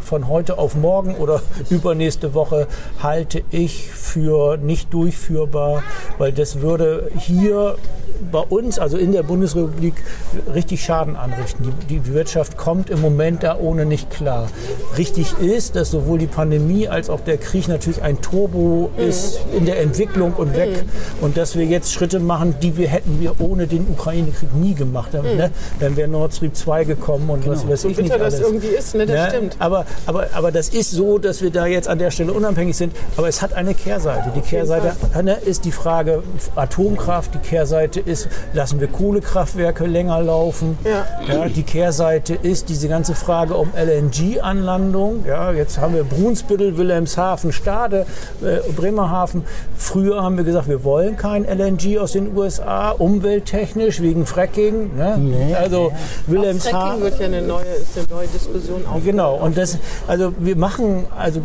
von 0.03 0.29
heute 0.29 0.59
auf 0.59 0.75
morgen 0.75 1.15
oder 1.15 1.43
übernächste 1.71 2.35
Woche 2.35 2.67
halte 3.03 3.43
ich 3.51 3.91
für 3.91 4.57
nicht 4.57 4.93
durchführbar, 4.93 5.83
weil 6.19 6.33
das 6.33 6.61
würde 6.61 7.11
hier 7.19 7.77
bei 8.33 8.41
uns, 8.41 8.79
also 8.79 8.97
in 8.97 9.13
der 9.13 9.23
Bundesrepublik, 9.23 9.95
richtig 10.55 10.83
Schaden 10.85 11.17
anrichten. 11.17 11.73
Die, 11.89 11.99
die 12.01 12.07
Wirtschaft 12.13 12.57
kommt 12.57 12.91
im 12.91 13.01
Moment 13.01 13.43
da 13.43 13.57
ohne 13.59 13.85
nicht 13.87 14.11
klar. 14.11 14.49
Richtig 14.97 15.39
ist, 15.39 15.77
dass 15.77 15.91
sowohl 15.91 16.19
die 16.19 16.27
Pandemie 16.27 16.89
als 16.89 17.11
auch 17.11 17.21
der 17.21 17.39
Krieg 17.39 17.69
natürlich 17.69 18.03
ein 18.03 18.21
Turbo 18.21 18.91
ist 18.97 19.41
in 19.57 19.67
der 19.67 19.81
Entwicklung 19.81 20.35
und 20.35 20.57
weg 20.57 20.85
und 21.21 21.37
dass 21.37 21.57
wir 21.57 21.65
jetzt 21.65 21.93
Schritte 21.93 22.21
machen, 22.21 22.55
die 22.63 22.77
wir 22.77 22.89
hätten 22.89 23.21
wir 23.21 23.41
ohne 23.41 23.67
den 23.67 23.87
Ukraine-Krieg 23.89 24.55
nie 24.55 24.75
gemacht. 24.75 25.11
Dann, 25.13 25.25
ne? 25.37 25.51
dann 25.81 25.97
wäre 25.97 26.09
Nord 26.09 26.35
Stream 26.35 26.55
2 26.55 26.85
gekommen 26.85 27.29
und 27.31 27.47
was 27.47 27.67
weiß 27.69 27.83
So 27.83 27.89
ich 27.89 27.97
nicht 27.99 28.11
bitter 28.11 28.19
das 28.25 28.35
alles. 28.35 28.47
irgendwie 28.47 28.67
ist, 28.69 28.95
ne? 28.95 29.07
Das 29.07 29.17
Ne? 29.17 29.29
stimmt. 29.31 29.57
Aber, 29.59 29.85
aber, 30.07 30.27
aber 30.35 30.53
das 30.53 30.69
ist 30.69 30.91
so, 30.91 31.19
dass 31.19 31.43
wir 31.43 31.51
da 31.51 31.67
jetzt 31.67 31.89
an 31.89 31.99
der 31.99 32.11
Stelle 32.11 32.33
unabhängig 32.33 32.77
sind. 32.77 32.95
Aber 33.17 33.29
es 33.29 33.43
hat 33.43 33.53
eine 33.53 33.75
Kehrseite. 33.75 34.31
Die 34.35 34.41
Kehrseite 34.41 34.95
ne, 35.23 35.35
ist 35.45 35.65
die 35.65 35.73
Frage 35.73 36.23
Atomkraft. 36.57 37.35
Die 37.35 37.39
Kehrseite 37.39 38.01
ist, 38.09 38.29
lassen 38.53 38.81
wir 38.81 38.89
Kohlekraftwerke 38.89 39.87
länger 39.87 40.21
laufen. 40.23 40.79
Ja. 40.85 41.49
die 41.49 41.63
Kehrseite 41.63 42.35
ist 42.35 42.69
diese 42.69 42.89
ganze 42.89 43.15
Frage 43.15 43.55
um 43.55 43.71
LNG-Anlandung. 43.77 45.25
Ja, 45.27 45.53
jetzt 45.53 45.79
haben 45.79 45.95
wir 45.95 46.05
Brunsbüttel, 46.05 46.77
Wilhelmshaven, 46.77 47.53
Stade, 47.53 48.07
äh, 48.43 48.59
Bremerhaven. 48.73 49.45
Früher 49.77 50.23
haben 50.23 50.37
wir 50.37 50.45
gesagt, 50.45 50.69
wir 50.69 50.85
wollen 50.85 51.17
kein 51.17 51.45
LNG 51.45 51.99
aus 51.99 52.13
den 52.13 52.37
USA, 52.37 52.91
umwelttechnisch, 52.91 54.01
wegen 54.01 54.27
Fracking. 54.27 54.97
Ne? 54.97 55.57
also 55.59 55.91
Fracking 55.91 55.99
Wilhelmshaven. 56.27 57.03
wird 57.03 57.21
ja 57.21 57.27
eine 57.27 57.43
neue, 57.43 57.65
ist 57.65 57.97
eine 57.97 58.07
neue 58.11 58.27
Diskussion 58.29 58.85
auf. 58.87 59.05
Genau, 59.05 59.37
und 59.37 59.57
das, 59.57 59.79
also 60.07 60.33
wir 60.39 60.57
machen 60.57 61.07
also 61.17 61.41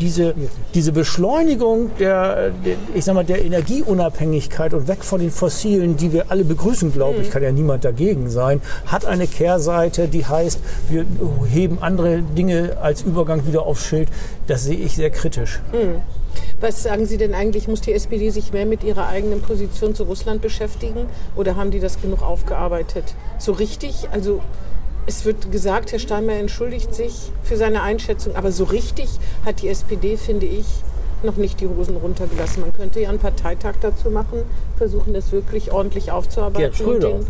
diese, 0.00 0.34
diese 0.74 0.92
Beschleunigung 0.92 1.90
der, 1.98 2.50
der, 2.50 2.76
ich 2.94 3.04
sag 3.04 3.14
mal, 3.14 3.24
der 3.24 3.44
Energieunabhängigkeit 3.44 4.74
und 4.74 4.88
weg 4.88 5.04
von 5.04 5.20
den 5.20 5.30
Fossilen, 5.30 5.67
die 5.68 6.12
wir 6.12 6.30
alle 6.30 6.44
begrüßen, 6.44 6.92
glaube 6.92 7.20
ich, 7.22 7.30
kann 7.30 7.42
ja 7.42 7.52
niemand 7.52 7.84
dagegen 7.84 8.30
sein, 8.30 8.60
hat 8.86 9.04
eine 9.04 9.26
Kehrseite, 9.26 10.08
die 10.08 10.26
heißt, 10.26 10.60
wir 10.88 11.04
heben 11.46 11.78
andere 11.80 12.22
Dinge 12.22 12.78
als 12.80 13.02
Übergang 13.02 13.46
wieder 13.46 13.62
aufs 13.62 13.86
Schild. 13.86 14.08
Das 14.46 14.64
sehe 14.64 14.76
ich 14.76 14.96
sehr 14.96 15.10
kritisch. 15.10 15.60
Was 16.60 16.82
sagen 16.82 17.06
Sie 17.06 17.18
denn 17.18 17.34
eigentlich, 17.34 17.68
muss 17.68 17.80
die 17.80 17.92
SPD 17.92 18.30
sich 18.30 18.52
mehr 18.52 18.66
mit 18.66 18.82
ihrer 18.82 19.08
eigenen 19.08 19.40
Position 19.40 19.94
zu 19.94 20.04
Russland 20.04 20.42
beschäftigen 20.42 21.06
oder 21.36 21.56
haben 21.56 21.70
die 21.70 21.80
das 21.80 22.00
genug 22.00 22.22
aufgearbeitet? 22.22 23.14
So 23.38 23.52
richtig, 23.52 24.08
also 24.10 24.40
es 25.06 25.24
wird 25.24 25.50
gesagt, 25.50 25.92
Herr 25.92 25.98
Steinmeier 25.98 26.40
entschuldigt 26.40 26.94
sich 26.94 27.32
für 27.42 27.56
seine 27.56 27.82
Einschätzung, 27.82 28.36
aber 28.36 28.52
so 28.52 28.64
richtig 28.64 29.08
hat 29.44 29.62
die 29.62 29.68
SPD, 29.68 30.16
finde 30.16 30.46
ich, 30.46 30.66
noch 31.22 31.36
nicht 31.36 31.60
die 31.60 31.66
Hosen 31.66 31.96
runtergelassen. 31.96 32.60
Man 32.60 32.72
könnte 32.74 33.00
ja 33.00 33.08
einen 33.08 33.18
Parteitag 33.18 33.74
dazu 33.80 34.10
machen, 34.10 34.42
versuchen 34.76 35.14
das 35.14 35.32
wirklich 35.32 35.72
ordentlich 35.72 36.10
aufzuarbeiten. 36.12 36.60
Gerd 36.60 36.76
Schröder. 36.76 37.12
Und 37.14 37.26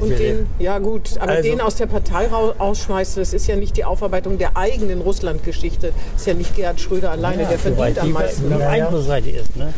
und 0.00 0.18
den, 0.18 0.46
ja 0.58 0.78
gut, 0.78 1.10
aber 1.20 1.32
Also- 1.32 1.48
den 1.48 1.60
aus 1.60 1.76
der 1.76 1.86
Partei 1.86 2.26
rau- 2.28 2.54
ausschmeißen, 2.58 3.20
das 3.22 3.32
ist 3.32 3.46
ja 3.46 3.56
nicht 3.56 3.76
die 3.76 3.84
Aufarbeitung 3.84 4.38
der 4.38 4.56
eigenen 4.56 5.00
Russlandgeschichte. 5.00 5.92
Ist 6.16 6.26
ja 6.26 6.34
nicht 6.34 6.54
Gerhard 6.56 6.80
Schröder 6.80 7.10
alleine, 7.10 7.44
der 7.46 7.58
verdient 7.58 7.98
am 7.98 8.12
meisten. 8.12 8.52
Auf 8.52 8.62
andere 8.62 9.02
Seite 9.02 9.30
ist, 9.30 9.56
ne? 9.56 9.72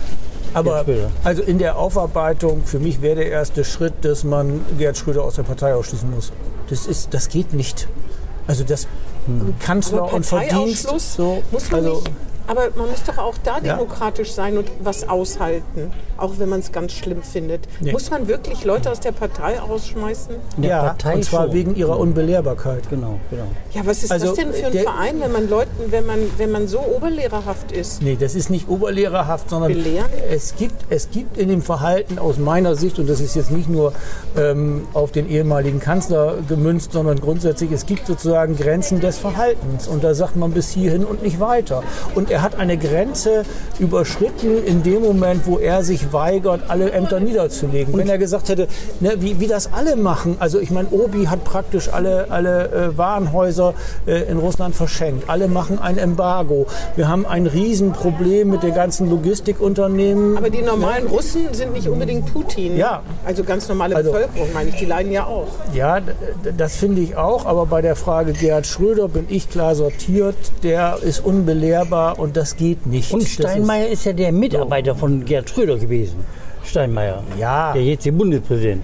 Aber 0.52 0.84
also 1.24 1.42
in 1.42 1.58
der 1.58 1.76
Aufarbeitung, 1.78 2.62
für 2.64 2.78
mich 2.78 3.02
wäre 3.02 3.16
der 3.16 3.28
erste 3.28 3.64
Schritt, 3.64 3.94
dass 4.02 4.22
man 4.22 4.60
Gerhard 4.78 4.96
Schröder 4.96 5.24
aus 5.24 5.34
der 5.34 5.42
Partei 5.42 5.74
ausschließen 5.74 6.08
muss. 6.08 6.32
Das, 6.70 6.86
ist, 6.86 7.12
das 7.12 7.28
geht 7.28 7.52
nicht. 7.52 7.88
Also 8.46 8.62
das 8.62 8.86
Kanzler 9.58 10.02
Aber 10.04 10.14
und 10.14 10.24
Verdienst. 10.26 10.88
So, 11.16 11.42
muss 11.50 11.70
man 11.72 11.80
also, 11.84 11.94
nicht 12.02 12.10
Aber 12.46 12.68
man 12.74 12.90
muss 12.90 13.02
doch 13.04 13.18
auch 13.18 13.34
da 13.42 13.60
demokratisch 13.60 14.32
sein 14.32 14.58
und 14.58 14.70
was 14.80 15.08
aushalten, 15.08 15.92
auch 16.18 16.38
wenn 16.38 16.48
man 16.48 16.60
es 16.60 16.72
ganz 16.72 16.92
schlimm 16.92 17.22
findet. 17.22 17.62
Nee. 17.80 17.92
Muss 17.92 18.10
man 18.10 18.28
wirklich 18.28 18.64
Leute 18.64 18.90
aus 18.90 19.00
der 19.00 19.12
Partei 19.12 19.58
rausschmeißen? 19.58 20.34
In 20.56 20.62
der 20.62 20.70
ja, 20.70 20.82
Partei 20.82 21.14
und 21.14 21.24
zwar 21.24 21.46
schon. 21.46 21.54
wegen 21.54 21.74
ihrer 21.76 21.98
Unbelehrbarkeit. 21.98 22.88
Genau, 22.90 23.18
genau. 23.30 23.46
Ja, 23.72 23.82
was 23.84 24.02
ist 24.02 24.12
Also, 24.12 24.28
das 24.28 24.36
denn 24.36 24.52
für 24.52 24.66
ein 24.66 24.72
Verein, 24.72 25.20
wenn 25.20 25.32
man 25.32 25.48
Leuten, 25.48 25.90
wenn 25.90 26.06
man, 26.06 26.18
wenn 26.36 26.50
man 26.50 26.68
so 26.68 26.80
oberlehrerhaft 26.80 27.72
ist? 27.72 28.02
Nee, 28.02 28.16
das 28.18 28.34
ist 28.34 28.50
nicht 28.50 28.68
oberlehrerhaft, 28.68 29.50
sondern 29.50 29.72
Belehren? 29.72 30.06
es 30.30 30.54
gibt, 30.56 30.74
es 30.90 31.10
gibt 31.10 31.38
in 31.38 31.48
dem 31.48 31.62
Verhalten 31.62 32.18
aus 32.18 32.38
meiner 32.38 32.74
Sicht, 32.76 32.98
und 32.98 33.08
das 33.08 33.20
ist 33.20 33.34
jetzt 33.36 33.50
nicht 33.50 33.68
nur 33.68 33.92
ähm, 34.36 34.86
auf 34.92 35.12
den 35.12 35.28
ehemaligen 35.28 35.80
Kanzler 35.80 36.36
gemünzt, 36.48 36.92
sondern 36.92 37.20
grundsätzlich, 37.20 37.72
es 37.72 37.86
gibt 37.86 38.06
sozusagen 38.06 38.56
Grenzen 38.56 39.00
des 39.00 39.18
Verhaltens. 39.18 39.88
Und 39.88 40.04
da 40.04 40.14
sagt 40.14 40.36
man 40.36 40.52
bis 40.52 40.70
hierhin 40.70 41.04
und 41.04 41.22
nicht 41.22 41.40
weiter. 41.40 41.82
Und 42.14 42.30
er 42.30 42.42
hat 42.42 42.56
eine 42.56 42.76
Grenze 42.76 43.44
überschritten 43.78 44.64
in 44.64 44.82
dem 44.82 45.02
Moment, 45.02 45.46
wo 45.46 45.58
er 45.58 45.82
sich 45.82 46.03
weigert, 46.12 46.62
alle 46.68 46.90
Ämter 46.92 47.20
niederzulegen. 47.20 47.96
Wenn 47.96 48.08
er 48.08 48.18
gesagt 48.18 48.48
hätte, 48.48 48.68
ne, 49.00 49.14
wie, 49.20 49.40
wie 49.40 49.46
das 49.46 49.72
alle 49.72 49.96
machen, 49.96 50.36
also 50.38 50.58
ich 50.60 50.70
meine, 50.70 50.88
Obi 50.90 51.26
hat 51.26 51.44
praktisch 51.44 51.88
alle, 51.92 52.26
alle 52.30 52.68
äh, 52.92 52.98
Warenhäuser 52.98 53.74
äh, 54.06 54.22
in 54.30 54.38
Russland 54.38 54.74
verschenkt. 54.74 55.28
Alle 55.28 55.48
machen 55.48 55.78
ein 55.78 55.98
Embargo. 55.98 56.66
Wir 56.96 57.08
haben 57.08 57.26
ein 57.26 57.46
Riesenproblem 57.46 58.50
mit 58.50 58.62
den 58.62 58.74
ganzen 58.74 59.08
Logistikunternehmen. 59.10 60.36
Aber 60.36 60.50
die 60.50 60.62
normalen 60.62 61.06
Russen 61.06 61.52
sind 61.52 61.72
nicht 61.72 61.88
unbedingt 61.88 62.32
Putin. 62.32 62.76
Ja. 62.76 63.02
Also 63.24 63.44
ganz 63.44 63.68
normale 63.68 63.96
Also- 63.96 64.12
Bevölkerung, 64.12 64.48
meine 64.52 64.70
ich, 64.70 64.76
die 64.76 64.84
leiden 64.86 65.12
ja 65.12 65.26
auch. 65.26 65.46
Ja, 65.72 66.00
das 66.56 66.76
finde 66.76 67.00
ich 67.02 67.16
auch, 67.16 67.46
aber 67.46 67.66
bei 67.66 67.82
der 67.82 67.96
Frage 67.96 68.32
Gerhard 68.32 68.66
Schröder 68.66 69.08
bin 69.08 69.26
ich 69.28 69.48
klar 69.50 69.74
sortiert. 69.74 70.34
Der 70.62 70.98
ist 71.02 71.24
unbelehrbar 71.24 72.18
und 72.18 72.36
das 72.36 72.56
geht 72.56 72.86
nicht. 72.86 73.12
Und 73.12 73.22
Das 73.22 73.28
ist- 73.30 73.34
Steinmeier 73.34 73.88
ist, 73.88 74.04
ja 74.04 74.12
der 74.12 74.32
Mitarbeiter 74.32 74.94
von 74.94 75.24
Gerd 75.24 75.48
Schröder 75.50 75.76
gewesen. 75.76 75.93
Steinmeier. 76.64 77.22
Ja. 77.38 77.72
Der 77.72 77.82
jetzt 77.82 78.06
der 78.06 78.12
Bundespräsident. 78.12 78.82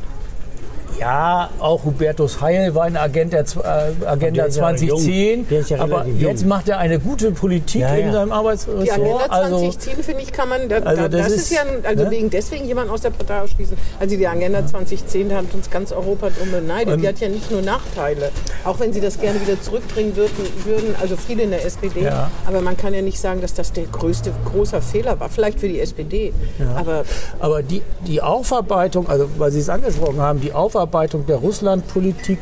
Ja, 0.99 1.51
auch 1.61 1.85
Hubertus 1.85 2.41
Heil 2.41 2.75
war 2.75 2.85
ein 2.85 2.97
Agent 2.97 3.33
der 3.33 3.41
äh, 3.43 4.05
Agenda 4.07 4.31
Der 4.43 4.47
ist 4.47 4.57
ja 4.57 4.63
2010. 4.63 5.39
jung. 5.39 5.49
Der 5.49 5.61
ist 5.61 5.71
ja 5.71 5.79
aber 5.81 6.07
jung. 6.07 6.19
jetzt 6.19 6.45
macht 6.47 6.69
er 6.69 6.79
eine 6.79 6.99
gute 6.99 7.31
Politik 7.31 7.81
Ja, 7.83 7.95
in 7.95 8.07
ja. 8.07 8.13
seinem 8.13 8.29
Die 8.29 8.33
Arbeitsressort. 8.33 8.91
Agenda 8.91 9.25
Also, 9.29 9.57
2010, 9.59 10.03
finde 10.03 10.23
ich, 10.23 10.33
kann 10.33 10.49
man, 10.49 10.69
da, 10.69 10.77
Also 10.79 11.03
da, 11.03 11.09
das 11.09 11.23
das, 11.23 11.33
ist, 11.33 11.43
ist, 11.43 11.51
ja, 11.53 11.61
ein- 11.63 11.85
also 11.87 12.05
ne? 12.05 12.11
wegen 12.11 12.29
deswegen 12.31 12.65
jemand 12.67 12.91
aus 12.91 13.01
der 13.03 13.11
Partei 13.11 13.41
ausschließen. 13.41 13.77
Also 13.99 14.17
die 14.17 14.27
Agenda 14.27 14.67
2010, 14.67 15.29
da 15.29 15.37
hat 15.37 15.45
uns 15.55 15.71
ganz 15.71 15.93
Europa 15.93 16.29
drum 16.31 16.51
beneidet. 16.51 17.01
die 17.01 17.09
hat 17.09 17.19
ja 17.21 17.29
nicht 17.29 17.51
nur 17.51 17.63
Nachteile, 17.63 18.31
auch 18.65 18.79
wenn 18.81 18.93
sie 18.93 19.01
das 19.01 19.19
gerne 19.21 19.41
wieder 19.41 19.61
zurückbringen 19.61 20.17
würden, 20.17 20.33
würden 20.65 20.95
also 21.01 21.17
viele 21.17 21.45
in 21.45 21.51
der 21.51 21.65
SPD. 21.65 22.03
Ja. 22.03 22.31
Aber 22.47 22.61
man 22.61 22.77
kann 22.77 22.93
ja 22.95 23.03
nicht 23.03 23.21
sagen, 23.21 23.41
dass 23.41 23.55
das 23.55 23.73
der 23.73 23.85
größte, 23.85 24.33
großer 24.53 24.83
Fehler 24.83 25.19
war. 25.21 25.29
Vielleicht 25.29 25.61
für 25.61 25.69
die 25.69 25.81
SPD, 25.81 26.33
aber 26.77 27.05
Aber 27.39 27.63
die, 27.63 27.83
die 28.07 28.21
Aufarbeitung, 28.21 29.09
also 29.09 29.29
weil 29.39 29.51
Sie 29.51 29.61
es 29.61 29.69
angesprochen 29.69 30.21
haben, 30.21 30.41
die 30.41 30.53
Aufarbeitung 30.53 30.80
der 30.87 31.37
Russlandpolitik, 31.37 32.39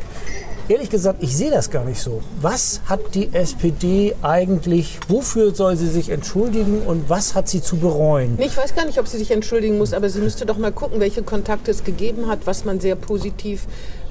ehrlich 0.67 0.89
gesagt, 0.89 1.23
ich 1.23 1.35
sehe 1.35 1.49
das 1.49 1.71
gar 1.71 1.83
nicht 1.83 1.99
so. 1.99 2.21
Was 2.41 2.81
hat 2.85 3.15
die 3.15 3.33
SPD 3.33 4.15
eigentlich, 4.21 4.99
wofür 5.07 5.53
soll 5.53 5.75
sie 5.75 5.87
sich 5.87 6.09
entschuldigen 6.09 6.83
und 6.85 7.09
was 7.09 7.35
hat 7.35 7.49
sie 7.49 7.61
zu 7.61 7.77
bereuen? 7.77 8.37
Ich 8.39 8.55
weiß 8.55 8.75
gar 8.75 8.85
nicht, 8.85 8.99
ob 8.99 9.07
sie 9.07 9.17
sich 9.17 9.31
entschuldigen 9.31 9.77
muss, 9.77 9.93
aber 9.93 10.09
sie 10.09 10.19
müsste 10.19 10.45
doch 10.45 10.57
mal 10.57 10.71
gucken, 10.71 10.99
welche 10.99 11.23
Kontakte 11.23 11.71
es 11.71 11.83
gegeben 11.83 12.27
hat, 12.27 12.45
was 12.45 12.65
man 12.65 12.79
sehr 12.79 12.95
positiv 12.95 13.65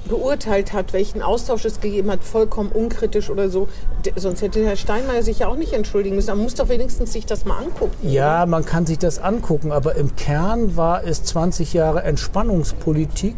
beurteilt 0.07 0.73
hat, 0.73 0.93
welchen 0.93 1.21
Austausch 1.21 1.65
es 1.65 1.79
gegeben 1.81 2.11
hat, 2.11 2.23
vollkommen 2.23 2.71
unkritisch 2.71 3.29
oder 3.29 3.49
so. 3.49 3.67
Sonst 4.15 4.41
hätte 4.41 4.65
Herr 4.65 4.75
Steinmeier 4.75 5.23
sich 5.23 5.39
ja 5.39 5.47
auch 5.47 5.55
nicht 5.55 5.73
entschuldigen 5.73 6.15
müssen. 6.15 6.29
Man 6.29 6.39
muss 6.39 6.55
doch 6.55 6.69
wenigstens 6.69 7.13
sich 7.13 7.25
das 7.25 7.45
mal 7.45 7.57
angucken. 7.57 7.95
Ja, 8.03 8.45
man 8.45 8.65
kann 8.65 8.85
sich 8.85 8.97
das 8.97 9.19
angucken, 9.19 9.71
aber 9.71 9.95
im 9.95 10.15
Kern 10.15 10.75
war 10.75 11.03
es 11.05 11.23
20 11.23 11.73
Jahre 11.73 12.03
Entspannungspolitik, 12.03 13.35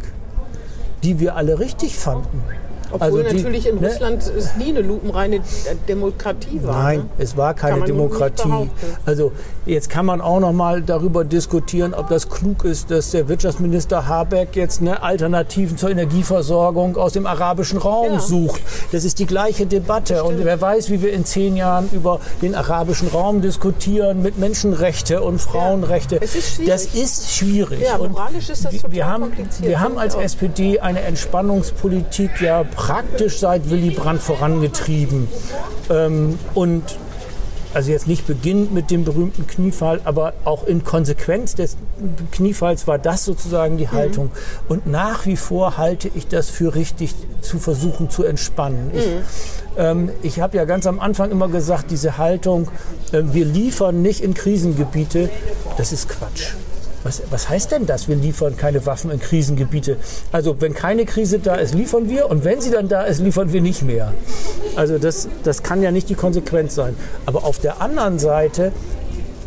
die 1.02 1.20
wir 1.20 1.36
alle 1.36 1.58
richtig 1.58 1.96
fanden. 1.96 2.42
Obwohl 2.92 3.02
Also 3.02 3.22
die- 3.22 3.36
natürlich 3.36 3.66
in 3.66 3.80
ne? 3.80 3.88
Russland 3.88 4.22
es 4.36 4.56
nie 4.56 4.68
eine 4.70 4.80
lupenreine 4.82 5.40
Demokratie 5.88 6.60
war. 6.62 6.82
Nein, 6.82 6.98
Ne? 7.00 7.04
es 7.18 7.36
war 7.36 7.54
keine 7.54 7.84
Demokratie. 7.84 8.68
Also 9.06 9.32
jetzt 9.66 9.88
kann 9.90 10.06
man 10.06 10.20
auch 10.20 10.40
noch 10.40 10.52
mal 10.52 10.82
darüber 10.82 11.24
diskutieren, 11.24 11.94
ob 11.94 12.08
das 12.08 12.28
klug 12.28 12.64
ist, 12.64 12.90
dass 12.90 13.10
der 13.10 13.28
Wirtschaftsminister 13.28 14.06
Habeck 14.06 14.54
jetzt 14.56 14.82
ne, 14.82 15.02
Alternativen 15.02 15.76
zur 15.76 15.90
Energieversorgung 15.90 16.96
aus 16.96 17.12
dem 17.12 17.26
arabischen 17.26 17.78
Raum 17.78 18.14
Ja. 18.14 18.20
sucht. 18.20 18.60
Das 18.92 19.04
ist 19.04 19.18
die 19.18 19.26
gleiche 19.26 19.66
Debatte. 19.66 20.24
Und 20.24 20.44
wer 20.44 20.60
weiß, 20.60 20.90
wie 20.90 21.02
wir 21.02 21.12
in 21.12 21.24
zehn 21.24 21.56
Jahren 21.56 21.88
über 21.92 22.20
den 22.42 22.54
arabischen 22.54 23.08
Raum 23.08 23.40
diskutieren 23.42 24.22
mit 24.22 24.38
Menschenrechte 24.38 25.22
und 25.22 25.40
Frauenrechte. 25.40 26.20
Es 26.20 26.34
ist 26.34 26.54
schwierig. 26.56 26.68
Das 26.70 26.84
ist 26.94 27.32
schwierig. 27.32 27.80
Ja, 27.80 27.96
Und 27.96 28.12
moralisch 28.12 28.48
ist 28.50 28.64
das 28.64 28.72
wir- 28.72 28.80
total 28.80 28.92
wir 28.94 29.06
haben, 29.06 29.22
kompliziert, 29.22 29.68
Wir 29.68 29.80
haben 29.80 29.98
als. 29.98 30.12
SPD 30.14 30.78
eine 30.78 31.00
Entspannungspolitik 31.02 32.40
ja 32.40 32.64
praktisch 32.82 33.38
seit 33.38 33.70
Willy 33.70 33.90
Brandt 33.90 34.22
vorangetrieben. 34.22 35.28
Ähm, 35.88 36.36
und 36.54 36.82
also 37.74 37.90
jetzt 37.90 38.06
nicht 38.08 38.26
beginnend 38.26 38.74
mit 38.74 38.90
dem 38.90 39.04
berühmten 39.04 39.46
Kniefall, 39.46 40.00
aber 40.04 40.34
auch 40.44 40.66
in 40.66 40.84
Konsequenz 40.84 41.54
des 41.54 41.76
Kniefalls 42.32 42.86
war 42.86 42.98
das 42.98 43.24
sozusagen 43.24 43.78
die 43.78 43.88
Haltung. 43.88 44.30
Und 44.68 44.86
nach 44.86 45.26
wie 45.26 45.36
vor 45.36 45.78
halte 45.78 46.10
ich 46.14 46.26
das 46.26 46.50
für 46.50 46.74
richtig, 46.74 47.14
zu 47.40 47.58
versuchen 47.58 48.10
zu 48.10 48.24
entspannen. 48.24 48.90
Ich, 48.94 49.06
ähm, 49.78 50.10
ich 50.22 50.40
habe 50.40 50.56
ja 50.56 50.64
ganz 50.64 50.86
am 50.86 51.00
Anfang 51.00 51.30
immer 51.30 51.48
gesagt, 51.48 51.90
diese 51.90 52.18
Haltung, 52.18 52.68
äh, 53.12 53.22
wir 53.24 53.44
liefern 53.44 54.02
nicht 54.02 54.20
in 54.20 54.34
Krisengebiete, 54.34 55.30
das 55.76 55.92
ist 55.92 56.08
Quatsch. 56.08 56.54
Was, 57.04 57.22
was 57.30 57.48
heißt 57.48 57.72
denn 57.72 57.86
das? 57.86 58.08
Wir 58.08 58.16
liefern 58.16 58.56
keine 58.56 58.84
Waffen 58.86 59.10
in 59.10 59.20
Krisengebiete. 59.20 59.96
Also 60.30 60.60
wenn 60.60 60.74
keine 60.74 61.04
Krise 61.04 61.38
da 61.38 61.56
ist, 61.56 61.74
liefern 61.74 62.08
wir 62.08 62.30
und 62.30 62.44
wenn 62.44 62.60
sie 62.60 62.70
dann 62.70 62.88
da 62.88 63.02
ist, 63.02 63.20
liefern 63.20 63.52
wir 63.52 63.60
nicht 63.60 63.82
mehr. 63.82 64.12
Also 64.76 64.98
das, 64.98 65.28
das 65.42 65.62
kann 65.62 65.82
ja 65.82 65.90
nicht 65.90 66.08
die 66.08 66.14
Konsequenz 66.14 66.74
sein. 66.74 66.96
Aber 67.26 67.44
auf 67.44 67.58
der 67.58 67.80
anderen 67.80 68.18
Seite 68.18 68.72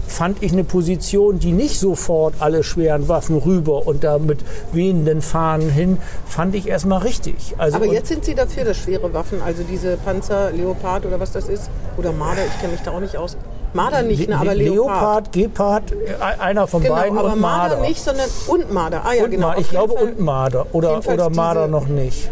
fand 0.07 0.41
ich 0.43 0.53
eine 0.53 0.63
Position, 0.63 1.39
die 1.39 1.51
nicht 1.51 1.79
sofort 1.79 2.35
alle 2.39 2.63
schweren 2.63 3.07
Waffen 3.07 3.37
rüber 3.37 3.85
und 3.85 4.03
da 4.03 4.17
mit 4.17 4.39
wehenden 4.71 5.21
Fahnen 5.21 5.69
hin, 5.69 5.97
fand 6.25 6.55
ich 6.55 6.67
erstmal 6.67 7.01
richtig. 7.01 7.55
Also 7.57 7.77
Aber 7.77 7.85
jetzt 7.87 8.07
sind 8.07 8.23
Sie 8.23 8.35
dafür, 8.35 8.65
dass 8.65 8.77
schwere 8.77 9.13
Waffen, 9.13 9.41
also 9.41 9.63
diese 9.63 9.97
Panzer, 9.97 10.51
Leopard 10.51 11.05
oder 11.05 11.19
was 11.19 11.31
das 11.31 11.49
ist, 11.49 11.69
oder 11.97 12.11
Marder, 12.11 12.45
ich 12.45 12.59
kenne 12.59 12.73
mich 12.73 12.81
da 12.81 12.91
auch 12.91 12.99
nicht 12.99 13.17
aus. 13.17 13.35
Marder 13.75 14.01
nicht, 14.01 14.27
ne, 14.29 14.37
aber 14.39 14.55
Le- 14.55 14.69
Leopard. 14.69 15.31
Gepard, 15.31 15.91
äh, 15.91 16.41
einer 16.41 16.65
von 16.67 16.81
Genau, 16.81 16.95
beiden 16.95 17.17
aber 17.17 17.33
und 17.33 17.39
Marder 17.41 17.75
Marder. 17.75 17.87
nicht, 17.87 18.01
sondern 18.03 18.27
und 18.47 18.71
Marder. 18.73 19.01
Ah 19.05 19.13
ja, 19.13 19.25
und 19.25 19.31
genau. 19.31 19.53
Ich 19.57 19.69
glaube 19.69 19.93
Fall- 19.95 20.03
und 20.05 20.19
Marder 20.19 20.65
oder, 20.71 21.05
oder 21.07 21.29
Marder 21.29 21.67
noch 21.67 21.87
nicht. 21.87 22.29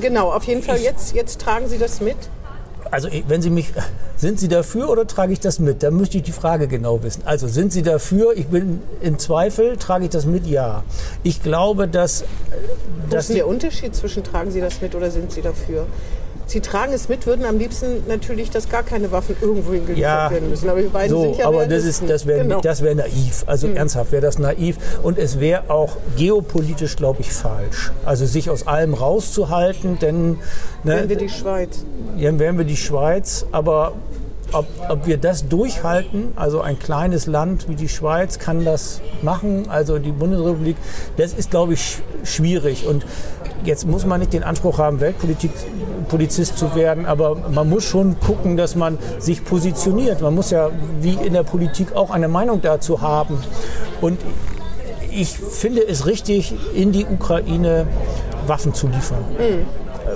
Genau, 0.00 0.32
auf 0.32 0.44
jeden 0.44 0.62
Fall. 0.62 0.78
Jetzt, 0.78 1.14
jetzt 1.14 1.40
tragen 1.40 1.68
Sie 1.68 1.78
das 1.78 2.00
mit. 2.00 2.16
Also 2.90 3.08
wenn 3.28 3.40
Sie 3.40 3.48
mich, 3.50 3.72
sind 4.16 4.38
Sie 4.38 4.48
dafür 4.48 4.90
oder 4.90 5.06
trage 5.06 5.32
ich 5.32 5.40
das 5.40 5.58
mit? 5.58 5.82
Da 5.82 5.90
müsste 5.90 6.18
ich 6.18 6.24
die 6.24 6.32
Frage 6.32 6.68
genau 6.68 7.02
wissen. 7.02 7.22
Also 7.24 7.48
sind 7.48 7.72
Sie 7.72 7.82
dafür? 7.82 8.32
Ich 8.36 8.46
bin 8.48 8.82
im 9.00 9.18
Zweifel, 9.18 9.76
trage 9.78 10.04
ich 10.04 10.10
das 10.10 10.26
mit? 10.26 10.46
Ja. 10.46 10.82
Ich 11.22 11.42
glaube, 11.42 11.88
dass, 11.88 12.22
Was 13.04 13.10
dass 13.10 13.28
ist 13.30 13.36
der 13.36 13.46
Unterschied 13.46 13.94
zwischen 13.94 14.24
tragen 14.24 14.50
Sie 14.50 14.60
das 14.60 14.80
mit 14.82 14.94
oder 14.94 15.10
sind 15.10 15.32
Sie 15.32 15.40
dafür? 15.42 15.86
Sie 16.46 16.60
tragen 16.60 16.92
es 16.92 17.08
mit, 17.08 17.26
würden 17.26 17.44
am 17.44 17.58
liebsten 17.58 18.04
natürlich, 18.08 18.50
dass 18.50 18.68
gar 18.68 18.82
keine 18.82 19.12
Waffen 19.12 19.36
irgendwo 19.40 19.72
hingeliefert 19.72 19.98
Ja, 19.98 20.30
werden 20.30 20.50
müssen. 20.50 20.68
Aber 20.68 20.82
wir 20.82 20.90
beiden 20.90 21.10
so, 21.10 21.22
sind 21.22 21.38
ja 21.38 21.46
aber 21.46 21.66
das 21.66 21.84
ist, 21.84 22.02
das 22.08 22.26
wäre, 22.26 22.42
genau. 22.42 22.62
Wäre 22.62 22.94
naiv. 22.94 23.44
Also 23.46 23.68
ernsthaft 23.68 24.12
wäre 24.12 24.22
das 24.22 24.38
naiv 24.38 24.76
und 25.02 25.18
es 25.18 25.40
wäre 25.40 25.70
auch 25.70 25.96
geopolitisch, 26.16 26.96
glaube 26.96 27.20
ich, 27.20 27.32
falsch. 27.32 27.92
Also 28.04 28.26
sich 28.26 28.50
aus 28.50 28.66
allem 28.66 28.94
rauszuhalten, 28.94 29.98
denn 29.98 30.30
ne, 30.30 30.38
Wären 30.84 31.08
wir 31.08 31.16
die 31.16 31.28
Schweiz. 31.28 31.84
Dann 32.20 32.38
wären 32.38 32.58
wir 32.58 32.64
die 32.64 32.76
Schweiz, 32.76 33.46
aber 33.52 33.92
ob, 34.52 34.66
ob 34.88 35.06
wir 35.06 35.16
das 35.16 35.48
durchhalten, 35.48 36.32
also 36.36 36.60
ein 36.60 36.78
kleines 36.78 37.26
Land 37.26 37.68
wie 37.68 37.74
die 37.74 37.88
Schweiz 37.88 38.38
kann 38.38 38.64
das 38.64 39.00
machen, 39.22 39.68
also 39.68 39.98
die 39.98 40.12
Bundesrepublik, 40.12 40.76
das 41.16 41.32
ist, 41.32 41.50
glaube 41.50 41.74
ich, 41.74 41.80
sch- 41.80 42.00
schwierig. 42.26 42.86
Und 42.86 43.04
jetzt 43.64 43.86
muss 43.86 44.04
man 44.06 44.20
nicht 44.20 44.32
den 44.32 44.42
Anspruch 44.42 44.78
haben, 44.78 45.00
Weltpolizist 45.00 46.58
zu 46.58 46.74
werden, 46.74 47.06
aber 47.06 47.36
man 47.50 47.68
muss 47.68 47.84
schon 47.84 48.18
gucken, 48.20 48.56
dass 48.56 48.74
man 48.76 48.98
sich 49.18 49.44
positioniert. 49.44 50.20
Man 50.20 50.34
muss 50.34 50.50
ja, 50.50 50.70
wie 51.00 51.14
in 51.14 51.32
der 51.32 51.44
Politik, 51.44 51.94
auch 51.94 52.10
eine 52.10 52.28
Meinung 52.28 52.60
dazu 52.62 53.00
haben. 53.00 53.38
Und 54.00 54.20
ich 55.10 55.30
finde 55.38 55.86
es 55.86 56.06
richtig, 56.06 56.54
in 56.74 56.92
die 56.92 57.04
Ukraine 57.06 57.86
Waffen 58.46 58.74
zu 58.74 58.88
liefern. 58.88 59.24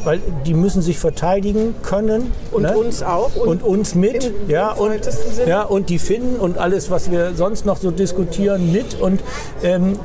Weil 0.04 0.20
die 0.44 0.54
müssen 0.54 0.82
sich 0.82 0.98
verteidigen 0.98 1.74
können. 1.82 2.32
Und 2.50 2.62
ne? 2.62 2.76
uns 2.76 3.02
auch. 3.02 3.34
Und, 3.36 3.62
uns 3.62 3.94
mit. 3.94 4.24
im- 4.24 4.50
ja, 4.50 4.72
im 4.72 4.78
und, 4.82 5.00
ja, 5.46 5.62
und 5.62 5.88
die 5.90 5.98
Finnen 5.98 6.36
und 6.36 6.58
alles, 6.58 6.90
was 6.90 7.10
wir 7.10 7.34
sonst 7.34 7.66
noch 7.66 7.76
so 7.78 7.90
diskutieren, 7.90 8.72
mit. 8.72 9.00
Und 9.00 9.20
ähm, 9.62 9.98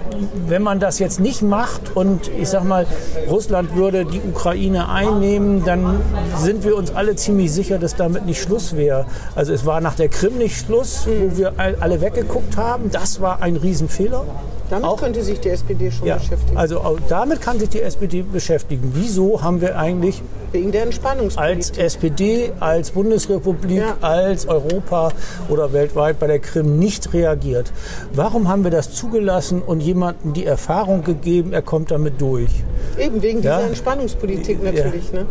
wenn 0.47 0.61
man 0.61 0.79
das 0.79 0.99
jetzt 0.99 1.19
nicht 1.19 1.41
macht 1.41 1.95
und 1.95 2.29
ich 2.39 2.49
sag 2.49 2.63
mal, 2.63 2.85
Russland 3.29 3.75
würde 3.75 4.05
die 4.05 4.21
Ukraine 4.21 4.89
einnehmen, 4.89 5.63
dann 5.65 5.99
sind 6.37 6.63
wir 6.63 6.75
uns 6.77 6.93
alle 6.93 7.15
ziemlich 7.15 7.51
sicher, 7.51 7.77
dass 7.79 7.95
damit 7.95 8.25
nicht 8.25 8.41
Schluss 8.41 8.75
wäre. 8.75 9.05
Also 9.35 9.53
es 9.53 9.65
war 9.65 9.81
nach 9.81 9.95
der 9.95 10.09
Krim 10.09 10.37
nicht 10.37 10.57
Schluss, 10.57 11.07
wo 11.07 11.37
wir 11.37 11.53
all- 11.57 11.77
alle 11.79 12.01
weggeguckt 12.01 12.57
haben. 12.57 12.91
Das 12.91 13.21
war 13.21 13.41
ein 13.41 13.55
Riesenfehler. 13.55 14.25
Damit 14.71 14.85
Auch- 14.89 14.97
könnte 15.01 15.21
sich 15.21 15.39
die 15.41 15.49
SPD 15.49 15.91
schon 15.91 16.07
Ja, 16.07 16.15
beschäftigen. 16.15 16.57
also 16.57 16.97
damit 17.09 17.41
kann 17.41 17.59
sich 17.59 17.69
die 17.69 17.81
SPD 17.81 18.21
beschäftigen. 18.21 18.93
Wieso 18.95 19.41
haben 19.43 19.59
wir 19.59 19.77
eigentlich 19.77 20.23
Wegen 20.51 20.71
der 20.71 20.81
als 20.81 20.87
Entspannungspolitik. 20.95 21.77
SPD, 21.79 22.51
als 22.59 22.91
Bundesrepublik, 22.91 23.77
Ja. 23.79 23.97
als 24.01 24.47
Europa 24.47 25.11
oder 25.49 25.71
weltweit 25.71 26.19
bei 26.19 26.27
der 26.27 26.39
Krim 26.39 26.77
nicht 26.77 27.13
reagiert? 27.13 27.71
Warum 28.13 28.49
haben 28.49 28.63
wir 28.63 28.71
das 28.71 28.91
zugelassen 28.93 29.61
und 29.61 29.79
jemandem 29.79 30.33
die 30.33 30.45
Erfahrung 30.45 31.03
gegeben, 31.03 31.53
er 31.53 31.61
kommt 31.61 31.91
damit 31.91 32.19
durch? 32.19 32.51
Eben 32.99 33.21
wegen 33.21 33.41
Ja. 33.41 33.57
dieser 33.57 33.67
Entspannungspolitik 33.69 34.61
natürlich. 34.61 35.13
Ne? 35.13 35.25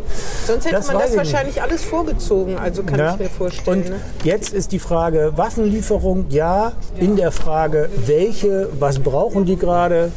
Sonst 0.46 0.64
hätte 0.64 0.76
Das 0.76 0.86
man 0.86 0.96
das 0.96 1.04
ich 1.04 1.10
nicht. 1.10 1.18
wahrscheinlich 1.18 1.62
alles 1.62 1.84
vorgezogen. 1.84 2.56
Also 2.56 2.82
kann 2.82 2.98
Ja. 2.98 3.12
ich 3.14 3.18
mir 3.20 3.28
vorstellen. 3.28 3.82
Und 3.82 3.90
ne? 3.90 3.96
jetzt 4.24 4.54
ist 4.54 4.72
die 4.72 4.78
Frage 4.78 5.32
Waffenlieferung, 5.36 6.26
ja, 6.30 6.72
in 6.96 7.16
der 7.16 7.30
Frage, 7.32 7.90
welche, 8.06 8.68
was 8.78 8.98
brauchen 9.00 9.44
die 9.44 9.56
gerade? 9.56 10.10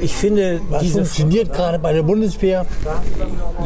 Ich 0.00 0.14
finde, 0.14 0.60
Was 0.68 0.82
diese 0.82 0.94
funktioniert 0.94 1.52
gerade 1.52 1.78
bei 1.78 1.92
der 1.92 2.02
Bundeswehr? 2.02 2.66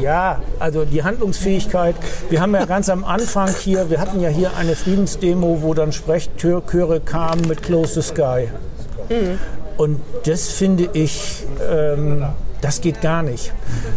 Ja, 0.00 0.40
also 0.58 0.84
die 0.84 1.02
Handlungsfähigkeit. 1.02 1.96
Wir 2.30 2.40
haben 2.40 2.54
ja 2.54 2.64
ganz 2.64 2.88
am 2.88 3.04
Anfang 3.04 3.50
hier, 3.62 3.90
wir 3.90 4.00
hatten 4.00 4.20
ja 4.20 4.28
hier 4.28 4.50
eine 4.56 4.74
Friedensdemo, 4.74 5.62
wo 5.62 5.74
dann 5.74 5.92
Sprechchöre 5.92 7.00
kamen 7.00 7.46
mit 7.48 7.62
Close 7.62 8.00
the 8.00 8.02
Sky. 8.02 8.48
Und 9.76 10.00
das 10.24 10.48
finde 10.52 10.88
ich, 10.92 11.44
ähm, 11.70 12.24
das 12.62 12.80
geht 12.80 13.02
gar 13.02 13.22
nicht. 13.22 13.52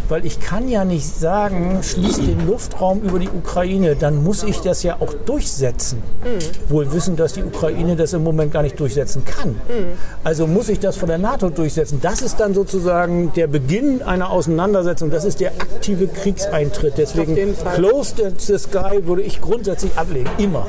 Weil 0.08 0.26
ich 0.26 0.40
kann 0.40 0.68
ja 0.68 0.84
nicht 0.84 1.06
sagen, 1.06 1.78
schließt 1.82 2.18
den 2.18 2.46
Luftraum 2.46 3.00
über 3.00 3.18
die 3.18 3.28
Ukraine, 3.28 3.96
dann 3.96 4.22
muss 4.22 4.42
ich 4.42 4.60
das 4.60 4.82
ja 4.82 4.96
auch 5.00 5.14
durchsetzen. 5.24 6.02
Wohl 6.68 6.92
wissen, 6.92 7.16
dass 7.16 7.32
die 7.32 7.42
Ukraine 7.42 7.96
das 7.96 8.12
im 8.12 8.24
Moment 8.24 8.52
gar 8.52 8.62
nicht 8.62 8.78
durchsetzen 8.78 9.24
kann. 9.24 9.56
Also 10.24 10.46
muss 10.46 10.68
ich 10.68 10.80
das 10.80 10.96
von 10.96 11.08
der 11.08 11.18
NATO 11.18 11.48
durchsetzen. 11.48 12.00
Das 12.02 12.22
ist 12.22 12.38
dann 12.40 12.54
sozusagen 12.54 13.32
der 13.34 13.46
Beginn 13.46 14.02
einer 14.02 14.30
Auseinandersetzung. 14.30 15.10
Das 15.10 15.24
ist 15.24 15.40
der 15.40 15.52
aktive 15.52 16.08
Kriegseintritt. 16.08 16.94
Deswegen. 16.98 17.54
Close 17.74 18.14
the 18.38 18.58
Sky 18.58 19.06
würde 19.06 19.22
ich 19.22 19.40
grundsätzlich 19.40 19.96
ablehnen. 19.96 20.28
Immer. 20.38 20.66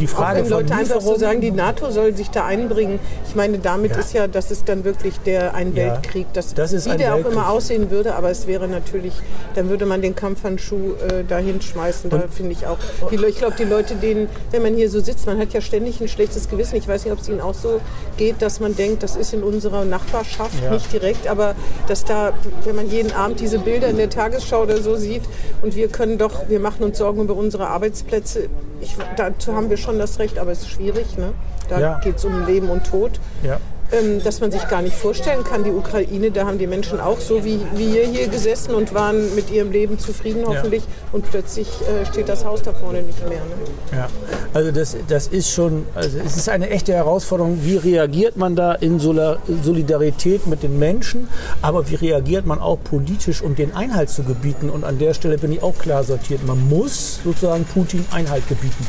Die 0.00 0.06
Auch 0.06 0.10
Frage 0.10 0.38
wenn 0.38 0.46
von 0.46 0.60
Leute 0.60 0.74
einfach 0.74 1.00
so 1.02 1.18
sagen, 1.18 1.42
die 1.42 1.50
NATO 1.50 1.90
soll 1.90 2.16
sich 2.16 2.30
da 2.30 2.46
einbringen. 2.46 2.98
Ich 3.28 3.34
meine, 3.34 3.58
damit 3.58 3.96
ist 3.96 4.14
ja, 4.14 4.26
das 4.26 4.50
ist 4.50 4.68
dann 4.68 4.84
wirklich 4.84 5.20
der 5.20 5.54
ein 5.54 5.76
Ja, 5.76 5.92
Weltkrieg. 5.92 6.26
Das, 6.32 6.54
das 6.54 6.72
ist 6.72 6.86
wie 6.86 7.09
der 7.16 7.26
auch 7.26 7.30
immer 7.30 7.48
aussehen 7.50 7.90
würde, 7.90 8.14
aber 8.14 8.30
es 8.30 8.46
wäre 8.46 8.68
natürlich, 8.68 9.14
dann 9.54 9.68
würde 9.68 9.86
man 9.86 10.02
den 10.02 10.14
Kampfhandschuh 10.14 10.94
äh, 10.94 11.24
dahin 11.24 11.60
schmeißen. 11.60 12.10
Da 12.10 12.24
finde 12.30 12.52
ich 12.52 12.66
auch. 12.66 12.78
Die, 13.10 13.16
ich 13.24 13.38
glaube, 13.38 13.54
die 13.58 13.64
Leute, 13.64 13.94
denen, 13.96 14.28
wenn 14.50 14.62
man 14.62 14.74
hier 14.74 14.88
so 14.90 15.00
sitzt, 15.00 15.26
man 15.26 15.38
hat 15.38 15.52
ja 15.52 15.60
ständig 15.60 16.00
ein 16.00 16.08
schlechtes 16.08 16.48
Gewissen. 16.48 16.76
Ich 16.76 16.88
weiß 16.88 17.04
nicht, 17.04 17.12
ob 17.12 17.20
es 17.20 17.28
Ihnen 17.28 17.40
auch 17.40 17.54
so 17.54 17.80
geht, 18.16 18.40
dass 18.42 18.60
man 18.60 18.74
denkt, 18.76 19.02
das 19.02 19.16
ist 19.16 19.32
in 19.34 19.42
unserer 19.42 19.84
Nachbarschaft, 19.84 20.62
Ja. 20.62 20.70
nicht 20.70 20.92
direkt, 20.92 21.26
aber 21.26 21.54
dass 21.88 22.04
da, 22.04 22.32
wenn 22.64 22.76
man 22.76 22.88
jeden 22.90 23.12
Abend 23.12 23.40
diese 23.40 23.58
Bilder 23.58 23.88
in 23.88 23.96
der 23.96 24.10
Tagesschau 24.10 24.62
oder 24.62 24.78
so 24.80 24.96
sieht 24.96 25.22
und 25.62 25.74
wir 25.76 25.88
können 25.88 26.18
doch, 26.18 26.48
wir 26.48 26.60
machen 26.60 26.82
uns 26.84 26.98
Sorgen 26.98 27.22
über 27.22 27.34
unsere 27.34 27.68
Arbeitsplätze. 27.68 28.48
Ich, 28.80 28.96
dazu 29.16 29.54
haben 29.54 29.70
wir 29.70 29.76
schon 29.76 29.98
das 29.98 30.18
Recht, 30.18 30.38
aber 30.38 30.52
es 30.52 30.60
ist 30.60 30.70
schwierig. 30.70 31.16
Ne? 31.18 31.32
Da 31.68 31.78
Ja. 31.80 32.00
geht 32.02 32.16
es 32.16 32.24
um 32.24 32.46
Leben 32.46 32.68
und 32.70 32.84
Tod. 32.86 33.12
Ja. 33.42 33.58
Ähm, 33.92 34.22
dass 34.22 34.40
man 34.40 34.52
sich 34.52 34.68
gar 34.68 34.82
nicht 34.82 34.94
vorstellen 34.94 35.42
kann, 35.42 35.64
die 35.64 35.72
Ukraine, 35.72 36.30
da 36.30 36.46
haben 36.46 36.58
die 36.58 36.68
Menschen 36.68 37.00
auch 37.00 37.18
so 37.18 37.44
wie 37.44 37.58
wir 37.74 38.04
hier 38.06 38.28
gesessen 38.28 38.72
und 38.72 38.94
waren 38.94 39.34
mit 39.34 39.50
ihrem 39.50 39.72
Leben 39.72 39.98
zufrieden 39.98 40.44
hoffentlich 40.46 40.84
und 41.10 41.28
plötzlich 41.28 41.66
äh, 41.66 42.06
steht 42.06 42.28
das 42.28 42.44
Haus 42.44 42.62
da 42.62 42.72
vorne 42.72 43.02
nicht 43.02 43.18
mehr. 43.28 43.40
Ne? 43.40 43.96
Ja, 43.96 44.08
also 44.54 44.70
das, 44.70 44.96
das 45.08 45.26
ist 45.26 45.50
schon, 45.50 45.86
also 45.96 46.18
es 46.24 46.36
ist 46.36 46.48
eine 46.48 46.70
echte 46.70 46.92
Herausforderung. 46.92 47.58
Wie 47.62 47.76
reagiert 47.76 48.36
man 48.36 48.54
da 48.54 48.74
in 48.74 49.00
Solidarität 49.00 50.46
mit 50.46 50.62
den 50.62 50.78
Menschen, 50.78 51.28
aber 51.60 51.90
wie 51.90 51.96
reagiert 51.96 52.46
man 52.46 52.60
auch 52.60 52.78
politisch, 52.84 53.42
um 53.42 53.56
den 53.56 53.74
Einhalt 53.74 54.10
zu 54.10 54.22
gebieten? 54.22 54.70
Und 54.70 54.84
an 54.84 54.98
der 55.00 55.14
Stelle 55.14 55.36
bin 55.36 55.50
ich 55.50 55.64
auch 55.64 55.76
klar 55.76 56.04
sortiert. 56.04 56.46
Man 56.46 56.68
muss 56.68 57.20
sozusagen 57.24 57.64
Putin 57.64 58.04
Einhalt 58.12 58.46
gebieten. 58.48 58.86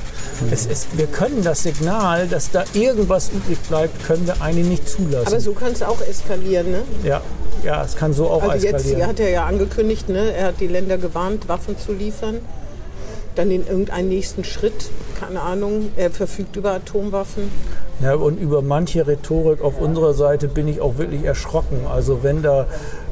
Es 0.49 0.65
ist, 0.65 0.97
wir 0.97 1.07
können 1.07 1.43
das 1.43 1.63
Signal, 1.63 2.27
dass 2.27 2.51
da 2.51 2.63
irgendwas 2.73 3.29
übrig 3.29 3.59
bleibt, 3.67 4.03
können 4.05 4.25
wir 4.25 4.41
eigentlich 4.41 4.67
nicht 4.67 4.89
zulassen. 4.89 5.27
Aber 5.27 5.39
so 5.39 5.53
kann 5.53 5.71
es 5.73 5.83
auch 5.83 6.01
eskalieren. 6.01 6.71
Ne? 6.71 6.79
ja, 7.03 7.21
ja, 7.63 7.83
es 7.83 7.95
kann 7.95 8.13
so 8.13 8.27
auch 8.27 8.41
Also 8.43 8.65
jetzt 8.65 8.85
eskalieren. 8.85 9.07
hat 9.07 9.19
er 9.19 9.29
ja 9.29 9.45
angekündigt, 9.45 10.09
ne? 10.09 10.33
er 10.33 10.47
hat 10.47 10.59
die 10.59 10.67
Länder 10.67 10.97
gewarnt, 10.97 11.47
Waffen 11.47 11.77
zu 11.77 11.93
liefern. 11.93 12.39
Dann 13.35 13.49
in 13.49 13.65
irgendeinen 13.65 14.09
nächsten 14.09 14.43
Schritt, 14.43 14.89
keine 15.19 15.41
Ahnung, 15.41 15.91
er 15.95 16.11
verfügt 16.11 16.57
über 16.57 16.71
Atomwaffen. 16.71 17.49
Ja, 18.01 18.15
und 18.15 18.37
über 18.39 18.61
manche 18.61 19.07
Rhetorik 19.07 19.61
auf 19.61 19.79
unserer 19.79 20.13
Seite 20.13 20.47
bin 20.47 20.67
ich 20.67 20.81
auch 20.81 20.97
wirklich 20.97 21.23
erschrocken. 21.23 21.85
Also 21.89 22.23
wenn 22.23 22.41
da 22.41 22.67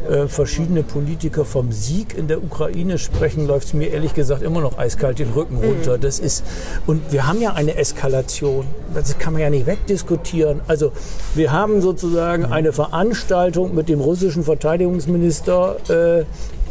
äh, 0.08 0.28
verschiedene 0.28 0.84
Politiker 0.84 1.46
vom 1.46 1.72
Sieg 1.72 2.18
in 2.18 2.28
der 2.28 2.44
Ukraine 2.44 2.98
sprechen, 2.98 3.48
läuft 3.48 3.68
es 3.68 3.74
mir 3.74 3.88
ehrlich 3.88 4.14
gesagt 4.14 4.42
immer 4.42 4.62
noch 4.62 4.78
eiskalt 4.78 5.20
den 5.20 5.32
Rücken 5.32 5.58
runter. 5.58 5.98
Das 5.98 6.20
ist 6.20 6.44
und 6.88 7.12
wir 7.12 7.28
haben 7.28 7.42
ja 7.42 7.54
eine 7.54 7.76
Eskalation. 7.76 8.66
Das 8.94 9.18
kann 9.18 9.34
man 9.34 9.42
ja 9.42 9.50
nicht 9.50 9.66
wegdiskutieren. 9.66 10.62
Also 10.68 10.92
wir 11.36 11.52
haben 11.52 11.82
sozusagen 11.82 12.46
eine 12.46 12.74
Veranstaltung 12.74 13.76
mit 13.76 13.90
dem 13.90 14.00
russischen 14.00 14.44
Verteidigungsminister 14.44 15.78
äh, 15.90 16.26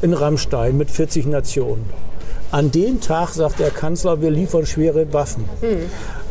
in 0.04 0.14
Rammstein 0.14 0.76
mit 0.76 0.90
40 0.90 1.26
Nationen. 1.26 1.84
An 2.50 2.70
dem 2.70 3.00
Tag 3.00 3.30
sagt 3.30 3.60
der 3.60 3.70
Kanzler, 3.70 4.22
wir 4.22 4.30
liefern 4.30 4.64
schwere 4.64 5.12
Waffen. 5.12 5.44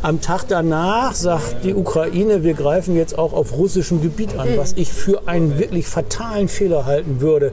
Am 0.04 0.22
Tag 0.22 0.45
danach 0.48 1.16
sagt 1.16 1.64
die 1.64 1.74
Ukraine, 1.74 2.43
wir 2.43 2.54
greifen 2.54 2.95
jetzt 2.95 3.18
auch 3.18 3.34
auf 3.34 3.54
russischem 3.54 4.02
Gebiet 4.02 4.38
an, 4.38 4.50
was 4.56 4.74
ich 4.74 4.93
für 4.93 5.28
einen 5.28 5.58
wirklich 5.58 5.88
fatalen 5.88 6.48
Fehler 6.48 6.86
halten 6.86 7.20
würde. 7.20 7.52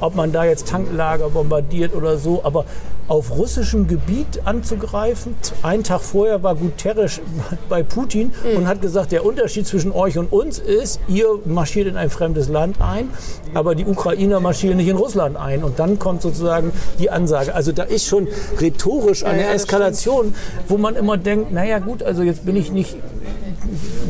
Ob 0.00 0.14
man 0.14 0.32
da 0.32 0.44
jetzt 0.44 0.68
Tanklager 0.68 1.28
bombardiert 1.28 1.94
oder 1.94 2.16
so, 2.16 2.40
aber 2.44 2.64
auf 3.08 3.36
russischem 3.36 3.88
Gebiet 3.88 4.40
anzugreifen. 4.46 5.34
Einen 5.62 5.84
Tag 5.84 6.00
vorher 6.00 6.42
war 6.42 6.54
Guterres 6.54 7.20
bei 7.68 7.82
Putin 7.82 8.32
und 8.56 8.66
hat 8.66 8.80
gesagt, 8.80 9.12
der 9.12 9.26
Unterschied 9.26 9.66
zwischen 9.66 9.92
euch 9.92 10.16
und 10.16 10.32
uns 10.32 10.58
ist, 10.58 11.00
ihr 11.08 11.26
marschiert 11.44 11.88
in 11.88 11.96
ein 11.96 12.10
fremdes 12.10 12.48
Land 12.48 12.80
ein, 12.80 13.10
aber 13.54 13.74
die 13.74 13.84
Ukrainer 13.84 14.40
marschieren 14.40 14.76
nicht 14.76 14.88
in 14.88 14.96
Russland 14.96 15.36
ein. 15.36 15.62
Und 15.62 15.78
dann 15.78 15.98
kommt 15.98 16.22
sozusagen 16.22 16.72
die 16.98 17.10
Ansage. 17.10 17.54
Also 17.54 17.72
da 17.72 17.82
ist 17.82 18.06
schon 18.06 18.28
rhetorisch 18.60 19.24
eine 19.24 19.42
ja, 19.42 19.52
Eskalation, 19.52 20.34
wo 20.68 20.78
man 20.78 20.96
immer 20.96 21.16
denkt, 21.16 21.52
naja 21.52 21.80
gut, 21.82 22.02
also 22.02 22.22
jetzt 22.22 22.44
bin 22.46 22.56
ich 22.56 22.70
nicht, 22.72 22.96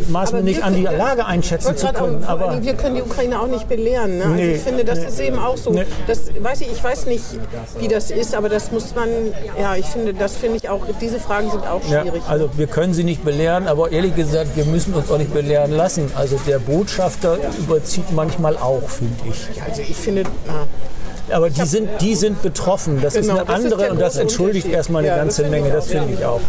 maß 0.09 0.33
mir 0.33 0.43
nicht 0.43 0.63
an, 0.63 0.75
die 0.75 0.83
Lage 0.83 1.27
einschätzen 1.27 1.77
zu 1.77 1.87
können. 1.93 2.25
auch- 2.25 2.29
Aber 2.29 2.63
wir 2.63 2.75
können 2.75 2.97
die 2.97 3.03
Ukraine 3.03 3.41
auch 3.41 3.47
nicht 3.47 3.69
belehren. 3.69 4.19
Ne? 4.19 4.25
Also 4.25 4.35
Nee, 4.37 4.53
ich 4.55 4.61
finde, 4.63 4.85
das 4.85 4.99
nee. 5.01 5.07
ist 5.07 5.21
eben 5.21 5.39
auch 5.39 5.57
so. 5.57 5.71
Nee. 5.71 5.85
Das, 6.07 6.31
weiß 6.41 6.61
ich, 6.63 6.73
ich 6.73 6.83
weiß 6.83 7.07
nicht, 7.07 7.25
wie 7.79 7.89
das 7.89 8.11
ist, 8.11 8.35
aber 8.35 8.49
das 8.49 8.73
muss 8.73 8.95
man, 8.95 9.09
ja, 9.61 9.77
ich 9.77 9.87
finde, 9.87 10.15
das 10.15 10.37
finde 10.37 10.57
ich 10.59 10.69
auch, 10.69 10.81
diese 11.01 11.19
Fragen 11.19 11.51
sind 11.51 11.67
auch 11.67 11.81
Ja, 11.91 12.03
schwierig. 12.03 12.23
also 12.29 12.49
wir 12.57 12.67
können 12.67 12.95
sie 12.95 13.05
nicht 13.05 13.25
belehren, 13.25 13.67
aber 13.69 13.91
ehrlich 13.93 14.15
gesagt, 14.17 14.57
wir 14.57 14.65
müssen 14.65 14.95
uns 14.95 15.11
auch 15.11 15.19
nicht 15.19 15.33
belehren 15.33 15.73
lassen. 15.73 16.11
Also 16.15 16.39
der 16.47 16.59
Botschafter 16.59 17.39
überzieht 17.59 18.13
manchmal 18.13 18.57
auch, 18.57 18.83
finde 18.89 19.15
ich. 19.31 19.57
Ja, 19.57 19.65
also 19.69 19.83
ich 19.83 19.97
finde, 19.97 20.25
na, 20.47 20.67
Aber 21.33 21.51
die 21.51 21.65
sind, 21.65 21.89
die 22.01 22.15
sind 22.15 22.43
betroffen. 22.43 23.01
Das 23.03 23.15
ist 23.15 23.23
Genau, 23.29 23.39
eine 23.39 23.45
das 23.47 23.59
ist 23.59 23.65
andere 23.65 23.81
der 23.83 23.91
und 23.93 24.01
das 24.01 24.17
entschuldigt 24.17 24.69
erstmal 24.69 25.01
eine 25.01 25.09
Ja, 25.09 25.15
das 25.17 25.37
ganze 25.37 25.51
Menge. 25.51 25.71
Das 25.71 25.87
finde 25.87 26.13
ja. 26.13 26.19
ich 26.19 26.25
auch. 26.25 26.41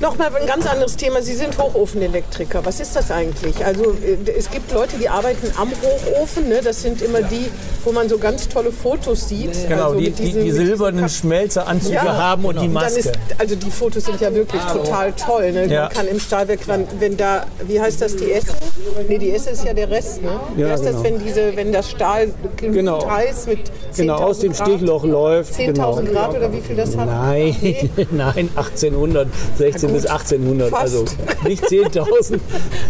Nochmal 0.00 0.30
ein 0.40 0.46
ganz 0.46 0.66
anderes 0.66 0.96
Thema. 0.96 1.22
Sie 1.22 1.34
sind 1.34 1.56
Hochofenelektriker. 1.58 2.64
Was 2.64 2.80
ist 2.80 2.94
das 2.96 3.10
eigentlich? 3.10 3.64
Also 3.64 3.84
äh, 4.02 4.30
es 4.36 4.50
gibt 4.50 4.72
Leute, 4.72 4.96
die 4.98 5.08
arbeiten 5.08 5.50
am 5.58 5.70
Hochofen. 5.70 6.48
Ne? 6.48 6.60
Das 6.62 6.82
sind 6.82 7.02
immer 7.02 7.22
die, 7.22 7.46
wo 7.84 7.92
man 7.92 8.08
so 8.08 8.18
ganz 8.18 8.48
tolle 8.48 8.70
Fotos 8.72 9.28
sieht. 9.28 9.68
Genau, 9.68 9.86
also 9.86 9.98
die, 9.98 10.06
mit 10.06 10.18
die, 10.18 10.24
diesen- 10.24 10.44
die 10.44 10.52
silbernen 10.52 11.08
Schmelzeranzüge 11.08 11.94
Ja, 11.94 12.04
haben 12.16 12.44
und 12.44 12.56
die 12.60 12.66
Und 12.68 12.74
dann 12.74 12.84
Maske. 12.84 13.00
ist, 13.00 13.12
also 13.38 13.56
die 13.56 13.70
Fotos 13.70 14.04
sind 14.04 14.20
ja 14.20 14.32
wirklich 14.34 14.62
total 14.62 15.12
toll. 15.12 15.52
Ne? 15.52 15.66
Ja. 15.66 15.82
Man 15.84 15.92
kann 15.92 16.08
im 16.08 16.20
Stahlwerk, 16.20 16.60
wenn, 16.68 16.86
wenn 17.00 17.16
da, 17.16 17.46
wie 17.66 17.80
heißt 17.80 18.00
das, 18.02 18.16
die 18.16 18.30
Esse? 18.32 18.48
Nee, 19.08 19.18
die 19.18 19.30
Esse 19.32 19.50
ist 19.50 19.64
ja 19.64 19.72
der 19.74 19.90
Rest. 19.90 20.22
Ne? 20.22 20.38
wie 20.54 20.62
Ja, 20.62 20.70
heißt 20.70 20.84
das, 20.84 20.90
genau. 20.92 21.04
wenn, 21.04 21.18
diese, 21.24 21.56
wenn 21.56 21.72
das 21.72 21.90
Stahl 21.90 22.28
Genau. 22.56 23.08
heiß 23.08 23.46
mit 23.46 23.60
genau, 23.96 24.16
aus 24.16 24.38
dem 24.40 24.52
10.000 24.52 24.56
Grad? 24.56 24.68
Stichloch 24.68 25.04
läuft. 25.04 25.54
10.000 25.54 25.66
Genau. 25.66 25.94
Grad 26.02 26.34
oder 26.36 26.52
wie 26.52 26.60
viel 26.60 26.76
das 26.76 26.96
hat? 26.96 27.06
Nein, 27.06 27.56
nein, 28.10 28.48
1800, 28.56 29.28
16 29.58 29.92
bis 29.92 30.06
1800, 30.06 30.70
fast. 30.70 30.82
also 30.82 31.04
nicht 31.44 31.64
10.000. 31.64 32.40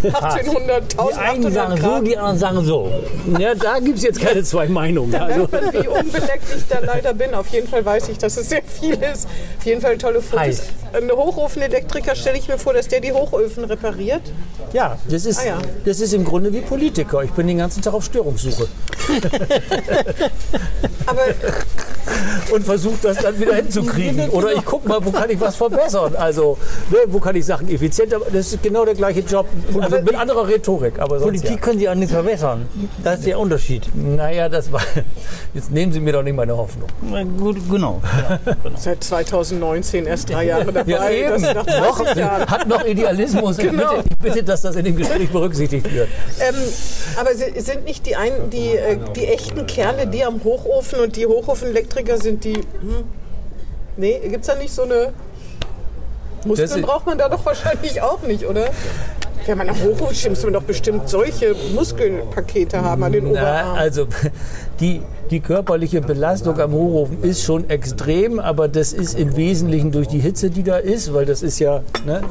1800, 0.02 0.92
Die 0.92 0.98
einen 1.14 1.46
1800 1.46 1.52
sagen 1.52 1.76
so, 1.76 1.82
Grad. 1.88 2.07
die 2.07 2.16
anderen 2.18 2.38
sagen 2.38 2.64
so. 2.64 2.90
Ja, 3.38 3.54
da 3.54 3.78
gibt 3.78 3.98
es 3.98 4.04
jetzt 4.04 4.20
keine 4.20 4.42
zwei 4.42 4.66
Meinungen. 4.68 5.12
Da 5.12 5.26
Also, 5.26 5.48
merkt 5.50 5.52
man, 5.52 5.72
wie 5.74 5.88
unbeleckt 5.88 6.44
ich 6.57 6.64
da 6.68 6.78
leider 6.80 7.14
bin. 7.14 7.34
Auf 7.34 7.48
jeden 7.48 7.68
Fall 7.68 7.84
weiß 7.84 8.09
ich, 8.09 8.18
dass 8.18 8.36
es 8.36 8.48
sehr 8.48 8.62
viel 8.62 8.94
ist. 8.94 9.26
Auf 9.59 9.66
jeden 9.66 9.80
Fall 9.80 9.96
tolle 9.98 10.20
Fotos. 10.22 10.40
Heiß. 10.40 10.62
Ein 10.92 11.11
Hochofenelektriker 11.11 12.14
stelle 12.14 12.38
ich 12.38 12.48
mir 12.48 12.59
vor, 12.59 12.72
dass 12.72 12.88
der 12.88 13.00
die 13.00 13.12
Hochöfen 13.12 13.64
repariert. 13.64 14.22
ja, 14.72 14.96
das 15.09 15.26
ist, 15.26 15.40
Ah, 15.40 15.46
ja. 15.46 15.59
das 15.84 16.00
ist 16.00 16.14
im 16.14 16.24
Grunde 16.24 16.52
wie 16.52 16.61
Politiker. 16.61 17.22
Ich 17.22 17.30
bin 17.32 17.46
den 17.46 17.59
ganzen 17.59 17.82
Tag 17.82 17.92
auf 17.94 18.04
Störungssuche 18.04 18.66
Aber 21.07 21.20
und 22.53 22.64
versuche 22.64 22.95
das 23.03 23.18
dann 23.18 23.39
wieder 23.41 23.55
hinzukriegen. 23.57 24.30
Oder 24.30 24.53
ich 24.53 24.64
gucke 24.64 24.89
mal, 24.89 25.05
wo 25.05 25.11
kann 25.11 25.28
ich 25.28 25.41
was 25.41 25.57
verbessern. 25.57 26.14
Also, 26.16 26.57
ne, 26.91 26.99
wo 27.09 27.18
kann 27.18 27.34
ich 27.34 27.45
Sachen 27.45 27.68
effizienter. 27.68 28.20
Das 28.32 28.53
ist 28.53 28.62
genau 28.62 28.84
der 28.84 28.95
gleiche 28.95 29.20
Job. 29.20 29.47
Also 29.80 29.97
mit 30.01 30.14
anderer 30.14 30.47
Rhetorik. 30.47 30.99
Aber 31.01 31.18
sonst, 31.18 31.24
Politik 31.32 31.51
ja. 31.51 31.57
können 31.57 31.78
Sie 31.80 31.89
auch 31.89 31.95
nicht 31.97 32.12
verbessern. 32.12 32.66
Das 33.03 33.18
ist 33.18 33.26
der 33.26 33.39
Unterschied. 33.41 33.89
Naja, 33.95 34.49
das 34.49 34.70
war. 34.70 34.80
Jetzt 35.55 35.72
nehmen 35.72 35.93
Sie 35.93 35.99
mir 36.01 36.12
doch 36.12 36.22
nicht 36.22 36.37
meine 36.37 36.57
Hoffnung. 36.57 36.89
Na 37.03 37.24
Gut, 37.24 37.57
genau. 37.68 38.01
seit 38.76 39.03
2019 39.03 40.07
erst 40.07 40.30
drei 40.30 40.45
Jahre 40.45 40.72
dabei. 40.72 40.91
Ja, 40.91 41.11
eben. 41.11 41.43
Das 41.43 41.55
nach 41.55 41.66
30 41.66 42.16
Noch, 42.16 42.47
hat 42.47 42.68
noch 42.68 42.84
Idealismus. 42.84 43.59
Ich, 43.59 43.66
Genau. 43.66 43.97
bitte, 43.97 44.05
ich 44.11 44.18
bitte, 44.18 44.45
dass 44.45 44.62
das 44.62 44.76
in 44.76 44.84
dem 44.84 44.97
Gespräch 44.97 45.28
berücksichtigt 45.30 45.93
wird. 45.93 46.09
Ähm, 46.41 46.55
aber 47.18 47.34
si- 47.34 47.61
sind 47.61 47.84
nicht 47.84 48.07
die, 48.07 48.14
ein, 48.14 48.32
die, 48.53 48.76
äh, 48.76 48.97
die 49.16 49.26
echten 49.26 49.66
Kerle, 49.66 50.07
die 50.07 50.24
am 50.24 50.39
Hochofen 50.77 51.01
und 51.01 51.16
die 51.16 51.27
Hochofenelektriker 51.27 52.18
sind 52.18 52.45
die. 52.45 52.55
Hm, 52.55 53.05
nee, 53.97 54.18
gibt 54.20 54.43
es 54.43 54.47
da 54.47 54.55
nicht 54.55 54.74
so 54.74 54.83
eine. 54.83 55.12
Muskeln 56.45 56.83
braucht 56.83 57.07
man 57.07 57.18
da 57.18 57.29
doch 57.29 57.45
wahrscheinlich 57.45 58.01
auch 58.03 58.22
nicht, 58.22 58.47
oder? 58.47 58.66
Wenn 59.47 59.59
man 59.59 59.68
am 59.68 59.76
Hochofen 59.82 60.14
steht, 60.14 60.30
muss 60.30 60.42
man 60.42 60.53
doch 60.55 60.62
bestimmt 60.62 61.09
solche 61.09 61.55
Muskelpakete 61.74 62.82
haben 62.82 63.03
an 63.05 63.12
den 63.12 63.24
Na, 63.24 63.30
Oberarmen. 63.30 63.78
also 63.78 64.07
die, 64.80 65.01
die 65.30 65.40
körperliche 65.40 66.01
Belastung 66.01 66.59
am 66.59 66.72
Hochofen 66.72 67.22
ist 67.22 67.42
schon 67.44 67.70
extrem, 67.70 68.40
aber 68.40 68.66
das 68.68 68.92
ist 68.92 69.18
im 69.18 69.36
Wesentlichen 69.36 69.92
durch 69.92 70.09
die 70.09 70.18
Hitze, 70.18 70.51
die 70.51 70.62
da 70.64 70.76
ist, 70.78 71.14
weil 71.14 71.26
das 71.26 71.42
ist 71.42 71.59
ja, 71.61 71.82
ne, 72.05 72.22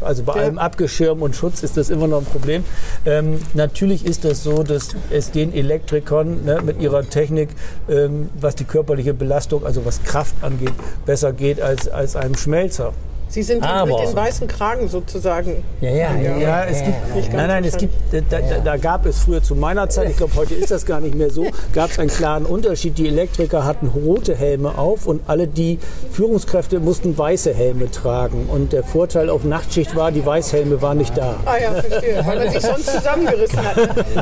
also 0.00 0.22
bei 0.22 0.34
Ja. 0.36 0.42
allem 0.42 0.58
Abgeschirm 0.58 1.20
und 1.22 1.36
Schutz 1.36 1.62
ist 1.62 1.76
das 1.76 1.90
immer 1.90 2.08
noch 2.08 2.18
ein 2.18 2.24
Problem. 2.24 2.64
Ähm, 3.04 3.38
natürlich 3.54 4.06
ist 4.06 4.24
das 4.24 4.42
so, 4.42 4.62
dass 4.62 4.88
es 5.10 5.30
den 5.30 5.52
Elektrikern 5.52 6.44
ne, 6.44 6.60
mit 6.64 6.80
ihrer 6.80 7.02
Technik, 7.08 7.50
ähm, 7.90 8.30
was 8.40 8.54
die 8.54 8.64
körperliche 8.64 9.12
Belastung, 9.14 9.64
also 9.66 9.84
was 9.84 10.02
Kraft 10.04 10.34
angeht, 10.42 10.72
besser 11.04 11.32
geht 11.32 11.60
als, 11.60 11.88
als 11.88 12.16
einem 12.16 12.34
Schmelzer. 12.34 12.92
Sie 13.32 13.42
sind 13.42 13.62
Aber- 13.64 13.86
mit 13.86 14.08
den 14.08 14.14
weißen 14.14 14.46
Kragen 14.46 14.88
sozusagen. 14.88 15.64
Ja, 15.80 15.88
ja, 15.90 16.14
ja. 16.16 16.36
Ja, 16.36 16.64
es 16.64 16.82
gibt, 16.82 17.32
nein, 17.32 17.48
nein, 17.48 17.64
es 17.64 17.78
gibt, 17.78 17.94
da, 18.12 18.20
da, 18.28 18.58
da 18.62 18.76
gab 18.76 19.06
es 19.06 19.20
früher 19.20 19.42
zu 19.42 19.54
meiner 19.54 19.88
Zeit, 19.88 20.10
ich 20.10 20.18
glaube, 20.18 20.34
heute 20.36 20.52
ist 20.52 20.70
das 20.70 20.84
gar 20.84 21.00
nicht 21.00 21.14
mehr 21.14 21.30
so, 21.30 21.46
gab 21.72 21.90
es 21.90 21.98
einen 21.98 22.10
klaren 22.10 22.44
Unterschied. 22.44 22.98
Die 22.98 23.08
Elektriker 23.08 23.64
hatten 23.64 23.86
rote 23.86 24.36
Helme 24.36 24.76
auf 24.76 25.06
und 25.06 25.22
alle 25.30 25.46
die 25.48 25.78
Führungskräfte 26.10 26.78
mussten 26.78 27.16
weiße 27.16 27.54
Helme 27.54 27.90
tragen. 27.90 28.50
Und 28.52 28.74
der 28.74 28.84
Vorteil 28.84 29.30
auf 29.30 29.44
Nachtschicht 29.44 29.96
war, 29.96 30.12
die 30.12 30.26
Weißhelme 30.26 30.82
waren 30.82 30.98
nicht 30.98 31.16
da. 31.16 31.36
Ah 31.46 31.56
ja, 31.56 31.72
verstehe, 31.72 32.22
weil 32.26 32.38
man 32.38 32.50
sich 32.50 32.60
sonst 32.60 32.86
zusammengerissen 32.92 33.64
hat. 33.64 33.76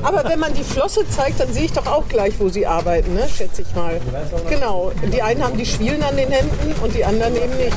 Aber 0.05 0.23
wenn 0.29 0.39
man 0.39 0.55
die 0.55 0.63
Flosse 0.63 1.01
zeigt, 1.09 1.41
dann 1.41 1.53
sehe 1.53 1.65
ich 1.65 1.73
doch 1.73 1.87
auch 1.89 2.07
gleich, 2.09 2.35
wo 2.39 2.49
sie 2.49 2.65
arbeiten, 2.65 3.15
ne? 3.15 3.27
schätze 3.29 3.63
ich 3.63 3.75
mal. 3.75 4.01
Genau, 4.49 4.93
die 5.13 5.21
einen 5.21 5.43
haben 5.43 5.59
die 5.59 5.67
Schwielen 5.67 6.01
an 6.05 6.17
den 6.17 6.31
Händen 6.31 6.75
und 6.81 6.95
die 6.95 7.05
anderen 7.05 7.35
eben 7.35 7.57
nicht. 7.57 7.77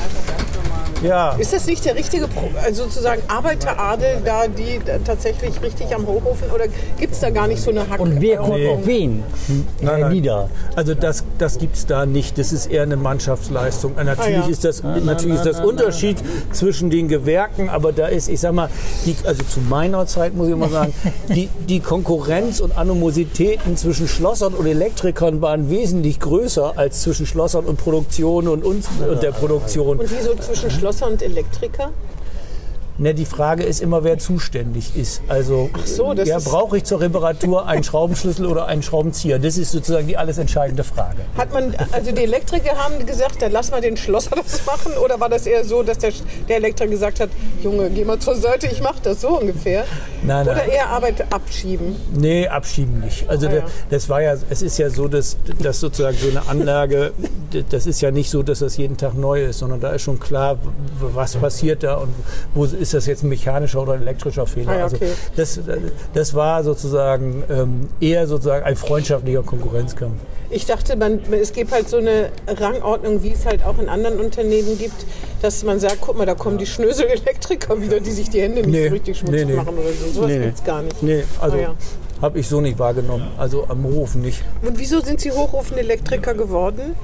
Ja, 1.02 1.32
Ist 1.36 1.52
das 1.52 1.66
nicht 1.66 1.84
der 1.84 1.94
richtige, 1.96 2.28
Pro 2.28 2.48
also 2.62 2.84
sozusagen 2.84 3.22
Arbeiteradel 3.28 4.18
da, 4.24 4.46
die 4.46 4.80
da 4.84 4.98
tatsächlich 4.98 5.60
richtig 5.62 5.94
am 5.94 6.06
Hochofen, 6.06 6.50
oder 6.54 6.64
gibt 6.98 7.12
es 7.12 7.20
da 7.20 7.30
gar 7.30 7.46
nicht 7.46 7.60
so 7.62 7.70
eine 7.70 7.88
Hack? 7.88 8.00
Und 8.00 8.20
wer 8.20 8.38
guckt 8.38 8.66
auf 8.68 8.86
wen? 8.86 9.22
Nein, 9.80 10.00
nein. 10.00 10.12
Nieder. 10.12 10.48
Also 10.76 10.94
das, 10.94 11.24
das 11.38 11.58
gibt 11.58 11.76
es 11.76 11.86
da 11.86 12.06
nicht. 12.06 12.38
Das 12.38 12.52
ist 12.52 12.66
eher 12.66 12.82
eine 12.82 12.96
Mannschaftsleistung. 12.96 13.96
Äh, 13.98 14.04
Natürlich 14.04 14.38
Ah, 14.38 14.46
ja. 14.46 14.48
ist 14.48 14.64
das, 14.64 14.82
natürlich 14.82 15.36
ist 15.36 15.46
das 15.46 15.60
Unterschied 15.60 16.16
zwischen 16.52 16.88
den 16.90 17.08
Gewerken, 17.08 17.68
aber 17.68 17.92
da 17.92 18.06
ist, 18.06 18.28
ich 18.28 18.40
sag 18.40 18.52
mal, 18.52 18.68
die, 19.04 19.14
also 19.26 19.42
zu 19.42 19.60
meiner 19.60 20.06
Zeit 20.06 20.34
muss 20.34 20.48
ich 20.48 20.56
mal 20.56 20.70
sagen, 20.70 20.94
die, 21.28 21.48
die 21.68 21.80
Konkurrenz 21.80 22.60
und 22.60 22.76
Animositäten 22.78 23.76
zwischen 23.76 24.08
Schlossern 24.08 24.54
und 24.54 24.66
Elektrikern 24.66 25.40
waren 25.42 25.68
wesentlich 25.70 26.20
größer 26.20 26.72
als 26.76 27.02
zwischen 27.02 27.26
Schlossern 27.26 27.64
und 27.64 27.76
Produktion 27.76 28.48
und 28.48 28.64
uns 28.64 28.86
und 29.10 29.22
der 29.22 29.32
Produktion. 29.32 29.98
Und 29.98 30.10
wieso 30.10 30.34
zwischen 30.36 30.70
Schlosser 30.84 31.06
und 31.06 31.22
Elektriker? 31.22 31.92
Ne, 32.96 33.12
die 33.12 33.24
Frage 33.24 33.64
ist 33.64 33.80
immer, 33.82 34.04
wer 34.04 34.18
zuständig 34.18 34.96
ist. 34.96 35.22
Also 35.26 35.68
so, 35.84 36.12
ja, 36.12 36.38
brauche 36.38 36.76
ich 36.76 36.84
zur 36.84 37.00
Reparatur 37.00 37.66
einen 37.66 37.82
Schraubenschlüssel 37.82 38.46
oder 38.46 38.66
einen 38.66 38.84
Schraubenzieher? 38.84 39.40
Das 39.40 39.58
ist 39.58 39.72
sozusagen 39.72 40.06
die 40.06 40.16
alles 40.16 40.38
entscheidende 40.38 40.84
Frage. 40.84 41.18
Hat 41.36 41.52
man, 41.52 41.74
also 41.90 42.12
die 42.12 42.22
Elektriker 42.22 42.76
haben 42.76 43.04
gesagt, 43.04 43.42
dann 43.42 43.50
lass 43.50 43.72
mal 43.72 43.80
den 43.80 43.96
Schlosser 43.96 44.36
das 44.36 44.64
machen, 44.64 44.92
oder 45.04 45.18
war 45.18 45.28
das 45.28 45.44
eher 45.46 45.64
so, 45.64 45.82
dass 45.82 45.98
der, 45.98 46.12
der 46.48 46.56
Elektriker 46.58 46.88
gesagt 46.88 47.18
hat, 47.18 47.30
Junge, 47.64 47.90
geh 47.90 48.04
mal 48.04 48.20
zur 48.20 48.36
Seite, 48.36 48.68
ich 48.68 48.80
mach 48.80 49.00
das 49.00 49.20
so 49.22 49.40
ungefähr? 49.40 49.84
Nein, 50.22 50.46
Oder 50.46 50.56
nein. 50.56 50.70
eher 50.70 50.88
Arbeit 50.88 51.32
abschieben? 51.32 51.96
Nee, 52.14 52.46
abschieben 52.46 53.00
nicht. 53.00 53.28
Also 53.28 53.48
Ah, 53.48 53.54
ja. 53.54 53.62
das 53.90 54.08
war 54.08 54.22
ja, 54.22 54.36
es 54.48 54.62
ist 54.62 54.78
ja 54.78 54.88
so, 54.88 55.08
dass, 55.08 55.36
dass 55.60 55.80
sozusagen 55.80 56.16
so 56.16 56.28
eine 56.28 56.48
Anlage, 56.48 57.12
das 57.70 57.86
ist 57.86 58.00
ja 58.00 58.10
nicht 58.10 58.30
so, 58.30 58.42
dass 58.44 58.60
das 58.60 58.76
jeden 58.76 58.96
Tag 58.96 59.14
neu 59.14 59.44
ist, 59.46 59.58
sondern 59.58 59.80
da 59.80 59.90
ist 59.90 60.02
schon 60.02 60.18
klar, 60.20 60.58
was 61.00 61.34
passiert 61.36 61.82
da 61.82 61.96
und 61.96 62.14
wo 62.54 62.64
ist 62.64 62.83
das 62.92 63.06
jetzt 63.06 63.22
ein 63.22 63.28
mechanischer 63.28 63.80
oder 63.82 63.94
ein 63.94 64.02
elektrischer 64.02 64.46
Fehler. 64.46 64.72
Ah, 64.72 64.82
Also 64.84 64.96
okay. 64.96 65.08
das, 65.36 65.60
das 66.12 66.34
war 66.34 66.62
sozusagen 66.64 67.42
ähm, 67.48 67.88
eher 68.00 68.26
sozusagen 68.26 68.64
ein 68.64 68.76
freundschaftlicher 68.76 69.42
Konkurrenzkampf. 69.42 70.16
Ich 70.50 70.66
dachte, 70.66 70.96
man, 70.96 71.20
es 71.32 71.52
gibt 71.52 71.72
halt 71.72 71.88
so 71.88 71.96
eine 71.96 72.28
Rangordnung, 72.46 73.22
wie 73.22 73.32
es 73.32 73.46
halt 73.46 73.64
auch 73.64 73.78
in 73.78 73.88
anderen 73.88 74.20
Unternehmen 74.20 74.76
gibt, 74.78 75.06
dass 75.42 75.64
man 75.64 75.80
sagt, 75.80 75.98
guck 76.00 76.16
mal, 76.18 76.26
da 76.26 76.34
kommen 76.34 76.58
die 76.58 76.66
Schnösel-Elektriker 76.66 77.80
wieder, 77.80 78.00
die 78.00 78.10
sich 78.12 78.28
die 78.30 78.40
Hände 78.42 78.60
nicht 78.62 78.70
Nee, 78.70 78.88
so 78.88 78.94
richtig 78.94 79.18
schmutzig 79.18 79.46
nee, 79.46 79.52
nee. 79.52 79.56
machen 79.56 79.78
oder 79.78 79.88
so. 79.92 80.12
Sowas 80.12 80.28
Nee, 80.30 80.38
gibt's 80.40 80.64
gar 80.64 80.82
nicht. 80.82 81.02
Nee, 81.02 81.24
also 81.40 81.56
Ah, 81.56 81.60
ja. 81.60 81.74
habe 82.22 82.38
ich 82.38 82.46
so 82.48 82.60
nicht 82.60 82.78
wahrgenommen. 82.78 83.28
Also 83.38 83.66
am 83.68 83.84
Hof 83.84 84.14
nicht. 84.14 84.42
Und 84.62 84.78
wieso 84.78 85.00
sind 85.00 85.20
Sie 85.20 85.32
Hochofenelektriker 85.32 86.34
geworden? 86.34 86.94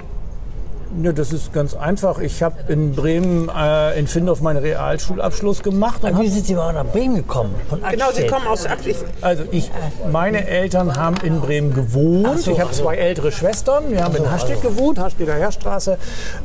Ja, 1.02 1.12
das 1.12 1.32
ist 1.32 1.52
ganz 1.52 1.74
einfach. 1.74 2.18
Ich 2.18 2.42
habe 2.42 2.56
in 2.72 2.96
Bremen, 2.96 3.48
äh, 3.48 3.96
in 3.98 4.08
Findorf 4.08 4.40
meinen 4.40 4.58
Realschulabschluss 4.58 5.62
gemacht. 5.62 6.02
Und 6.02 6.20
Wie 6.20 6.28
sind 6.28 6.46
Sie 6.46 6.54
mal 6.54 6.72
nach 6.72 6.84
Bremen 6.84 7.14
gekommen? 7.14 7.54
Von 7.68 7.80
Genau, 7.88 8.06
Sie 8.12 8.26
kommen 8.26 8.46
aus 8.48 8.66
Aktiv. 8.66 9.04
Also 9.20 9.44
ich, 9.52 9.70
meine 10.10 10.48
Eltern 10.48 10.96
haben 10.96 11.16
in 11.22 11.40
Bremen 11.40 11.74
gewohnt. 11.74 12.40
so, 12.40 12.50
ich 12.50 12.58
habe 12.58 12.70
ach 12.70 12.74
so. 12.74 12.82
zwei 12.82 12.96
ältere 12.96 13.30
Schwestern. 13.30 13.90
Wir 13.90 14.02
haben 14.02 14.16
in 14.16 14.30
Hastedt 14.30 14.62
gewohnt, 14.62 14.98
Hastedter 14.98 15.34
Heerstraße. 15.34 15.96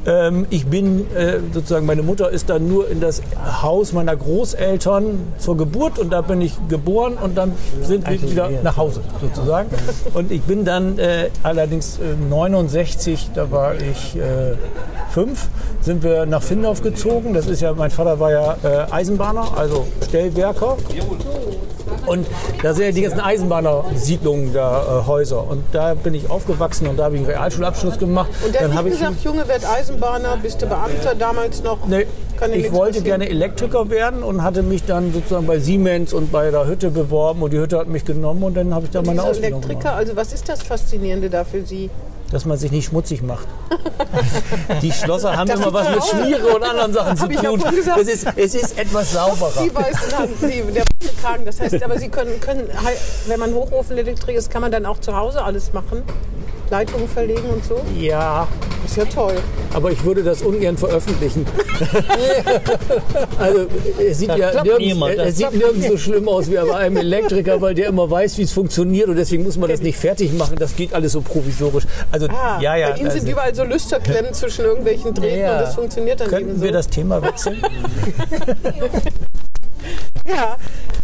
Ähm, 0.06 0.46
ich 0.52 0.68
bin 0.68 1.12
äh, 1.16 1.40
sozusagen, 1.52 1.88
meine 1.88 2.04
Mutter 2.04 2.30
ist 2.30 2.50
dann 2.50 2.68
nur 2.68 2.88
in 2.90 3.02
das 3.02 3.24
Haus 3.64 3.94
meiner 3.94 4.16
Großeltern 4.16 5.34
zur 5.40 5.58
Geburt 5.58 5.98
und 5.98 6.12
da 6.12 6.22
bin 6.22 6.42
ich 6.42 6.54
geboren 6.70 7.18
und 7.22 7.36
dann 7.36 7.54
sind 7.82 8.08
wir 8.08 8.22
wieder 8.22 8.50
nach 8.62 8.78
Hause 8.78 9.02
sozusagen. 9.22 9.70
Und 10.14 10.32
ich 10.32 10.44
bin 10.44 10.66
dann 10.66 11.00
äh, 11.00 11.30
allerdings 11.42 11.98
äh, 11.98 12.16
69, 12.30 13.32
da 13.34 13.50
war 13.50 13.74
ich 13.76 14.16
äh, 14.36 15.14
fünf, 15.14 15.48
sind 15.82 16.04
wir 16.04 16.26
nach 16.26 16.44
Findorf 16.44 16.82
gezogen. 16.82 17.34
Das 17.34 17.48
ist 17.48 17.62
ja, 17.62 17.74
mein 17.74 17.92
Vater 17.92 18.20
war 18.20 18.32
ja 18.32 18.58
äh, 18.64 18.92
Eisenbahner, 18.92 19.58
also 19.58 19.86
Stellwerker. 20.08 20.78
Und 22.06 22.28
da 22.62 22.74
sind 22.74 22.86
ja 22.86 22.92
die 22.92 23.02
ganzen 23.02 23.20
Eisenbahnersiedlungen, 23.20 24.54
da 24.54 25.02
äh, 25.02 25.08
Häuser. 25.08 25.50
Und 25.50 25.64
da 25.72 25.94
bin 25.96 26.14
ich 26.14 26.30
aufgewachsen 26.30 26.88
und 26.88 26.98
da 26.98 27.06
habe 27.06 27.16
ich 27.16 27.22
einen 27.22 27.30
Realschulabschluss 27.30 27.98
gemacht. 27.98 28.30
Und 28.46 28.56
Dann 28.56 28.76
habe 28.76 28.90
ich, 28.90 28.96
gesagt, 28.96 29.24
Junge, 29.24 29.48
werd 29.48 29.68
Eisenbahner, 29.68 30.38
bist 30.42 30.62
du 30.62 30.68
Beamter 30.68 31.16
damals 31.18 31.64
noch? 31.64 31.86
nee, 31.88 32.06
ich 32.54 32.72
wollte 32.72 33.02
gerne 33.02 33.30
Elektriker 33.30 33.90
werden 33.90 34.22
und 34.24 34.44
hatte 34.44 34.62
mich 34.62 34.84
dann 34.84 35.14
sozusagen 35.14 35.48
bei 35.48 35.60
Siemens 35.60 36.14
und 36.14 36.32
bei 36.32 36.52
der 36.52 36.68
Hütte 36.68 36.92
beworben 36.92 37.42
und 37.42 37.54
die 37.54 37.60
Hütte 37.60 37.78
hat 37.80 37.88
mich 37.88 38.06
genommen 38.06 38.44
und 38.44 38.56
dann 38.56 38.74
habe 38.74 38.86
ich 38.86 38.92
da 38.92 39.02
meine 39.02 39.20
Wieso 39.20 39.30
Ausbildung 39.30 39.62
Elektriker? 39.62 39.80
gemacht. 39.80 39.98
Also 39.98 40.16
was 40.16 40.34
ist 40.34 40.50
das 40.50 40.62
Faszinierende 40.62 41.30
da 41.30 41.44
für 41.44 41.66
Sie? 41.66 41.90
Dass 42.32 42.46
man 42.46 42.58
sich 42.58 42.72
nicht 42.72 42.88
schmutzig 42.88 43.22
macht. 43.22 43.48
die 44.82 44.92
Schlosser 44.92 45.38
haben 45.38 45.48
Das 45.48 45.60
immer 45.60 45.72
was 45.72 45.90
mit 45.90 46.04
Schmiere 46.04 46.48
und 46.56 46.64
anderen 46.64 46.94
Sachen 46.94 47.18
zu 47.18 47.32
ja 47.32 47.42
tun. 47.42 47.64
Es 48.00 48.08
ist, 48.08 48.28
es 48.36 48.56
ist 48.56 48.78
etwas 48.78 49.14
sauberer. 49.14 49.64
Die 49.64 49.74
weißen 49.74 50.18
Hand, 50.18 50.32
die, 50.42 50.72
der 50.74 50.84
weiße 50.84 51.16
Kragen. 51.22 51.46
Das 51.46 51.60
heißt, 51.60 51.84
aber 51.84 52.00
Sie 52.00 52.10
können, 52.10 52.40
können, 52.40 52.68
wenn 53.28 53.40
man 53.40 53.54
Hochofenelektriker 53.54 54.40
ist, 54.40 54.50
kann 54.50 54.62
man 54.62 54.72
dann 54.72 54.86
auch 54.86 55.00
zu 55.00 55.16
Hause 55.16 55.44
alles 55.44 55.72
machen? 55.74 56.04
Leitungen 56.70 57.08
verlegen 57.08 57.48
und 57.50 57.64
so? 57.64 57.80
Ja, 58.00 58.48
Das 58.82 58.92
ist 58.92 58.98
ja 58.98 59.06
toll. 59.06 59.36
aber 59.74 59.92
ich 59.92 60.04
würde 60.04 60.24
das 60.24 60.42
ungern 60.42 60.78
veröffentlichen. 60.78 61.46
also 63.40 63.66
es 64.00 64.20
sieht 64.20 64.30
Das 64.30 64.38
ja 64.38 64.64
nirgends, 64.64 65.22
es 65.24 65.38
sieht 65.38 65.54
nirgends 65.54 65.88
so 65.88 65.98
schlimm 65.98 66.28
aus 66.28 66.50
wie 66.50 66.56
bei 66.56 66.76
einem 66.76 66.98
Elektriker, 66.98 67.62
weil 67.62 67.74
der 67.76 67.88
immer 67.90 68.10
weiß, 68.10 68.38
wie 68.38 68.44
es 68.44 68.52
funktioniert 68.52 69.10
und 69.10 69.16
deswegen 69.16 69.44
muss 69.44 69.58
man 69.58 69.70
das 69.70 69.82
nicht 69.82 69.98
fertig 69.98 70.34
machen. 70.34 70.56
Das 70.58 70.76
geht 70.76 70.94
alles 70.94 71.12
so 71.14 71.22
provisorisch. 71.22 71.86
Also 72.12 72.28
Ah, 72.28 72.60
ja, 72.62 72.76
ja. 72.76 72.90
bei 72.92 72.98
Ihnen 72.98 73.12
sind 73.12 73.22
also, 73.22 73.32
überall 73.32 73.54
so 73.56 73.64
Lüsterklemmen 73.64 74.34
zwischen 74.34 74.66
irgendwelchen 74.66 75.14
Drähten 75.14 75.40
Ja. 75.40 75.54
und 75.54 75.62
das 75.62 75.76
funktioniert 75.76 76.20
dann 76.20 76.28
eben 76.28 76.38
könnten 76.38 76.58
so. 76.58 76.64
wir 76.64 76.72
das 76.72 76.88
Thema 76.90 77.22
wechseln? 77.22 77.62
Ja, 80.28 80.58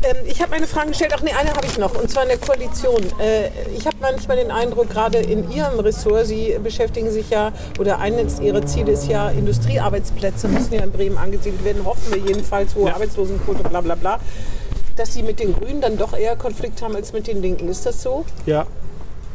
ähm, 0.04 0.18
ich 0.26 0.41
habe 0.41 0.54
eine 0.54 0.68
Frage 0.68 0.89
gestellt. 0.89 1.14
Ach 1.16 1.22
nee, 1.22 1.32
eine 1.32 1.54
habe 1.54 1.66
ich 1.66 1.78
noch. 1.78 1.93
Und 1.95 2.10
zwar 2.10 2.24
in 2.24 2.30
der 2.30 2.38
Koalition. 2.38 3.02
Äh, 3.20 3.49
ich 3.76 3.86
habe 3.86 3.97
manchmal 3.99 4.38
den 4.38 4.52
Eindruck, 4.52 4.89
gerade 4.89 5.20
in 5.20 5.52
Ihrem 5.52 5.80
Ressort, 5.80 6.28
Sie 6.28 6.58
beschäftigen 6.62 7.12
sich 7.12 7.30
ja, 7.30 7.52
oder 7.80 7.99
eines 7.99 8.39
Ihrer 8.39 8.66
Ziele 8.66 8.93
ist 8.93 9.08
ja, 9.08 9.30
Industriearbeitsplätze 9.30 10.47
müssen 10.47 10.74
ja 10.74 10.82
in 10.84 10.91
Bremen 10.91 11.18
angesiedelt 11.18 11.64
werden. 11.64 11.86
Hoffen 11.86 12.14
wir 12.14 12.20
jedenfalls, 12.20 12.76
hohe 12.76 12.93
Arbeitslosenquote, 12.93 13.64
bla 13.64 13.82
bla 13.82 13.95
bla. 13.95 14.20
Dass 14.95 15.14
Sie 15.14 15.24
mit 15.24 15.39
den 15.39 15.54
Grünen 15.54 15.82
dann 15.82 15.97
doch 15.97 16.18
eher 16.18 16.36
Konflikt 16.36 16.82
haben 16.82 16.95
als 16.95 17.14
mit 17.14 17.28
den 17.28 17.41
Linken. 17.41 17.70
Ist 17.70 17.86
das 17.86 18.02
so? 18.02 18.26
Ja. 18.45 18.68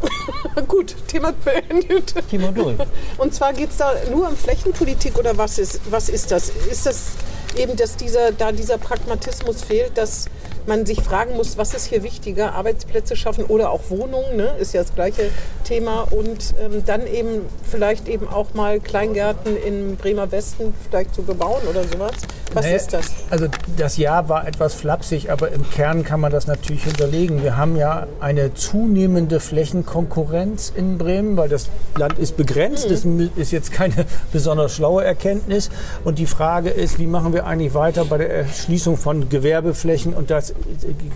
Gut, 0.68 0.94
Thema 1.06 1.32
beendet. 1.32 2.14
Thema 2.30 2.52
durch. 2.52 2.76
Und 3.18 3.34
zwar 3.34 3.52
geht 3.52 3.70
es 3.70 3.78
da 3.78 3.92
nur 4.10 4.28
um 4.28 4.36
Flächenpolitik 4.36 5.18
oder 5.18 5.38
was 5.38 5.58
ist, 5.58 5.80
was 5.90 6.08
ist 6.08 6.30
das? 6.30 6.50
Ist 6.70 6.86
das 6.86 7.12
eben, 7.56 7.76
dass 7.76 7.96
dieser, 7.96 8.32
da 8.32 8.52
dieser 8.52 8.78
Pragmatismus 8.78 9.62
fehlt, 9.62 9.96
dass 9.96 10.26
man 10.66 10.86
sich 10.86 11.02
fragen 11.02 11.36
muss, 11.36 11.58
was 11.58 11.74
ist 11.74 11.86
hier 11.86 12.02
wichtiger, 12.02 12.54
Arbeitsplätze 12.54 13.16
schaffen 13.16 13.44
oder 13.44 13.70
auch 13.70 13.90
Wohnungen, 13.90 14.36
ne? 14.36 14.54
ist 14.58 14.74
ja 14.74 14.82
das 14.82 14.94
gleiche 14.94 15.30
Thema. 15.64 16.06
Und 16.10 16.54
ähm, 16.60 16.82
dann 16.84 17.06
eben 17.06 17.42
vielleicht 17.68 18.08
eben 18.08 18.28
auch 18.28 18.54
mal 18.54 18.80
Kleingärten 18.80 19.56
im 19.56 19.96
Bremer 19.96 20.30
Westen 20.32 20.74
vielleicht 20.88 21.14
zu 21.14 21.22
bebauen 21.22 21.62
oder 21.68 21.84
sowas. 21.84 22.12
Was 22.52 22.64
Naja, 22.64 22.76
ist 22.76 22.92
das? 22.92 23.10
Also 23.30 23.48
das 23.76 23.96
Jahr 23.96 24.28
war 24.28 24.46
etwas 24.46 24.74
flapsig, 24.74 25.30
aber 25.30 25.50
im 25.50 25.68
Kern 25.70 26.04
kann 26.04 26.20
man 26.20 26.32
das 26.32 26.46
natürlich 26.46 26.84
hinterlegen. 26.84 27.42
Wir 27.42 27.56
haben 27.56 27.76
ja 27.76 28.06
eine 28.20 28.54
zunehmende 28.54 29.40
Flächenkonkurrenz 29.40 30.72
in 30.74 30.96
Bremen, 30.96 31.36
weil 31.36 31.48
das 31.48 31.68
Land 31.96 32.18
ist 32.18 32.36
begrenzt. 32.36 32.90
Das 32.90 33.04
ist 33.36 33.52
jetzt 33.52 33.72
keine 33.72 34.06
besonders 34.32 34.74
schlaue 34.74 35.04
Erkenntnis. 35.04 35.70
Und 36.04 36.18
die 36.18 36.26
Frage 36.26 36.70
ist, 36.70 36.98
wie 36.98 37.06
machen 37.06 37.32
wir 37.32 37.46
eigentlich 37.46 37.74
weiter 37.74 38.04
bei 38.04 38.18
der 38.18 38.30
Erschließung 38.30 38.96
von 38.96 39.28
Gewerbeflächen? 39.28 40.14
Und 40.14 40.30
das 40.30 40.54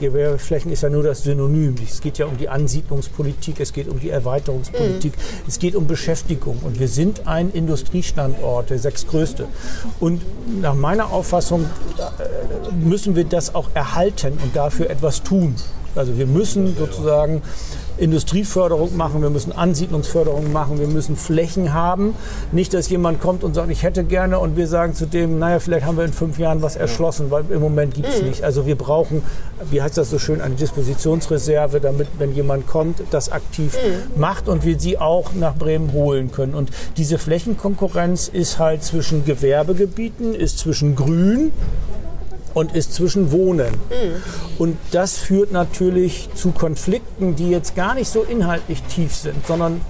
Gewerbeflächen 0.01 0.73
ist 0.73 0.83
ja 0.83 0.89
nur 0.89 1.03
das 1.03 1.23
Synonym. 1.23 1.75
Es 1.85 2.01
geht 2.01 2.19
ja 2.19 2.27
um 2.27 2.37
die 2.37 2.49
Ansiedlungspolitik, 2.49 3.61
es 3.61 3.73
geht 3.73 3.89
um 3.89 4.01
die 4.01 4.11
Erweiterungspolitik, 4.11 5.13
es 5.47 5.59
geht 5.59 5.75
um 5.75 5.87
Beschäftigung. 5.87 6.59
Und 6.63 6.81
wir 6.81 6.89
sind 6.89 7.27
ein 7.27 7.51
Industriestandort, 7.51 8.71
der 8.71 8.79
sechstgrößte. 8.79 9.47
Und 9.99 10.23
nach 10.61 10.75
meiner 10.75 11.11
Auffassung 11.11 11.67
äh, 11.99 12.73
müssen 12.75 13.17
wir 13.17 13.25
das 13.25 13.55
auch 13.55 13.69
erhalten 13.75 14.39
und 14.43 14.57
dafür 14.57 14.91
etwas 14.91 15.23
tun. 15.23 15.55
Also 15.95 16.17
wir 16.17 16.27
müssen 16.27 16.77
sozusagen 16.77 17.43
Industrieförderung 18.01 18.97
machen, 18.97 19.23
wir 19.23 19.31
müssen 19.31 19.53
Ansiedlungsförderung 19.53 20.53
machen, 20.53 20.81
wir 20.81 20.87
müssen 20.87 21.17
Flächen 21.17 21.75
haben. 21.75 22.15
Nicht, 22.51 22.75
dass 22.75 22.89
jemand 22.89 23.21
kommt 23.21 23.45
und 23.45 23.55
sagt, 23.55 23.71
ich 23.71 23.83
hätte 23.83 24.05
gerne 24.05 24.39
und 24.39 24.57
wir 24.57 24.67
sagen 24.67 24.95
zu 24.95 25.07
dem, 25.07 25.39
naja, 25.39 25.61
vielleicht 25.61 25.87
haben 25.87 25.97
wir 25.97 26.05
in 26.05 26.13
fünf 26.13 26.39
Jahren 26.39 26.63
was 26.63 26.77
erschlossen, 26.77 27.31
weil 27.31 27.45
im 27.51 27.61
Moment 27.61 27.95
gibt 27.95 28.09
es 28.09 28.23
nicht. 28.23 28.43
Also 28.43 28.67
wir 28.67 28.77
brauchen, 28.77 29.23
wie 29.71 29.83
heißt 29.83 29.99
das 29.99 30.11
so 30.11 30.19
schön, 30.19 30.41
eine 30.41 30.55
Dispositionsreserve, 30.55 31.81
damit, 31.81 32.09
wenn 32.19 32.35
jemand 32.35 32.67
kommt, 32.67 33.03
das 33.11 33.31
aktiv 33.31 33.77
macht 34.17 34.49
und 34.49 34.65
wir 34.65 34.81
sie 34.81 34.99
auch 34.99 35.33
nach 35.35 35.55
Bremen 35.55 35.93
holen 35.93 36.33
können. 36.33 36.55
Und 36.55 36.71
diese 36.97 37.19
Flächenkonkurrenz 37.19 38.29
ist 38.29 38.59
halt 38.59 38.83
zwischen 38.83 39.25
Gewerbegebieten, 39.25 40.35
ist 40.35 40.59
zwischen 40.59 40.97
Grün, 40.97 41.53
und 42.55 42.75
ist 42.75 42.95
zwischen 42.95 43.33
Wohnen. 43.33 43.75
Und 44.59 44.77
das 44.91 45.17
führt 45.19 45.53
natürlich 45.53 46.29
zu 46.35 46.51
Konflikten, 46.53 47.37
die 47.37 47.51
jetzt 47.51 47.75
gar 47.75 47.95
nicht 47.95 48.09
so 48.09 48.23
inhaltlich 48.23 48.83
tief 48.85 49.15
sind, 49.15 49.47
sondern 49.47 49.81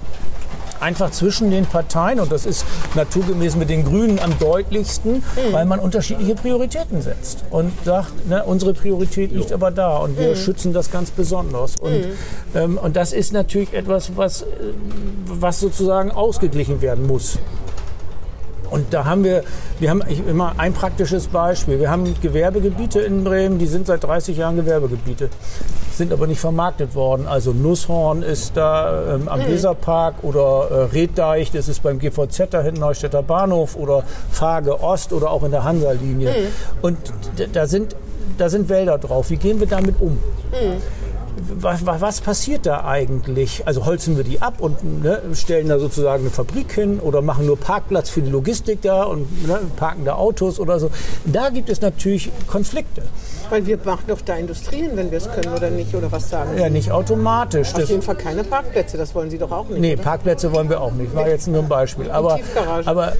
einfach 0.81 1.11
zwischen 1.11 1.51
den 1.51 1.65
Parteien. 1.65 2.19
Und 2.19 2.31
das 2.31 2.45
ist 2.45 2.65
naturgemäß 2.95 3.55
mit 3.55 3.69
den 3.69 3.85
Grünen 3.85 4.19
am 4.19 4.37
deutlichsten, 4.39 5.23
weil 5.51 5.65
man 5.65 5.79
unterschiedliche 5.79 6.35
Prioritäten 6.35 7.01
setzt 7.01 7.43
und 7.51 7.71
sagt, 7.85 8.27
ne, 8.27 8.43
unsere 8.43 8.73
Priorität 8.73 9.31
liegt 9.31 9.53
aber 9.53 9.71
da 9.71 9.97
und 9.97 10.17
wir 10.17 10.35
schützen 10.35 10.73
das 10.73 10.91
ganz 10.91 11.11
besonders. 11.11 11.75
Und, 11.77 12.05
ähm, 12.55 12.77
und 12.77 12.95
das 12.95 13.13
ist 13.13 13.31
natürlich 13.31 13.73
etwas, 13.73 14.17
was, 14.17 14.41
äh, 14.41 14.45
was 15.25 15.59
sozusagen 15.59 16.11
ausgeglichen 16.11 16.81
werden 16.81 17.05
muss. 17.05 17.37
Und 18.71 18.93
da 18.93 19.05
haben 19.05 19.23
wir, 19.23 19.43
wir 19.79 19.89
haben 19.89 20.01
immer 20.27 20.53
ein 20.57 20.73
praktisches 20.73 21.27
Beispiel. 21.27 21.79
Wir 21.79 21.91
haben 21.91 22.05
Gewerbegebiete 22.21 23.01
in 23.01 23.23
Bremen, 23.23 23.59
die 23.59 23.67
sind 23.67 23.85
seit 23.85 24.03
30 24.03 24.37
Jahren 24.37 24.55
Gewerbegebiete, 24.55 25.29
sind 25.93 26.11
aber 26.13 26.25
nicht 26.25 26.39
vermarktet 26.39 26.95
worden. 26.95 27.27
Also 27.27 27.51
Nusshorn 27.51 28.23
ist 28.23 28.55
da 28.55 29.15
ähm, 29.15 29.27
am 29.27 29.45
Weserpark 29.45 30.15
oder 30.23 30.67
äh, 30.71 30.83
Reddeich, 30.93 31.51
das 31.51 31.67
ist 31.67 31.83
beim 31.83 31.99
GVZ 31.99 32.47
da 32.49 32.61
hinten 32.61 32.79
Neustädter 32.79 33.21
Bahnhof 33.21 33.75
oder 33.75 34.03
Fage 34.31 34.81
Ost 34.81 35.11
oder 35.13 35.29
auch 35.31 35.43
in 35.43 35.51
der 35.51 35.63
Hansa-Linie. 35.65 36.33
Und 36.81 36.97
d- 37.37 37.47
da 37.51 37.67
sind, 37.67 37.95
da 38.37 38.47
sind 38.49 38.69
Wälder 38.69 38.97
drauf. 38.97 39.29
Wie 39.29 39.35
gehen 39.37 39.59
wir 39.59 39.67
damit 39.67 39.95
um? 39.99 40.17
was, 40.51 40.59
was, 41.49 41.85
was 41.85 42.21
passiert 42.21 42.65
da 42.65 42.85
eigentlich? 42.85 43.67
Also 43.67 43.85
holzen 43.85 44.17
wir 44.17 44.23
die 44.23 44.41
ab 44.41 44.55
und 44.59 45.03
ne, 45.03 45.21
stellen 45.33 45.67
da 45.67 45.79
sozusagen 45.79 46.23
eine 46.23 46.29
Fabrik 46.29 46.73
hin 46.73 46.99
oder 46.99 47.21
machen 47.21 47.45
nur 47.45 47.57
Parkplatz 47.57 48.09
für 48.09 48.21
die 48.21 48.29
Logistik 48.29 48.81
da 48.81 49.03
und 49.03 49.47
ne, 49.47 49.59
parken 49.75 50.05
da 50.05 50.15
Autos 50.15 50.59
oder 50.59 50.79
so. 50.79 50.91
Da 51.25 51.49
gibt 51.49 51.69
es 51.69 51.81
natürlich 51.81 52.31
Konflikte. 52.47 53.03
Weil 53.51 53.65
wir 53.65 53.77
machen 53.83 54.05
doch 54.07 54.21
da 54.21 54.35
Industrien, 54.35 54.91
wenn 54.95 55.11
wir 55.11 55.17
es 55.17 55.29
können 55.29 55.53
oder 55.53 55.69
nicht, 55.69 55.93
oder 55.93 56.09
was 56.09 56.29
sagen 56.29 56.51
Sie? 56.55 56.61
Ja, 56.61 56.69
nicht 56.69 56.89
automatisch. 56.89 57.75
Auf 57.75 57.89
jeden 57.89 58.01
Fall 58.01 58.15
keine 58.15 58.45
Parkplätze, 58.45 58.97
das 58.97 59.13
wollen 59.13 59.29
Sie 59.29 59.37
doch 59.37 59.51
auch 59.51 59.67
nicht. 59.67 59.81
Nee, 59.81 59.95
oder? 59.95 60.03
Parkplätze 60.03 60.53
wollen 60.53 60.69
wir 60.69 60.79
auch 60.79 60.93
nicht. 60.93 61.13
War 61.13 61.27
jetzt 61.27 61.49
nur 61.49 61.61
ein 61.61 61.67
Beispiel. 61.67 62.09
Aber, 62.09 62.39
aber, 62.85 63.11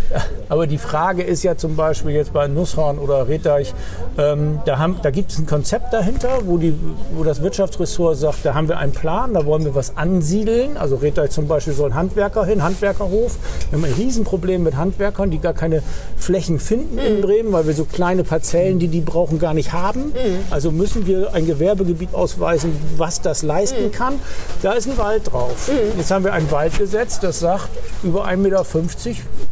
aber 0.47 0.67
die 0.67 0.77
Frage 0.77 1.21
ist 1.21 1.43
ja 1.43 1.57
zum 1.57 1.75
Beispiel 1.75 2.11
jetzt 2.11 2.31
bei 2.31 2.47
Nusshorn 2.47 2.97
oder 2.97 3.27
Reddeich, 3.27 3.73
ähm, 4.17 4.59
da, 4.65 4.77
haben, 4.77 4.99
da 5.03 5.11
gibt 5.11 5.31
es 5.31 5.37
ein 5.37 5.47
Konzept 5.47 5.91
dahinter, 5.91 6.29
wo, 6.45 6.57
die, 6.57 6.73
wo 7.13 7.25
das 7.25 7.41
Wirtschaftsressort 7.41 8.15
sagt, 8.15 8.45
da 8.45 8.53
haben 8.53 8.69
wir 8.69 8.77
einen 8.77 8.93
Plan, 8.93 9.33
da 9.33 9.45
wollen 9.45 9.65
wir 9.65 9.75
was 9.75 9.97
ansiedeln. 9.97 10.77
Also 10.77 10.95
Reddeich 10.95 11.31
zum 11.31 11.49
Beispiel 11.49 11.73
soll 11.73 11.89
ein 11.89 11.95
Handwerker 11.95 12.45
hin, 12.45 12.63
Handwerkerhof. 12.63 13.37
Wir 13.69 13.79
haben 13.79 13.85
ein 13.85 13.93
Riesenproblem 13.93 14.63
mit 14.63 14.77
Handwerkern, 14.77 15.29
die 15.29 15.39
gar 15.39 15.53
keine 15.53 15.83
Flächen 16.15 16.57
finden 16.57 16.99
in 16.99 17.19
Bremen, 17.19 17.51
weil 17.51 17.67
wir 17.67 17.73
so 17.73 17.83
kleine 17.83 18.23
Parzellen, 18.23 18.79
die 18.79 18.87
die 18.87 19.01
brauchen, 19.01 19.37
gar 19.37 19.53
nicht 19.53 19.73
haben. 19.73 20.13
Also 20.49 20.71
müssen 20.71 21.07
wir 21.07 21.33
ein 21.33 21.45
Gewerbegebiet 21.45 22.13
ausweisen, 22.13 22.73
was 22.97 23.21
das 23.21 23.43
leisten 23.43 23.91
kann. 23.91 24.19
Da 24.61 24.73
ist 24.73 24.87
ein 24.87 24.97
Wald 24.97 25.31
drauf. 25.31 25.69
Jetzt 25.97 26.11
haben 26.11 26.25
wir 26.25 26.33
ein 26.33 26.49
Waldgesetz, 26.51 27.19
das 27.19 27.39
sagt, 27.39 27.69
über 28.03 28.25
1,50 28.25 28.37
Meter 28.37 28.65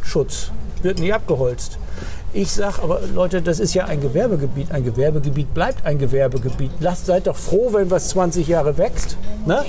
Schutz. 0.02 0.50
Wird 0.82 0.98
nicht 0.98 1.12
abgeholzt. 1.12 1.78
Ich 2.32 2.52
sage 2.52 2.82
aber, 2.82 3.00
Leute, 3.12 3.42
das 3.42 3.58
ist 3.58 3.74
ja 3.74 3.86
ein 3.86 4.00
Gewerbegebiet. 4.00 4.70
Ein 4.70 4.84
Gewerbegebiet 4.84 5.52
bleibt 5.52 5.84
ein 5.84 5.98
Gewerbegebiet. 5.98 6.70
Lasst, 6.78 7.06
seid 7.06 7.26
doch 7.26 7.36
froh, 7.36 7.70
wenn 7.72 7.90
was 7.90 8.10
20 8.10 8.46
Jahre 8.46 8.78
wächst. 8.78 9.16
Ne? 9.46 9.64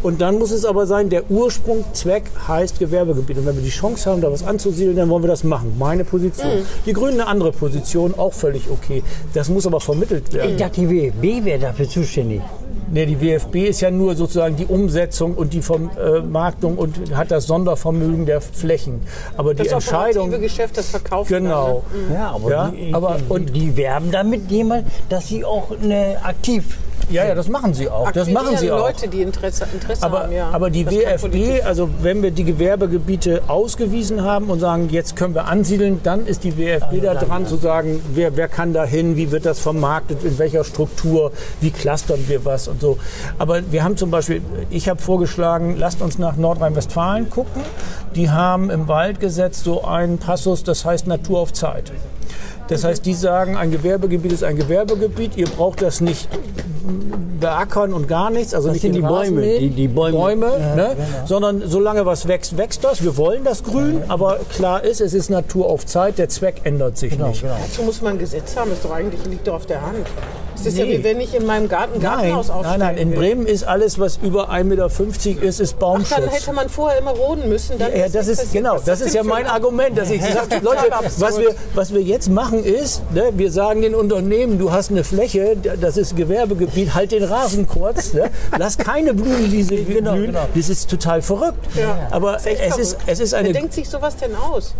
Und 0.00 0.20
dann 0.20 0.38
muss 0.38 0.52
es 0.52 0.64
aber 0.64 0.86
sein, 0.86 1.08
der 1.08 1.28
Ursprung, 1.28 1.84
Zweck 1.92 2.24
heißt 2.46 2.78
Gewerbegebiet. 2.78 3.38
Und 3.38 3.46
wenn 3.46 3.56
wir 3.56 3.62
die 3.62 3.70
Chance 3.70 4.08
haben, 4.08 4.20
da 4.20 4.30
was 4.30 4.44
anzusiedeln, 4.44 4.96
dann 4.96 5.08
wollen 5.08 5.24
wir 5.24 5.28
das 5.28 5.42
machen. 5.42 5.74
Meine 5.76 6.04
Position. 6.04 6.62
Die 6.86 6.92
Grünen 6.92 7.20
eine 7.20 7.26
andere 7.26 7.50
Position, 7.50 8.14
auch 8.16 8.32
völlig 8.32 8.70
okay. 8.70 9.02
Das 9.32 9.48
muss 9.48 9.66
aber 9.66 9.80
vermittelt 9.80 10.32
werden. 10.32 10.52
Ich 10.52 10.56
dachte, 10.56 10.82
die 10.82 10.90
WFB 10.90 11.44
wäre 11.44 11.58
dafür 11.58 11.88
zuständig. 11.88 12.42
Nee, 12.92 13.06
die 13.06 13.20
WFB 13.20 13.56
ist 13.68 13.80
ja 13.80 13.90
nur 13.90 14.14
sozusagen 14.14 14.56
die 14.56 14.66
Umsetzung 14.66 15.34
und 15.34 15.52
die 15.52 15.62
Vermarktung 15.62 16.76
und 16.76 17.16
hat 17.16 17.30
das 17.30 17.46
Sondervermögen 17.46 18.26
der 18.26 18.40
Flächen. 18.40 19.00
Aber 19.36 19.54
die 19.54 19.62
Das 19.64 19.72
Entscheidung. 19.72 20.24
operative 20.28 20.40
Geschäft, 20.40 20.76
das 20.76 20.88
verkauft 20.90 21.28
Genau. 21.28 21.82
Ja, 22.12 22.30
aber, 22.32 22.50
Ja, 22.50 22.68
die, 22.74 22.94
aber- 22.94 23.16
die, 23.18 23.32
und- 23.32 23.56
die 23.56 23.76
werben 23.76 24.10
damit 24.10 24.50
jemand, 24.50 24.86
dass 25.08 25.28
sie 25.28 25.44
auch 25.44 25.70
eine 25.82 26.16
aktiv. 26.24 26.78
Ja, 27.10 27.26
ja, 27.26 27.34
das 27.34 27.48
machen 27.50 27.74
sie 27.74 27.90
auch. 27.90 28.10
Das 28.12 28.30
machen 28.30 28.56
sie 28.56 28.70
auch. 28.72 28.78
Leute, 28.78 29.08
die 29.08 29.20
Interesse, 29.20 29.66
Interesse 29.74 30.02
Aber, 30.02 30.22
haben, 30.22 30.32
ja. 30.32 30.48
aber 30.50 30.70
die 30.70 30.84
Das 30.84 30.94
WFB, 30.94 31.60
also 31.62 31.90
wenn 32.00 32.22
wir 32.22 32.30
die 32.30 32.44
Gewerbegebiete 32.44 33.42
ausgewiesen 33.46 34.22
haben 34.22 34.48
und 34.48 34.60
sagen, 34.60 34.88
jetzt 34.90 35.14
können 35.14 35.34
wir 35.34 35.44
ansiedeln, 35.44 36.00
dann 36.02 36.26
ist 36.26 36.44
die 36.44 36.56
WFB 36.56 37.02
da 37.02 37.14
dran 37.14 37.46
zu 37.46 37.56
sagen, 37.56 38.00
wer, 38.14 38.34
wer 38.38 38.48
kann 38.48 38.72
da 38.72 38.84
hin, 38.86 39.16
wie 39.16 39.30
wird 39.30 39.44
das 39.44 39.58
vermarktet, 39.58 40.24
in 40.24 40.38
welcher 40.38 40.64
Struktur, 40.64 41.30
wie 41.60 41.70
clustern 41.70 42.20
wir 42.26 42.42
was 42.46 42.68
und 42.74 42.80
so. 42.80 42.98
Aber 43.38 43.60
wir 43.72 43.82
haben 43.82 43.96
zum 43.96 44.10
Beispiel, 44.10 44.42
ich 44.70 44.88
habe 44.88 45.00
vorgeschlagen, 45.00 45.76
lasst 45.78 46.02
uns 46.02 46.18
nach 46.18 46.36
Nordrhein-Westfalen 46.36 47.30
gucken. 47.30 47.62
Die 48.14 48.30
haben 48.30 48.70
im 48.70 48.86
Waldgesetz 48.88 49.64
so 49.64 49.84
einen 49.84 50.18
Passus, 50.18 50.62
das 50.62 50.84
heißt 50.84 51.06
Natur 51.06 51.40
auf 51.40 51.52
Zeit. 51.52 51.90
Das 52.68 52.82
heißt, 52.84 53.04
die 53.04 53.12
sagen, 53.14 53.56
ein 53.56 53.70
Gewerbegebiet 53.70 54.32
ist 54.32 54.42
ein 54.44 54.56
Gewerbegebiet, 54.56 55.36
ihr 55.36 55.46
braucht 55.46 55.82
das 55.82 56.00
nicht 56.00 56.28
beackern 57.40 57.92
und 57.92 58.08
gar 58.08 58.30
nichts, 58.30 58.54
also 58.54 58.68
Das 58.68 58.74
nicht 58.74 58.82
sind 58.82 58.94
die 58.94 59.00
Bäume, 59.02 59.42
die- 59.58 59.68
die 59.70 59.88
Bäume. 59.88 60.46
Ja, 60.58 60.74
ne? 60.74 60.88
genau. 60.96 61.26
sondern 61.26 61.62
solange 61.66 62.06
was 62.06 62.26
wächst, 62.26 62.56
wächst 62.56 62.82
das. 62.84 63.02
Wir 63.02 63.16
wollen 63.18 63.44
das 63.44 63.64
Grün, 63.64 64.02
aber 64.08 64.38
klar 64.54 64.82
ist, 64.82 65.00
es 65.02 65.12
ist 65.12 65.28
Natur 65.30 65.66
auf 65.66 65.84
Zeit, 65.84 66.18
der 66.18 66.28
Zweck 66.30 66.62
ändert 66.64 66.96
sich 66.96 67.12
Genau, 67.12 67.28
nicht. 67.28 67.42
genau. 67.42 67.56
Dazu 67.60 67.82
muss 67.82 68.00
man 68.00 68.14
ein 68.14 68.18
Gesetz 68.18 68.56
haben, 68.56 68.70
doch 68.82 68.90
eigentlich 68.92 69.24
liegt 69.26 69.46
doch 69.46 69.54
auf 69.56 69.66
der 69.66 69.82
Hand. 69.82 70.06
Es 70.54 70.66
ist 70.66 70.78
ja 70.78 70.84
Nee. 70.84 70.98
wie 70.98 71.04
wenn 71.04 71.20
ich 71.20 71.34
in 71.34 71.44
meinem 71.46 71.68
Garten 71.68 71.94
Nein, 71.94 72.02
Gartenhaus 72.02 72.48
nein, 72.48 72.56
aufstellen 72.56 72.80
nein, 72.80 72.96
in 72.96 73.10
will. 73.10 73.18
Bremen 73.18 73.46
ist 73.46 73.64
alles, 73.64 73.98
was 73.98 74.18
über 74.22 74.50
1,50 74.50 74.64
Meter 74.64 75.42
ist, 75.42 75.60
ist 75.60 75.74
Ach, 75.74 75.78
dann 75.78 75.78
Baumschutz. 75.80 76.18
hätte 76.32 76.52
man 76.52 76.68
vorher 76.68 76.98
immer 77.00 77.10
roden 77.10 77.48
müssen. 77.48 77.78
Dann 77.78 77.90
Ja, 77.94 78.04
ist 78.06 78.14
das 78.14 78.28
ist 78.28 78.52
genau, 78.52 78.76
Was 78.76 78.84
das 78.84 79.00
ist 79.00 79.14
ja 79.14 79.22
mein 79.24 79.44
ein- 79.46 79.50
Argument, 79.50 79.98
dass 79.98 80.10
ich 80.10 80.20
gesagt 80.24 80.54
habe, 80.54 80.64
Leute, 80.64 80.84
was 81.18 81.38
wir, 81.38 81.54
was 81.74 81.92
wir 81.92 82.00
jetzt 82.02 82.30
machen 82.30 82.64
ist, 82.64 83.02
ne, 83.12 83.30
wir 83.34 83.50
sagen 83.50 83.82
den 83.82 83.94
Unternehmen, 83.94 84.58
du 84.58 84.72
hast 84.72 84.90
eine 84.90 85.04
Fläche, 85.04 85.56
das 85.80 85.96
ist 85.96 86.16
Gewerbegebiet, 86.16 86.94
halt 86.94 87.12
den 87.12 87.24
Rasen 87.24 87.66
kurz, 87.68 88.12
ne, 88.12 88.30
lass 88.58 88.78
keine 88.78 89.12
Blumenwiese 89.14 89.76
Genau, 89.76 90.12
blühen, 90.12 90.26
genau. 90.32 90.46
das 90.54 90.68
ist 90.68 90.88
total 90.88 91.20
verrückt. 91.22 91.58
Ja. 91.74 91.98
Aber 92.10 92.36
Ist 92.36 92.46
es 92.46 92.52
ist, 92.78 92.92
verrückt. 92.92 92.96
es 93.08 93.20
ist 93.20 93.32
Wer 93.32 93.38
eine, 93.40 93.52
denkt 93.52 93.72
sich 93.74 93.88
sowas 93.88 94.16
denn 94.16 94.34
aus? 94.36 94.74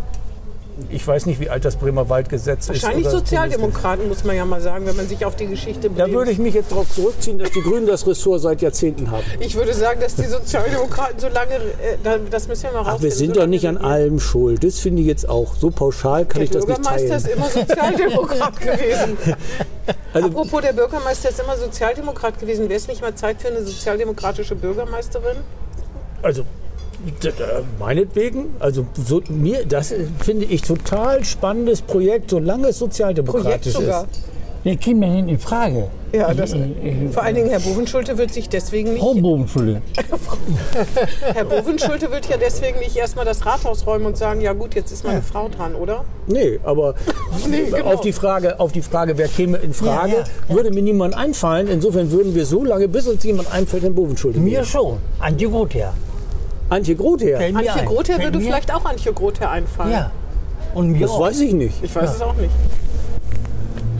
Ich 0.90 1.06
weiß 1.06 1.26
nicht, 1.26 1.38
wie 1.40 1.48
alt 1.50 1.64
das 1.64 1.76
Bremer 1.76 2.08
Waldgesetz 2.08 2.68
ist. 2.68 2.82
Wahrscheinlich 2.82 3.08
Sozialdemokraten, 3.08 4.08
muss 4.08 4.24
man 4.24 4.34
ja 4.36 4.44
mal 4.44 4.60
sagen, 4.60 4.86
wenn 4.86 4.96
man 4.96 5.06
sich 5.06 5.24
auf 5.24 5.36
die 5.36 5.46
Geschichte 5.46 5.88
Da 5.88 6.04
Bremens- 6.04 6.12
würde 6.12 6.30
ich 6.32 6.38
mich 6.38 6.54
jetzt 6.54 6.72
darauf 6.72 6.88
zurückziehen, 6.92 7.38
dass 7.38 7.50
die 7.52 7.60
Grünen 7.62 7.86
das 7.86 8.06
Ressort 8.06 8.40
seit 8.40 8.60
Jahrzehnten 8.60 9.10
haben. 9.10 9.22
Ich 9.40 9.54
würde 9.54 9.72
sagen, 9.72 10.00
dass 10.00 10.16
die 10.16 10.24
Sozialdemokraten 10.24 11.18
so 11.20 11.28
lange, 11.28 11.54
äh, 11.54 11.96
da- 12.02 12.18
das 12.18 12.48
müssen 12.48 12.64
wir 12.64 12.72
mal 12.72 12.78
Ach, 12.80 12.84
wir 12.86 12.92
rausfinden, 12.92 13.16
sind 13.18 13.34
so 13.34 13.40
doch 13.42 13.46
nicht 13.46 13.66
an 13.68 13.76
allem 13.76 14.18
schuld. 14.18 14.64
Das 14.64 14.78
finde 14.80 15.02
ich 15.02 15.06
jetzt 15.08 15.28
auch. 15.28 15.54
So 15.54 15.70
pauschal 15.70 16.24
kann 16.26 16.34
Der 16.40 16.44
ich 16.44 16.50
das 16.50 16.66
nicht 16.66 16.76
Bürgermeister 16.82 17.08
teilen. 17.08 17.24
ist 17.24 17.28
immer 17.28 17.48
Sozialdemokrat 17.50 18.60
gewesen. 18.60 19.18
Also- 20.12 20.26
Apropos, 20.28 20.60
der 20.62 20.72
Bürgermeister 20.72 21.28
ist 21.30 21.40
immer 21.40 21.56
Sozialdemokrat 21.56 22.40
gewesen. 22.40 22.68
Wäre 22.68 22.78
es 22.78 22.88
nicht 22.88 23.00
mal 23.00 23.14
Zeit 23.14 23.40
für 23.40 23.48
eine 23.48 23.62
sozialdemokratische 23.64 24.54
Bürgermeisterin? 24.56 25.36
Also 26.22 26.44
meinetwegen, 27.78 28.46
also 28.61 28.86
so, 29.07 29.22
mir, 29.28 29.64
das 29.66 29.92
äh, 29.92 30.07
finde 30.20 30.46
ich 30.46 30.62
total 30.62 31.24
spannendes 31.24 31.82
Projekt, 31.82 32.30
solange 32.30 32.68
es 32.68 32.78
sozialdemokratisch 32.78 33.72
sogar. 33.74 34.02
ist. 34.05 34.20
Der 34.64 34.76
käme 34.76 35.07
ja 35.07 35.12
nicht 35.20 35.28
in 35.28 35.38
Frage. 35.38 35.88
Ja, 36.12 36.32
das, 36.32 36.52
Ich- 36.55 36.61
ich- 36.82 37.12
vor 37.12 37.22
allen 37.22 37.34
Dingen 37.34 37.50
Herr 37.50 37.61
Bovenschulte 37.61 38.16
wird 38.16 38.32
sich 38.32 38.48
deswegen 38.48 38.92
nicht. 38.94 39.02
Frau 39.02 39.12
Bovenschulte. 39.12 39.82
Herr 41.34 41.44
Bovenschulte 41.44 42.11
wird 42.11 42.26
ja 42.30 42.36
deswegen 42.38 42.78
nicht 42.78 42.96
erstmal 42.96 43.26
das 43.26 43.44
Rathaus 43.44 43.86
räumen 43.86 44.07
und 44.07 44.16
sagen, 44.16 44.40
ja 44.40 44.55
gut, 44.55 44.74
jetzt 44.74 44.90
ist 44.90 45.05
meine 45.05 45.20
Frau 45.20 45.48
dran, 45.50 45.74
oder? 45.74 46.05
Nee, 46.26 46.61
aber 46.64 46.94
Nee, 47.50 47.64
genau. 47.64 47.92
auf, 47.92 48.00
die 48.00 48.12
Frage, 48.12 48.59
auf 48.59 48.72
die 48.72 48.80
Frage, 48.80 49.18
wer 49.18 49.28
käme 49.28 49.59
in 49.59 49.74
Frage, 49.74 50.12
Ja, 50.12 50.24
ja, 50.48 50.55
würde 50.55 50.70
mir 50.70 50.82
niemand 50.82 51.14
einfallen. 51.14 51.68
Insofern 51.68 52.11
würden 52.11 52.34
wir 52.34 52.46
so 52.46 52.64
lange, 52.64 52.88
bis 52.88 53.07
uns 53.07 53.22
jemand 53.24 53.52
einfällt, 53.52 53.82
den 53.82 53.94
Bovenschulte 53.94 54.38
Mir 54.38 54.64
schon. 54.64 54.98
Antje 55.18 55.48
Gother. 55.50 55.92
Antje 56.70 56.94
Grother, 56.94 57.36
Fällt 57.38 57.52
mir 57.54 57.58
Antje 57.60 57.74
ein. 57.74 57.86
Grother 57.86 58.04
Fällt 58.14 58.22
würde 58.24 58.38
mir- 58.38 58.44
vielleicht 58.44 58.74
auch 58.74 58.84
Antje 58.84 59.12
Grother 59.12 59.50
einfallen. 59.50 59.92
Ja. 59.92 60.10
Und 60.74 60.90
mir 60.92 61.00
das 61.00 61.10
auch. 61.10 61.20
weiß 61.20 61.40
ich 61.40 61.52
nicht. 61.52 61.82
Ich 61.84 61.94
weiß 61.94 62.16
es 62.16 62.20
auch 62.22 62.34
nicht. 62.34 62.50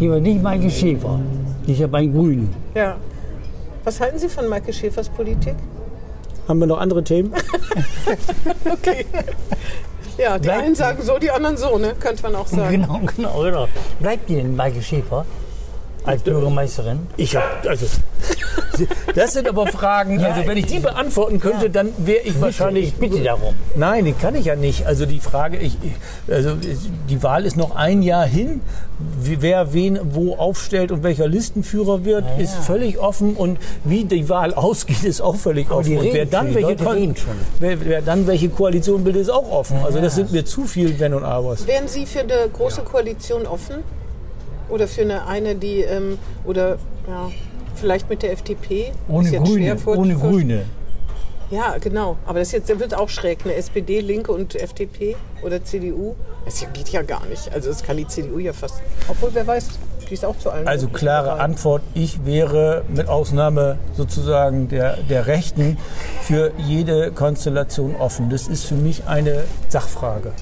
Die 0.01 0.11
war 0.11 0.19
nicht 0.19 0.43
Maike 0.43 0.69
Schäfer. 0.71 1.21
Ja 1.67 1.87
bei 1.87 2.01
den 2.03 2.13
Grünen. 2.13 2.55
Ja. 2.75 2.97
Was 3.85 4.01
halten 4.01 4.19
Sie 4.19 4.29
von 4.29 4.49
Maike 4.49 4.73
Schäfers 4.73 5.09
Politik? 5.09 5.55
Haben 6.49 6.59
wir 6.59 6.67
noch 6.67 6.79
andere 6.79 7.03
Themen? 7.05 7.33
Okay. 8.71 9.07
Ja, 10.19 10.39
die 10.39 10.43
Bleibt- 10.45 10.63
einen 10.65 10.75
sagen 10.75 11.03
so, 11.03 11.19
die 11.19 11.31
anderen 11.31 11.57
so, 11.57 11.77
ne? 11.79 11.95
Könnte 11.99 12.23
man 12.23 12.35
auch 12.37 12.47
sagen. 12.47 12.71
Genau, 12.83 13.01
genau, 13.17 13.43
genau. 13.43 13.69
Bleibt 14.01 14.29
die 14.29 14.37
denn 14.37 14.55
Maike 14.55 14.81
Schäfer 14.83 15.25
als 16.05 16.23
Bürgermeisterin? 16.23 17.01
Ich 17.17 17.35
habe, 17.37 17.47
also, 17.69 17.87
das 19.15 19.33
sind 19.33 19.49
aber 19.49 19.67
Fragen, 19.69 20.21
Ja, 20.21 20.33
also 20.33 20.47
wenn 20.49 20.57
ich 20.59 20.67
die 20.67 20.79
beantworten 20.81 21.41
könnte, 21.41 21.67
Ja. 21.67 21.69
dann 21.73 21.93
wäre 21.99 22.23
ich 22.25 22.41
wahrscheinlich... 22.41 22.89
Ich 22.89 22.95
bitte 22.95 23.23
darum. 23.23 23.55
Nein, 23.77 24.05
die 24.05 24.13
kann 24.13 24.35
ich 24.35 24.47
ja 24.47 24.57
nicht. 24.57 24.87
Also 24.87 25.07
die 25.07 25.21
Frage, 25.21 25.57
ich, 25.59 25.77
also 26.29 26.57
die 27.09 27.23
Wahl 27.23 27.47
ist 27.47 27.57
noch 27.57 27.75
ein 27.77 28.03
Jahr 28.03 28.27
hin. 28.27 28.61
Wer 29.21 29.73
wen 29.73 29.99
wo 30.15 30.37
aufstellt 30.37 30.93
und 30.93 31.03
welcher 31.03 31.27
Listenführer 31.27 32.05
wird, 32.05 32.25
Ja, 32.25 32.35
ja. 32.37 32.43
ist 32.43 32.55
völlig 32.57 32.99
offen. 32.99 33.35
Und 33.35 33.59
wie 33.85 34.05
die 34.05 34.29
Wahl 34.29 34.55
ausgeht, 34.55 35.05
ist 35.05 35.21
auch 35.21 35.37
völlig 35.37 35.67
Aber 35.69 35.79
offen. 35.79 35.91
die 35.91 35.97
Und 35.99 36.13
wer 36.13 36.27
dann, 36.27 36.55
welche 36.55 36.69
Leute 36.69 36.85
Kon- 36.85 36.97
reden 36.97 37.17
schon. 37.17 37.35
wer, 37.61 37.85
wer 37.85 38.03
dann 38.03 38.27
welche 38.27 38.49
Koalition 38.49 39.05
bildet, 39.05 39.23
ist 39.23 39.31
auch 39.31 39.51
offen. 39.51 39.79
Also 39.85 40.01
das 40.01 40.15
sind 40.17 40.33
mir 40.33 40.45
zu 40.45 40.65
viel 40.65 40.99
Wenn 40.99 41.15
und 41.15 41.25
Abers. 41.25 41.67
Wären 41.67 41.89
Sie 41.89 42.07
für 42.07 42.21
eine 42.21 42.49
große 42.53 42.83
Koalition 42.83 43.47
offen? 43.47 43.77
Oder 44.69 44.89
für 44.89 45.03
eine, 45.03 45.27
eine 45.27 45.55
die, 45.55 45.81
ähm, 45.81 46.19
oder 46.45 46.79
ja, 47.09 47.31
vielleicht 47.75 48.09
mit 48.09 48.23
der 48.23 48.33
FDP? 48.33 48.93
Ohne 49.09 49.31
Grüne. 49.31 49.77
ohne 49.87 50.15
Grüne. 50.15 50.65
Ja, 51.51 51.77
genau. 51.79 52.17
Aber 52.27 52.39
das 52.39 52.53
jetzt 52.53 52.71
das 52.71 52.79
wird 52.79 52.95
auch 52.95 53.09
schräg. 53.09 53.41
Eine 53.45 53.55
SPD, 53.55 54.01
Linke 54.01 54.33
und 54.33 54.55
FDP 54.55 55.17
oder 55.43 55.63
CDU. 55.63 56.15
Das 56.45 56.67
geht 56.73 56.89
ja 56.89 57.03
gar 57.03 57.25
nicht. 57.27 57.53
Also 57.53 57.69
das 57.69 57.83
kann 57.83 57.97
die 57.97 58.07
CDU 58.07 58.39
ja 58.39 58.53
fast. 58.53 58.83
Obwohl, 59.09 59.31
wer 59.33 59.47
weiß, 59.47 59.69
die 60.09 60.15
ist 60.15 60.25
auch 60.25 60.39
zu 60.39 60.51
allen. 60.51 60.67
Also 60.67 60.89
klare 60.89 61.27
bereit. 61.27 61.41
Antwort, 61.41 61.83
ich 61.95 62.25
wäre 62.25 62.85
mit 62.89 63.09
Ausnahme 63.09 63.79
sozusagen 63.95 64.69
der, 64.69 64.97
der 64.97 65.27
Rechten 65.27 65.79
für 66.23 66.53
jede 66.59 67.13
Konstellation 67.13 67.95
offen. 67.97 68.31
Das 68.31 68.49
ist 68.49 68.65
für 68.65 68.75
mich 68.75 69.07
eine 69.07 69.45
Sachfrage. 69.69 70.33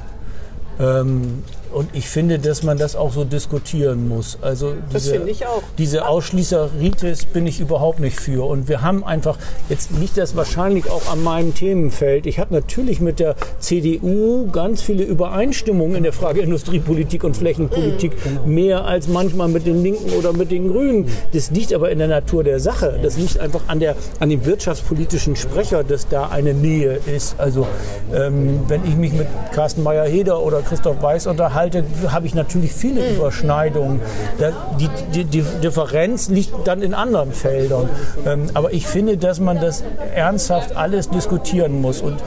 Ähm, 0.80 1.44
und 1.72 1.88
ich 1.94 2.08
finde, 2.08 2.38
dass 2.38 2.62
man 2.62 2.78
das 2.78 2.96
auch 2.96 3.12
so 3.12 3.24
diskutieren 3.24 4.08
muss. 4.08 4.38
Also 4.42 4.74
Das 4.92 5.04
diese, 5.04 5.14
finde 5.14 5.30
ich 5.30 5.46
auch. 5.46 5.62
Diese 5.78 6.06
Ausschließeritis 6.06 7.26
bin 7.26 7.46
ich 7.46 7.60
überhaupt 7.60 8.00
nicht 8.00 8.18
für. 8.18 8.46
Und 8.46 8.68
wir 8.68 8.82
haben 8.82 9.04
einfach, 9.04 9.38
jetzt 9.68 9.90
liegt 9.98 10.16
das 10.16 10.36
wahrscheinlich 10.36 10.90
auch 10.90 11.10
an 11.10 11.22
meinem 11.22 11.54
Themenfeld. 11.54 12.26
Ich 12.26 12.38
habe 12.38 12.54
natürlich 12.54 13.00
mit 13.00 13.20
der 13.20 13.36
CDU 13.58 14.50
ganz 14.50 14.82
viele 14.82 15.04
Übereinstimmungen 15.04 15.96
in 15.96 16.02
der 16.02 16.12
Frage 16.12 16.40
Industriepolitik 16.42 17.24
und 17.24 17.36
Flächenpolitik, 17.36 18.12
mehr 18.46 18.84
als 18.84 19.08
manchmal 19.08 19.48
mit 19.48 19.66
den 19.66 19.82
Linken 19.82 20.10
oder 20.12 20.32
mit 20.32 20.50
den 20.50 20.68
Grünen. 20.68 21.08
Das 21.32 21.50
liegt 21.50 21.72
aber 21.72 21.90
in 21.90 21.98
der 21.98 22.08
Natur 22.08 22.44
der 22.44 22.60
Sache. 22.60 22.98
Das 23.02 23.16
liegt 23.16 23.38
einfach 23.38 23.62
an, 23.68 23.80
der, 23.80 23.96
an 24.20 24.28
dem 24.30 24.44
wirtschaftspolitischen 24.44 25.36
Sprecher, 25.36 25.84
dass 25.84 26.08
da 26.08 26.28
eine 26.28 26.54
Nähe 26.54 26.98
ist. 27.06 27.36
Also 27.38 27.66
ähm, 28.14 28.60
wenn 28.68 28.84
ich 28.84 28.96
mich 28.96 29.12
mit 29.12 29.26
Carsten 29.52 29.82
Meyer-Heder 29.82 30.40
oder 30.40 30.60
Christoph 30.60 31.02
Weiß 31.02 31.26
unterhalte, 31.26 31.61
habe 32.08 32.26
ich 32.26 32.34
natürlich 32.34 32.72
viele 32.72 33.08
Überschneidungen. 33.10 34.00
Da, 34.38 34.52
die, 34.78 34.88
die, 35.14 35.24
die 35.24 35.44
Differenz 35.62 36.28
liegt 36.28 36.66
dann 36.66 36.82
in 36.82 36.94
anderen 36.94 37.32
Feldern. 37.32 37.88
Ähm, 38.26 38.50
aber 38.54 38.72
ich 38.72 38.86
finde, 38.86 39.16
dass 39.16 39.40
man 39.40 39.60
das 39.60 39.82
ernsthaft 40.14 40.76
alles 40.76 41.08
diskutieren 41.08 41.80
muss. 41.80 42.00
Und 42.00 42.18